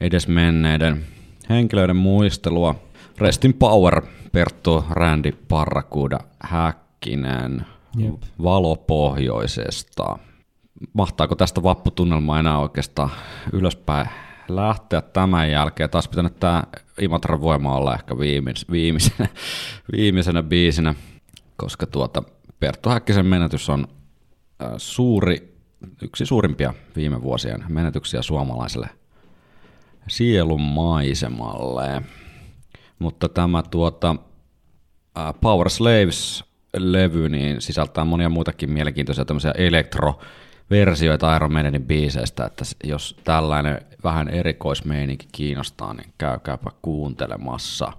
edes 0.00 0.28
menneiden 0.28 1.04
henkilöiden 1.48 1.96
muistelua. 1.96 2.74
Restin 3.18 3.54
Power, 3.54 4.02
Perttu, 4.32 4.84
Randy, 4.90 5.32
Parrakuda, 5.48 6.18
Häkkinen, 6.40 7.66
Jep. 7.96 8.14
Valopohjoisesta. 8.42 10.18
Mahtaako 10.92 11.34
tästä 11.34 11.62
vapputunnelmaa 11.62 12.38
enää 12.38 12.58
oikeastaan 12.58 13.10
ylöspäin 13.52 14.08
lähteä 14.48 15.00
tämän 15.00 15.50
jälkeen? 15.50 15.90
Taas 15.90 16.08
pitänyt 16.08 16.40
tämä 16.40 16.62
Imatran 17.00 17.40
voima 17.40 17.76
olla 17.76 17.94
ehkä 17.94 18.18
viimeis, 18.18 18.70
viimeisenä, 18.70 19.28
viimeisenä 19.96 20.42
biisinä, 20.42 20.94
koska 21.56 21.86
tuota 21.86 22.22
Perttu 22.60 22.88
Häkkisen 22.88 23.26
menetys 23.26 23.68
on 23.68 23.88
suuri, 24.76 25.54
yksi 26.02 26.26
suurimpia 26.26 26.74
viime 26.96 27.22
vuosien 27.22 27.64
menetyksiä 27.68 28.22
suomalaiselle 28.22 28.88
sielun 30.08 30.60
maisemalle. 30.60 32.02
Mutta 32.98 33.28
tämä 33.28 33.62
tuota, 33.70 34.16
Power 35.40 35.70
Slaves-levy 35.70 37.28
niin 37.28 37.60
sisältää 37.60 38.04
monia 38.04 38.28
muitakin 38.28 38.70
mielenkiintoisia 38.70 39.24
tämmöisiä 39.24 39.54
elektroversioita 40.70 41.36
Iron 41.36 41.52
Maidenin 41.52 41.86
biiseistä, 41.86 42.44
että 42.44 42.64
jos 42.84 43.16
tällainen 43.24 43.80
vähän 44.04 44.28
erikoismeininki 44.28 45.26
kiinnostaa, 45.32 45.94
niin 45.94 46.12
käykääpä 46.18 46.70
kuuntelemassa. 46.82 47.92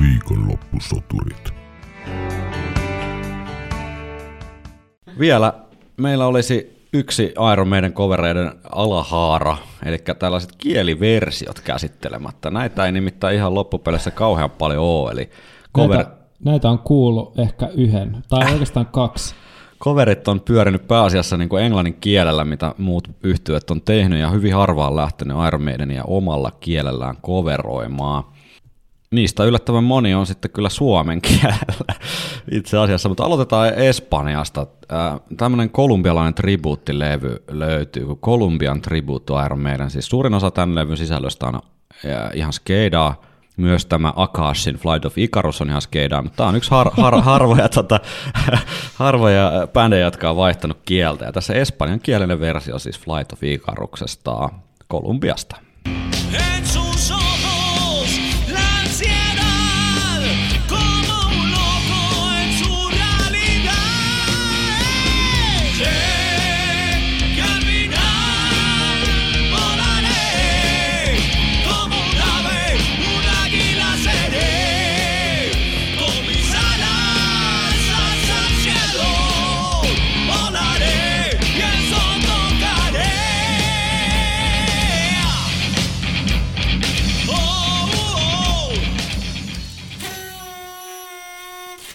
Viikonloppusoturit. 0.00 1.54
Vielä 5.18 5.52
meillä 5.96 6.26
olisi 6.26 6.86
yksi 6.92 7.34
Iron 7.52 7.68
Maiden 7.68 7.92
covereiden 7.92 8.52
alahaara, 8.72 9.56
eli 9.84 9.98
tällaiset 10.18 10.52
kieliversiot 10.58 11.60
käsittelemättä. 11.60 12.50
Näitä 12.50 12.86
ei 12.86 12.92
nimittäin 12.92 13.36
ihan 13.36 13.54
loppupeleissä 13.54 14.10
kauhean 14.10 14.50
paljon 14.50 14.84
ole, 14.84 15.10
eli 15.10 15.30
cover, 15.76 15.96
Näitä, 15.96 16.10
näitä 16.44 16.70
on 16.70 16.78
kuullut 16.78 17.38
ehkä 17.38 17.68
yhden, 17.74 18.22
tai 18.28 18.52
oikeastaan 18.52 18.86
kaksi. 18.86 19.34
Coverit 19.80 20.28
on 20.28 20.40
pyörinyt 20.40 20.88
pääasiassa 20.88 21.36
niin 21.36 21.48
kuin 21.48 21.64
englannin 21.64 21.94
kielellä, 21.94 22.44
mitä 22.44 22.74
muut 22.78 23.08
yhtyöt 23.22 23.70
on 23.70 23.82
tehnyt, 23.82 24.20
ja 24.20 24.30
hyvin 24.30 24.54
harva 24.54 24.88
on 24.88 24.96
lähtenyt 24.96 25.36
Iron 25.46 25.62
Maidenia 25.62 26.04
omalla 26.04 26.52
kielellään 26.60 27.16
coveroimaan. 27.16 28.24
Niistä 29.10 29.44
yllättävän 29.44 29.84
moni 29.84 30.14
on 30.14 30.26
sitten 30.26 30.50
kyllä 30.50 30.68
suomen 30.68 31.20
kielellä 31.28 31.94
itse 32.50 32.78
asiassa, 32.78 33.08
mutta 33.08 33.24
aloitetaan 33.24 33.74
Espanjasta. 33.74 34.66
Tämmöinen 35.36 35.70
kolumbialainen 35.70 36.34
tribuuttilevy 36.34 37.42
löytyy, 37.48 38.06
kun 38.06 38.18
Columbian 38.18 38.82
Tribute 38.82 39.24
to 39.24 39.44
Iron 39.44 39.60
Maiden. 39.60 39.90
Siis 39.90 40.06
suurin 40.06 40.34
osa 40.34 40.50
tämän 40.50 40.74
levyn 40.74 40.96
sisällöstä 40.96 41.46
on 41.46 41.60
ihan 42.34 42.52
skeidaa, 42.52 43.29
myös 43.56 43.86
tämä 43.86 44.12
Akashin 44.16 44.76
Flight 44.76 45.04
of 45.04 45.18
Icarus 45.18 45.60
on 45.60 45.68
ihan 45.68 45.82
skeidaa, 45.82 46.22
mutta 46.22 46.36
tämä 46.36 46.48
on 46.48 46.56
yksi 46.56 46.70
har, 46.70 46.90
har, 46.96 47.20
harvoja, 47.22 47.68
tota, 47.68 48.00
harvoja 48.94 49.52
bändejä, 49.72 50.04
jotka 50.04 50.30
on 50.30 50.36
vaihtanut 50.36 50.78
kieltä. 50.84 51.24
Ja 51.24 51.32
tässä 51.32 51.54
espanjan 51.54 52.00
kielinen 52.00 52.40
versio 52.40 52.78
siis 52.78 53.00
Flight 53.00 53.32
of 53.32 53.42
Icaruksesta 53.42 54.48
Kolumbiasta. 54.88 55.56
En 56.32 56.66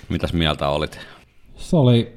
Mitäs 0.09 0.33
mieltä 0.33 0.69
olit? 0.69 0.99
Se 1.55 1.75
oli 1.75 2.13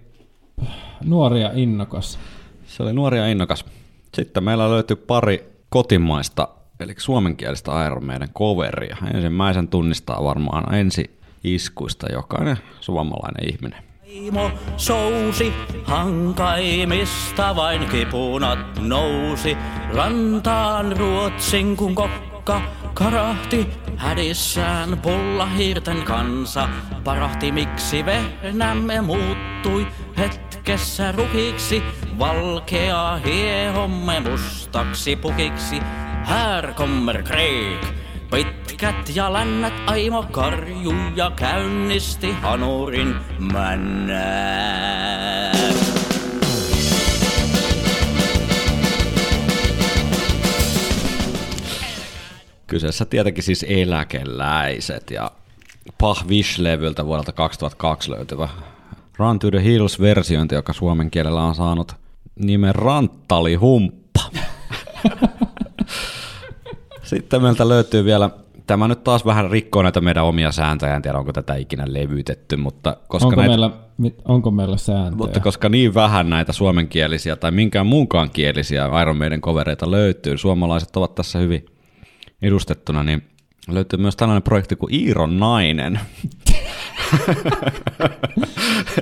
nuori 1.05 1.41
ja 1.41 1.51
innokas. 1.55 2.19
Se 2.67 2.83
oli 2.83 2.93
nuori 2.93 3.19
ja 3.19 3.27
innokas. 3.27 3.65
Sitten 4.15 4.45
meillä 4.45 4.71
löytyi 4.71 4.97
pari 4.97 5.53
kotimaista, 5.69 6.49
eli 6.81 6.95
suomenkielistä 6.99 7.87
Iron 7.87 8.05
Maiden 8.05 8.29
coveria. 8.29 8.97
Ensimmäisen 9.15 9.69
tunnistaa 9.69 10.25
varmaan 10.25 10.75
ensi 10.75 11.19
iskuista 11.45 12.13
jokainen 12.13 12.57
suomalainen 12.81 13.53
ihminen. 13.53 13.89
Vaimo 14.09 14.51
sousi, 14.77 15.53
hankaimista 15.85 17.57
vain 17.57 17.89
kipunat 17.89 18.59
nousi. 18.81 19.57
Rantaan 19.95 20.97
Ruotsin 20.97 21.77
kun 21.77 21.95
kokka 21.95 22.63
karahti, 22.99 23.69
hädissään 23.97 24.99
pullahiirten 24.99 26.03
kanssa. 26.03 26.69
Parahti 27.05 27.53
miksi 27.53 28.05
vehnämme 28.05 29.01
muuttui 29.01 29.87
hetkessä 30.17 31.13
rukiksi. 31.13 31.83
Valkea 32.19 33.17
hiehomme 33.25 34.21
mustaksi 34.21 35.17
pukiksi. 35.17 35.81
Här 36.25 36.75
kommer. 36.75 37.23
Pitkät 38.31 39.17
ja 39.17 39.33
lännät 39.33 39.75
aimo 39.87 40.23
karju 40.23 40.93
ja 41.17 41.31
käynnisti 41.37 42.33
hanurin 42.33 43.15
männää. 43.53 44.79
Kyseessä 52.69 53.05
tietenkin 53.05 53.45
siis 53.45 53.67
eläkeläiset 53.69 55.11
ja 55.11 55.31
Pah 55.99 56.27
Wish-levyltä 56.29 57.07
vuodelta 57.07 57.33
2002 57.33 58.11
löytyvä 58.11 58.49
Run 59.19 59.39
to 59.39 59.51
the 59.51 59.65
Hills-versiointi, 59.65 60.55
joka 60.55 60.73
suomen 60.73 61.11
kielellä 61.11 61.43
on 61.43 61.55
saanut 61.55 61.93
nimen 62.39 62.75
Ranttali 62.75 63.55
Humppa. 63.55 64.21
Sitten 67.03 67.43
meiltä 67.43 67.69
löytyy 67.69 68.05
vielä, 68.05 68.31
tämä 68.67 68.89
nyt 68.89 69.05
taas 69.05 69.27
vähän 69.27 69.51
rikkoo 69.51 69.83
näitä 69.83 70.01
meidän 70.01 70.25
omia 70.25 70.53
sääntöjä, 70.53 70.97
en 70.97 71.03
tiedä 71.03 71.19
onko 71.19 71.33
tätä 71.33 71.55
ikinä 71.55 71.85
levytetty, 71.87 72.57
mutta 72.57 72.97
koska, 73.09 73.27
Onko 73.27 73.41
näitä, 73.41 73.51
meillä, 73.51 73.71
onko 74.25 74.51
meillä 74.51 74.77
sääntöjä? 74.77 75.17
mutta 75.17 75.41
koska 75.41 75.69
niin 75.69 75.95
vähän 75.95 76.31
näitä 76.31 76.53
suomenkielisiä 76.53 77.37
tai 77.37 77.51
minkään 77.51 77.87
muunkaan 77.87 78.31
kielisiä 78.31 78.89
Iron 79.03 79.17
Maiden 79.17 79.41
covereita 79.41 79.91
löytyy, 79.91 80.39
suomalaiset 80.39 80.97
ovat 80.97 81.15
tässä 81.15 81.39
hyvin 81.39 81.67
edustettuna, 82.43 83.05
niin 83.05 83.23
löytyy 83.69 83.99
myös 83.99 84.17
tällainen 84.17 84.43
projekti 84.43 84.77
kuin 84.77 84.95
Iiron 84.95 85.39
nainen, 85.41 86.01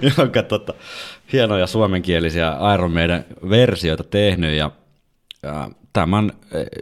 jonka 0.18 0.42
tota, 0.42 0.74
hienoja 1.32 1.66
suomenkielisiä 1.66 2.52
Iron 2.74 2.92
Maiden 2.92 3.24
versioita 3.50 4.04
tehnyt 4.04 4.56
ja 4.56 4.70
ää, 5.42 5.70
tämän 5.92 6.32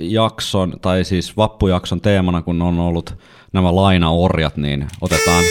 jakson, 0.00 0.74
tai 0.82 1.04
siis 1.04 1.36
vappujakson 1.36 2.00
teemana, 2.00 2.42
kun 2.42 2.62
on 2.62 2.80
ollut 2.80 3.14
nämä 3.52 3.76
lainaorjat, 3.76 4.56
niin 4.56 4.88
otetaan, 5.00 5.44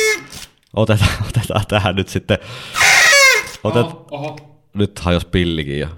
otetaan, 0.73 1.11
otetaan 1.29 1.65
tähän 1.67 1.95
nyt 1.95 2.07
sitten, 2.07 2.37
otet, 3.63 3.85
Oho, 3.85 4.07
oho. 4.11 4.37
nyt 4.73 4.99
hajos 4.99 5.25
pillikin 5.25 5.79
ja 5.79 5.89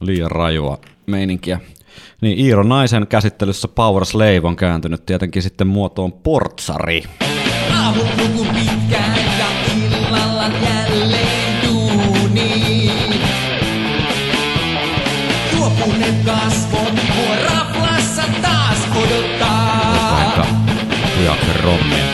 liian 0.00 0.30
rajua 0.30 0.78
meininkiä. 1.06 1.60
Niin 2.24 2.38
Iiro 2.38 2.62
Naisen 2.62 3.06
käsittelyssä 3.06 3.68
Power 3.68 4.04
Slave 4.04 4.40
on 4.44 4.56
kääntynyt 4.56 5.06
tietenkin 5.06 5.42
sitten 5.42 5.66
muotoon 5.66 6.12
portsari. 6.12 7.02
Aamut 7.74 8.06
nuku 8.16 8.46
pitkään 8.54 9.18
ja 9.38 9.46
illalla 9.86 10.42
jälleen 10.42 11.62
duuniin. 11.66 13.14
Tuopuneet 15.50 16.14
kasvot 16.24 16.92
mua 16.92 17.36
raflassa 17.36 18.22
taas 18.42 18.78
odottaa. 18.96 20.24
Vaikka 20.24 20.46
tujaksen 21.16 21.64
rommia. 21.64 22.04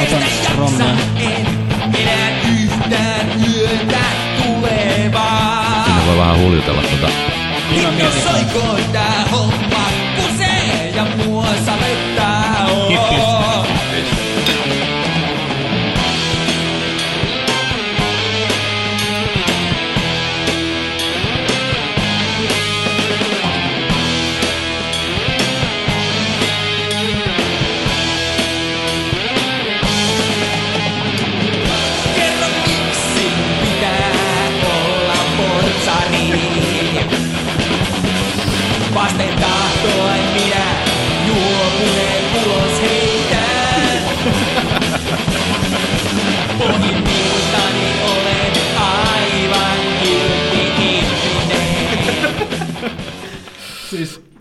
Kestä 0.00 0.16
jaksa 0.44 0.84
en 1.20 1.46
enää 1.94 2.40
yhtään 2.62 3.26
yötä 3.54 4.04
tulevaa. 4.42 5.84
Sinne 5.84 6.06
voi 6.06 6.16
vähän 6.16 6.38
huljutella 6.38 6.82
tota. 6.82 7.35
Nyt 7.70 8.12
soikoon 8.22 8.80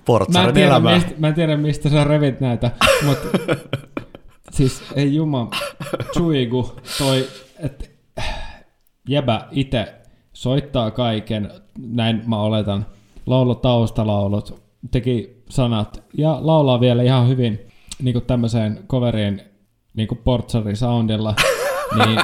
Portsarin 0.06 0.45
mä 0.45 0.49
en, 0.49 0.53
tiedä, 0.53 0.68
elämää. 0.68 0.95
mistä, 0.95 1.11
mä 1.18 1.27
en 1.27 1.34
tiedä, 1.34 1.57
mistä 1.57 1.90
sä 1.90 2.03
revit 2.03 2.40
näitä, 2.40 2.72
mutta 3.06 3.27
siis 4.56 4.84
ei 4.95 5.15
juma, 5.15 5.49
Chuigu 6.14 6.76
toi, 6.98 7.27
että 7.60 7.86
jäbä 9.10 9.48
itse 9.52 9.94
soittaa 10.34 10.91
kaiken, 10.91 11.52
näin 11.77 12.23
mä 12.26 12.41
oletan, 12.41 12.86
laulu 13.26 13.56
taustalaulut, 13.56 14.64
teki 14.91 15.44
sanat 15.49 16.03
ja 16.18 16.38
laulaa 16.41 16.80
vielä 16.80 17.03
ihan 17.03 17.27
hyvin 17.27 17.60
niin 18.02 18.14
kuin 18.14 18.26
tämmöiseen 18.26 18.80
coveriin 18.88 19.41
niin 19.94 20.07
kuin 20.07 20.22
portsari-soundilla, 20.23 21.36
niin 22.06 22.19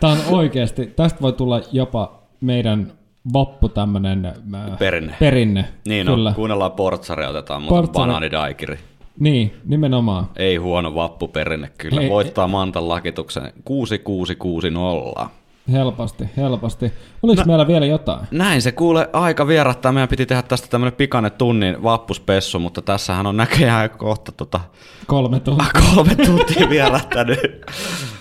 tää 0.00 0.10
on 0.10 0.18
oikeasti, 0.30 0.86
tästä 0.86 1.20
voi 1.20 1.32
tulla 1.32 1.60
jopa 1.72 2.22
meidän 2.40 2.92
vappu 3.32 3.68
tämmönen 3.68 4.24
äh, 4.26 4.78
Perinne. 4.78 5.14
perinne. 5.20 5.64
Niin 5.88 6.06
Kyllä. 6.06 6.28
on, 6.28 6.34
kuunnellaan 6.34 6.72
portsaria, 6.72 7.28
otetaan 7.28 7.62
muuten 7.62 7.76
Portsari. 7.76 8.02
banaanidaikiri. 8.06 8.78
Niin, 9.18 9.54
nimenomaan. 9.64 10.26
Ei 10.36 10.56
huono 10.56 10.94
vappuperinne 10.94 11.70
kyllä. 11.78 12.00
Ei- 12.00 12.10
Voittaa 12.10 12.48
Mantan 12.48 12.88
lakituksen 12.88 13.52
6660. 13.64 15.26
Helposti, 15.72 16.24
helposti. 16.36 16.92
Oliko 17.22 17.42
No- 17.42 17.46
meillä 17.46 17.66
vielä 17.66 17.86
jotain? 17.86 18.20
Näin 18.30 18.62
se 18.62 18.72
kuule 18.72 19.08
aika 19.12 19.46
vierattaa. 19.46 19.92
Meidän 19.92 20.08
piti 20.08 20.26
tehdä 20.26 20.42
tästä 20.42 20.68
tämmönen 20.70 20.92
pikainen 20.92 21.32
tunnin 21.32 21.82
vappuspessu, 21.82 22.58
mutta 22.58 22.82
tässähän 22.82 23.26
on 23.26 23.36
näköjään 23.36 23.90
kohta 23.90 24.32
tota, 24.32 24.60
Kolme 25.06 25.40
tuntia. 25.40 25.66
kolme 25.94 26.14
tuntia 26.14 26.68
vierähtänyt 26.70 27.66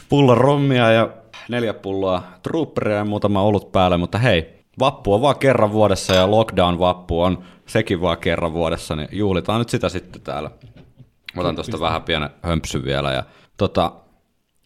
pullon 0.09 0.37
rommia 0.37 0.91
ja 0.91 1.09
neljä 1.49 1.73
pulloa 1.73 2.23
trooperia 2.43 2.97
ja 2.97 3.05
muutama 3.05 3.41
olut 3.41 3.71
päälle, 3.71 3.97
mutta 3.97 4.17
hei, 4.17 4.58
vappu 4.79 5.13
on 5.13 5.21
vaan 5.21 5.39
kerran 5.39 5.71
vuodessa 5.71 6.15
ja 6.15 6.27
lockdown-vappu 6.27 7.21
on 7.21 7.43
sekin 7.65 8.01
vaan 8.01 8.17
kerran 8.17 8.53
vuodessa, 8.53 8.95
niin 8.95 9.09
juhlitaan 9.11 9.59
nyt 9.59 9.69
sitä 9.69 9.89
sitten 9.89 10.21
täällä. 10.21 10.51
Otan 11.37 11.55
tuosta 11.55 11.79
vähän 11.79 12.03
pienen 12.03 12.29
hömpsyn 12.43 12.83
vielä 12.83 13.11
ja 13.11 13.23
tota, 13.57 13.91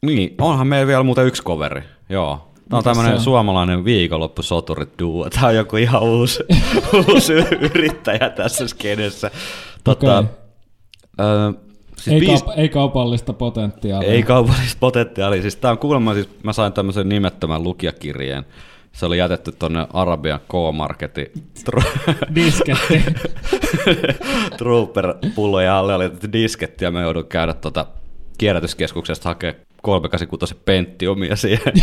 niin, 0.06 0.36
onhan 0.42 0.68
meillä 0.68 0.88
vielä 0.88 1.04
muuten 1.04 1.26
yksi 1.26 1.44
coveri, 1.44 1.84
joo. 2.10 2.54
Tämä 2.70 2.78
on 2.78 2.84
tämmöinen 2.84 3.22
suomalainen 3.22 3.86
viikonloppusoturit 3.86 4.90
duo. 5.00 5.30
Tämä 5.30 5.48
on 5.48 5.56
joku 5.56 5.78
ihan 5.78 6.04
uusi, 6.04 6.44
uusi 7.10 7.34
yrittäjä 7.74 8.30
tässä 8.30 8.68
skenessä. 8.68 9.32
Tota, 9.84 10.18
Okei. 10.18 10.30
ö, 11.20 11.54
siis 11.98 12.14
ei, 12.14 12.20
biis- 12.20 12.44
kaup- 12.44 12.60
ei 12.60 12.70
kaupallista 12.70 13.34
potentiaalia. 13.34 14.10
ei 14.10 14.24
kaupallista 14.24 14.78
potentiaalia. 14.80 15.42
Siis 15.42 15.56
tää 15.56 15.72
on 15.72 15.78
kuulemma, 15.78 16.14
siis 16.14 16.30
mä 16.44 16.54
sain 16.54 16.74
tämmöisen 16.74 17.10
nimettömän 17.10 17.64
lukijakirjeen. 17.64 18.46
Se 18.94 19.06
oli 19.06 19.18
jätetty 19.18 19.52
tonne 19.52 19.88
Arabian 19.94 20.40
K-Marketin 20.40 21.28
tru- 21.70 22.14
Disketti. 22.36 23.04
Trooper-pullojen 24.58 25.72
alle 25.72 25.96
oli 25.96 26.12
disketti 26.34 26.86
ja 26.86 26.92
mä 26.92 27.02
joudun 27.02 27.28
käydä 27.28 27.54
tota 27.54 27.86
kierrätyskeskuksesta 28.38 29.30
hakea 29.30 29.54
386 29.82 30.56
Pentiumia 30.66 31.36
siihen, 31.36 31.74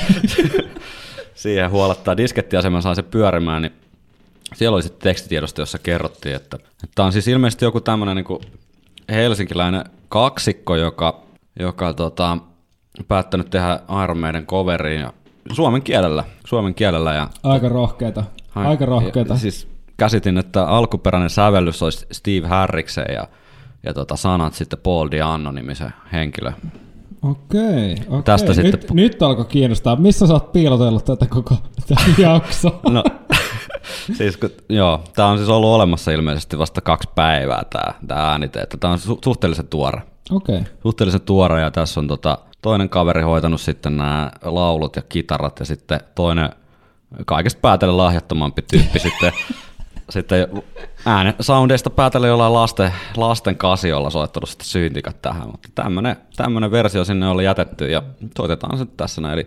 siihen 1.35 1.70
huolattaa 1.70 2.16
diskettiaseman, 2.16 2.82
sain 2.82 2.97
se 2.97 3.03
pyörimään, 3.03 3.62
niin 3.62 3.73
siellä 4.55 4.74
oli 4.74 4.82
sitten 4.82 5.03
tekstitiedosto, 5.03 5.62
jossa 5.62 5.78
kerrottiin, 5.78 6.37
että 6.37 6.59
tämä 6.95 7.07
on 7.07 7.12
siis 7.12 7.28
ilmeisesti 7.28 7.65
joku 7.65 7.81
tämmöinen 7.81 8.16
niin 8.16 8.41
helsinkiläinen 9.11 9.85
kaksikko, 10.09 10.77
joka, 10.77 11.23
joka 11.61 11.95
tota, 11.95 12.39
päättänyt 13.09 13.51
tehdä 13.51 13.81
Iron 14.05 14.19
Maiden 14.19 14.47
coveriin 14.47 15.01
ja 15.01 15.12
suomen 15.53 15.83
kielellä, 15.83 16.25
suomen 16.47 16.75
kielellä 16.75 17.15
ja 17.15 17.29
Aika 17.43 17.69
rohkeita. 17.69 18.25
Aika 18.55 18.87
rohkeita. 18.87 19.35
ja, 19.35 19.39
siis 19.39 19.69
käsitin, 19.97 20.39
että 20.39 20.67
alkuperäinen 20.67 21.31
sävellys 21.31 21.83
olisi 21.83 22.07
Steve 22.12 22.49
Harriksen 22.49 23.07
ja, 23.15 23.27
ja 23.83 23.95
tota, 23.95 24.17
sanat 24.17 24.55
sitten 24.55 24.79
Paul 24.83 25.09
Dianno 25.11 25.53
nimisen 25.53 25.93
henkilö. 26.12 26.53
Okei, 27.23 27.93
okei. 28.09 28.23
Tästä 28.25 28.47
nyt, 28.53 28.57
sitten- 28.57 28.97
nyt 28.97 29.23
alkoi 29.23 29.45
kiinnostaa. 29.45 29.97
Missä 29.97 30.27
sä 30.27 30.33
oot 30.33 30.53
piilotellut 30.53 31.05
tätä 31.05 31.27
koko 31.27 31.57
tätä 31.89 32.01
jaksoa? 32.19 32.81
No, 32.91 33.05
siis 34.17 34.37
kun, 34.37 34.51
joo, 34.69 35.01
tämä 35.17 35.29
on 35.29 35.39
siis 35.39 35.49
ollut 35.51 35.71
olemassa 35.71 36.11
ilmeisesti 36.11 36.59
vasta 36.59 36.81
kaksi 36.81 37.09
päivää 37.15 37.62
tämä, 37.71 37.95
tämä 38.07 38.31
äänite, 38.31 38.61
että 38.61 38.77
tämä 38.77 38.93
on 38.93 38.99
su- 38.99 39.19
suhteellisen 39.25 39.69
tuore. 39.69 40.03
Okei. 40.31 40.61
Suhteellisen 40.83 41.21
tuore 41.21 41.61
ja 41.61 41.71
tässä 41.71 42.01
on 42.01 42.09
tota, 42.09 42.39
toinen 42.62 42.89
kaveri 42.89 43.23
hoitanut 43.23 43.61
sitten 43.61 43.97
nämä 43.97 44.32
laulut 44.43 44.97
ja 44.97 45.03
kitarat 45.03 45.59
ja 45.61 45.65
sitten 45.65 46.01
toinen 46.15 46.51
kaikesta 47.27 47.61
päätellen 47.61 47.97
lahjattomampi 47.97 48.62
tyyppi 48.62 48.99
sitten, 49.09 49.32
sitten 50.11 50.49
äänen 51.07 51.35
soundeista 51.41 51.91
päätellen 51.91 52.28
jollain 52.28 52.53
lasten, 52.53 52.93
lasten 53.16 53.57
kasiolla 53.57 54.11
soittanut 54.11 54.49
sitten 54.49 54.66
syntikat 54.66 55.23
tähän, 55.23 55.47
mutta 55.47 55.69
tämmönen, 55.74 56.16
tämmönen 56.37 56.70
versio 56.70 57.05
sinne 57.05 57.28
oli 57.28 57.45
jätetty 57.45 57.91
ja 57.91 58.03
soitetaan 58.37 58.78
se 58.78 58.87
tässä 58.97 59.20
näin. 59.20 59.35
Eli 59.35 59.47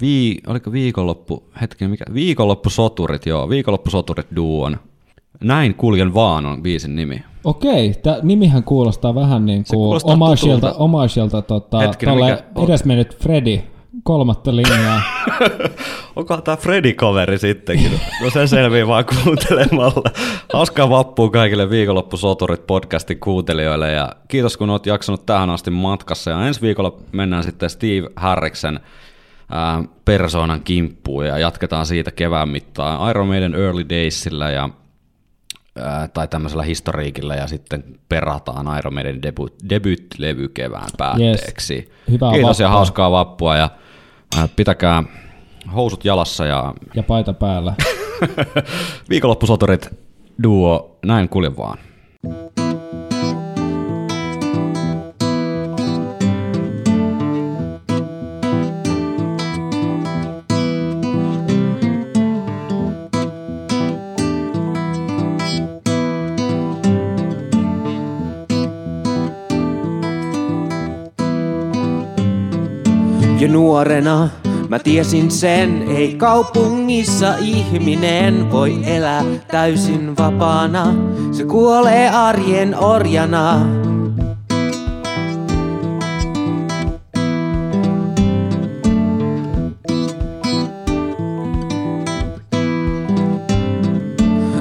vii, 0.00 0.38
oliko 0.46 0.72
viikonloppu, 0.72 1.50
hetken, 1.60 1.90
mikä, 1.90 2.04
viikonloppusoturit, 2.14 3.26
joo, 3.26 3.48
viikonloppusoturit 3.48 4.26
duon. 4.36 4.80
Näin 5.44 5.74
kuljen 5.74 6.14
vaan 6.14 6.46
on 6.46 6.62
biisin 6.62 6.96
nimi. 6.96 7.22
Okei, 7.44 7.94
tämä 8.02 8.18
nimihän 8.22 8.62
kuulostaa 8.62 9.14
vähän 9.14 9.46
niin 9.46 9.64
kuin 9.70 10.00
omaisilta, 10.04 10.72
omaisilta 10.72 11.42
tota, 11.42 11.78
Hetkinen, 11.78 12.14
tolle 12.14 12.30
mikä 12.30 12.44
on? 12.54 12.64
edesmennyt 12.64 13.16
Freddy 13.22 13.60
kolmatta 14.02 14.56
linjaa. 14.56 15.00
Onkohan 16.16 16.42
tämä 16.42 16.56
Freddy-coveri 16.56 17.38
sittenkin? 17.38 18.00
No 18.22 18.30
se 18.30 18.46
selvii 18.46 18.86
vaan 18.86 19.04
kuuntelemalla. 19.04 20.10
Hauskaa 20.52 20.90
vappua 20.90 21.30
kaikille 21.30 21.70
viikonloppusoturit 21.70 22.66
podcastin 22.66 23.20
kuuntelijoille 23.20 23.92
ja 23.92 24.12
kiitos 24.28 24.56
kun 24.56 24.70
oot 24.70 24.86
jaksanut 24.86 25.26
tähän 25.26 25.50
asti 25.50 25.70
matkassa. 25.70 26.30
Ja 26.30 26.46
ensi 26.46 26.60
viikolla 26.62 26.96
mennään 27.12 27.44
sitten 27.44 27.70
Steve 27.70 28.08
Harriksen 28.16 28.80
ää, 29.50 29.84
persoonan 30.04 30.60
kimppuun 30.60 31.26
ja 31.26 31.38
jatketaan 31.38 31.86
siitä 31.86 32.10
kevään 32.10 32.48
mittaan 32.48 33.10
Iron 33.10 33.26
Maiden 33.26 33.54
Early 33.54 33.88
Daysillä 33.88 34.50
ja 34.50 34.68
ää, 35.82 36.08
tai 36.08 36.28
tämmöisellä 36.28 36.62
historiikilla 36.62 37.34
ja 37.34 37.46
sitten 37.46 37.84
perataan 38.08 38.78
Iron 38.78 38.94
Maiden 38.94 39.22
debut, 39.22 39.54
debyyttilevy 39.68 40.48
kevään 40.48 40.88
päätteeksi. 40.98 41.74
Yes. 41.74 41.88
Hyvää 42.10 42.32
Kiitos 42.32 42.60
ja 42.60 42.66
vappua. 42.66 42.76
hauskaa 42.76 43.10
vappua 43.10 43.56
ja 43.56 43.70
ää, 44.38 44.48
pitäkää 44.56 45.02
housut 45.74 46.04
jalassa 46.04 46.46
ja 46.46 46.74
ja 46.94 47.02
paita 47.02 47.32
päällä. 47.32 47.74
viikonloppusoturit 49.10 49.88
duo, 50.42 50.98
näin 51.06 51.28
kulje 51.28 51.56
vaan. 51.56 51.78
Nuorena 73.48 74.28
mä 74.68 74.78
tiesin 74.78 75.30
sen, 75.30 75.82
ei 75.88 76.14
kaupungissa 76.14 77.34
ihminen 77.40 78.50
voi 78.52 78.78
elää 78.84 79.24
täysin 79.50 80.16
vapaana. 80.16 80.94
Se 81.32 81.44
kuolee 81.44 82.10
arjen 82.10 82.76
orjana. 82.78 83.66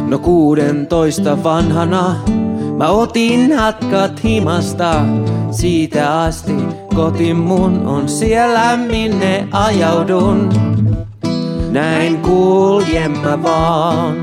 No 0.08 0.20
kuudentoista 0.20 1.44
vanhana 1.44 2.16
mä 2.78 2.90
otin 2.90 3.58
hatkat 3.58 4.24
himasta. 4.24 5.06
Siitä 5.52 6.22
asti 6.22 6.87
koti 6.98 7.34
mun 7.34 7.88
on 7.88 8.10
siellä 8.10 8.78
minne 8.78 9.48
ajaudun. 9.52 10.50
Näin 11.72 12.18
kuljen 12.18 13.12
mä 13.12 13.44
vaan. 13.44 14.16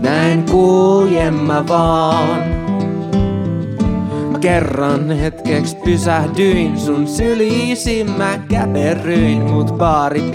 Näin 0.00 0.44
kuljen 0.50 1.34
mä 1.34 1.64
vaan. 1.68 2.42
Mä 4.30 4.38
kerran 4.38 5.10
hetkeksi 5.10 5.76
pysähdyin 5.84 6.80
sun 6.80 7.06
syliisi 7.06 8.04
mä 8.04 8.38
käperryin 8.48 9.42
mut 9.42 9.78
baari 9.78 10.30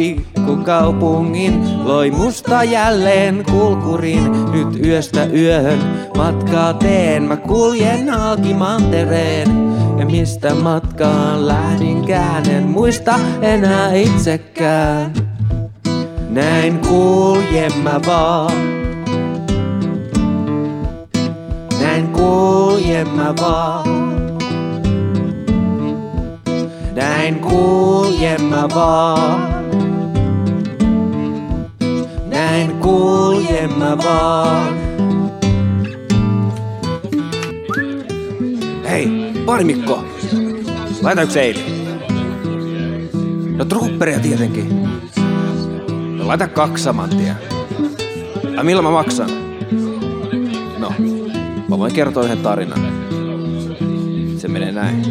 pikkukaupungin 0.45 1.88
loi 1.88 2.11
musta 2.11 2.63
jälleen 2.63 3.43
kulkurin 3.51 4.51
nyt 4.51 4.85
yöstä 4.85 5.26
yöhön 5.26 5.80
matkaa 6.17 6.73
teen 6.73 7.23
mä 7.23 7.38
kuljen 7.38 8.09
halki 8.09 8.53
mantereen 8.53 9.47
ja 9.99 10.05
mistä 10.05 10.55
matkaan 10.55 11.47
lähdinkään 11.47 12.49
en 12.49 12.63
muista 12.63 13.19
enää 13.41 13.93
itsekään 13.93 15.13
näin 16.30 16.80
kuljen 16.80 17.77
mä 17.84 17.99
vaan 18.07 18.85
näin 21.81 22.07
kuljen 22.07 23.09
mä 23.09 23.34
vaan. 23.41 24.15
Näin 26.95 27.39
kuljen 27.39 28.41
mä 28.41 28.67
vaan. 28.76 29.55
Näin 32.56 32.80
kuljen 32.80 33.77
mä 33.80 33.98
vaan. 33.98 34.73
Hei, 38.90 39.07
Parimikko! 39.45 40.03
Laita 41.02 41.22
yksi 41.22 41.40
eilen. 41.40 41.64
No 43.57 43.65
trupperia 43.65 44.19
tietenkin. 44.19 44.84
No 46.18 46.27
laita 46.27 46.48
kaksi 46.48 46.84
saman 46.84 47.10
tien. 47.10 47.36
Ja 48.56 48.64
millä 48.64 48.82
mä 48.82 48.91
maksan? 48.91 49.30
No, 50.77 50.94
mä 51.69 51.77
voin 51.77 51.94
kertoa 51.94 52.23
yhden 52.23 52.38
tarinan. 52.38 52.80
Se 54.38 54.48
menee 54.48 54.72
näin. 54.72 55.06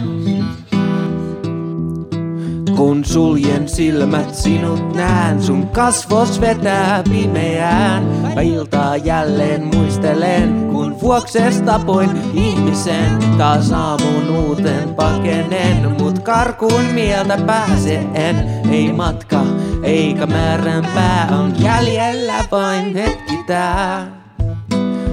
Kun 2.84 3.04
suljen 3.04 3.68
silmät 3.68 4.34
sinut 4.34 4.94
näen, 4.94 5.42
sun 5.42 5.68
kasvos 5.68 6.40
vetää 6.40 7.02
pimeään. 7.10 8.04
Mä 8.34 8.40
iltaa 8.40 8.96
jälleen 8.96 9.64
muistelen, 9.74 10.68
kun 10.72 11.00
vuoksesta 11.00 11.80
poin 11.86 12.10
ihmisen. 12.34 13.18
Taas 13.38 13.72
aamun 13.72 14.30
uuten 14.30 14.94
pakenen, 14.94 15.96
mut 16.00 16.18
karkuun 16.18 16.84
mieltä 16.84 17.38
pääse 17.46 18.06
en. 18.14 18.36
Ei 18.70 18.92
matka, 18.92 19.40
eikä 19.82 20.26
määrän 20.26 20.86
pää 20.94 21.28
on 21.40 21.54
jäljellä 21.62 22.44
vain 22.52 22.94
hetki 22.94 23.38
tää. 23.46 24.06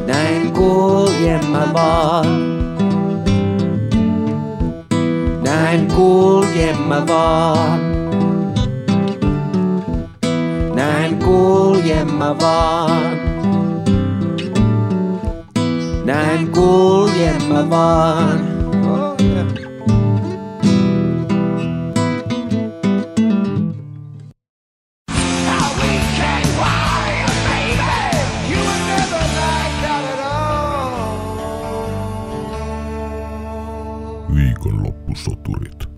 Näin 0.07 0.51
kuljen 0.53 1.45
mä 1.45 1.67
vaan. 1.73 2.60
Näin 5.51 5.87
kuljen 5.87 6.79
mä 6.79 7.07
vaan. 7.07 7.79
Näin 10.75 11.19
kuljen 11.19 12.13
mä 12.13 12.35
vaan. 12.39 13.17
Näin 16.05 16.47
kuljen 16.51 17.43
mä 17.43 17.69
vaan. 17.69 18.50
Viikonloppusoturit. 35.11 35.90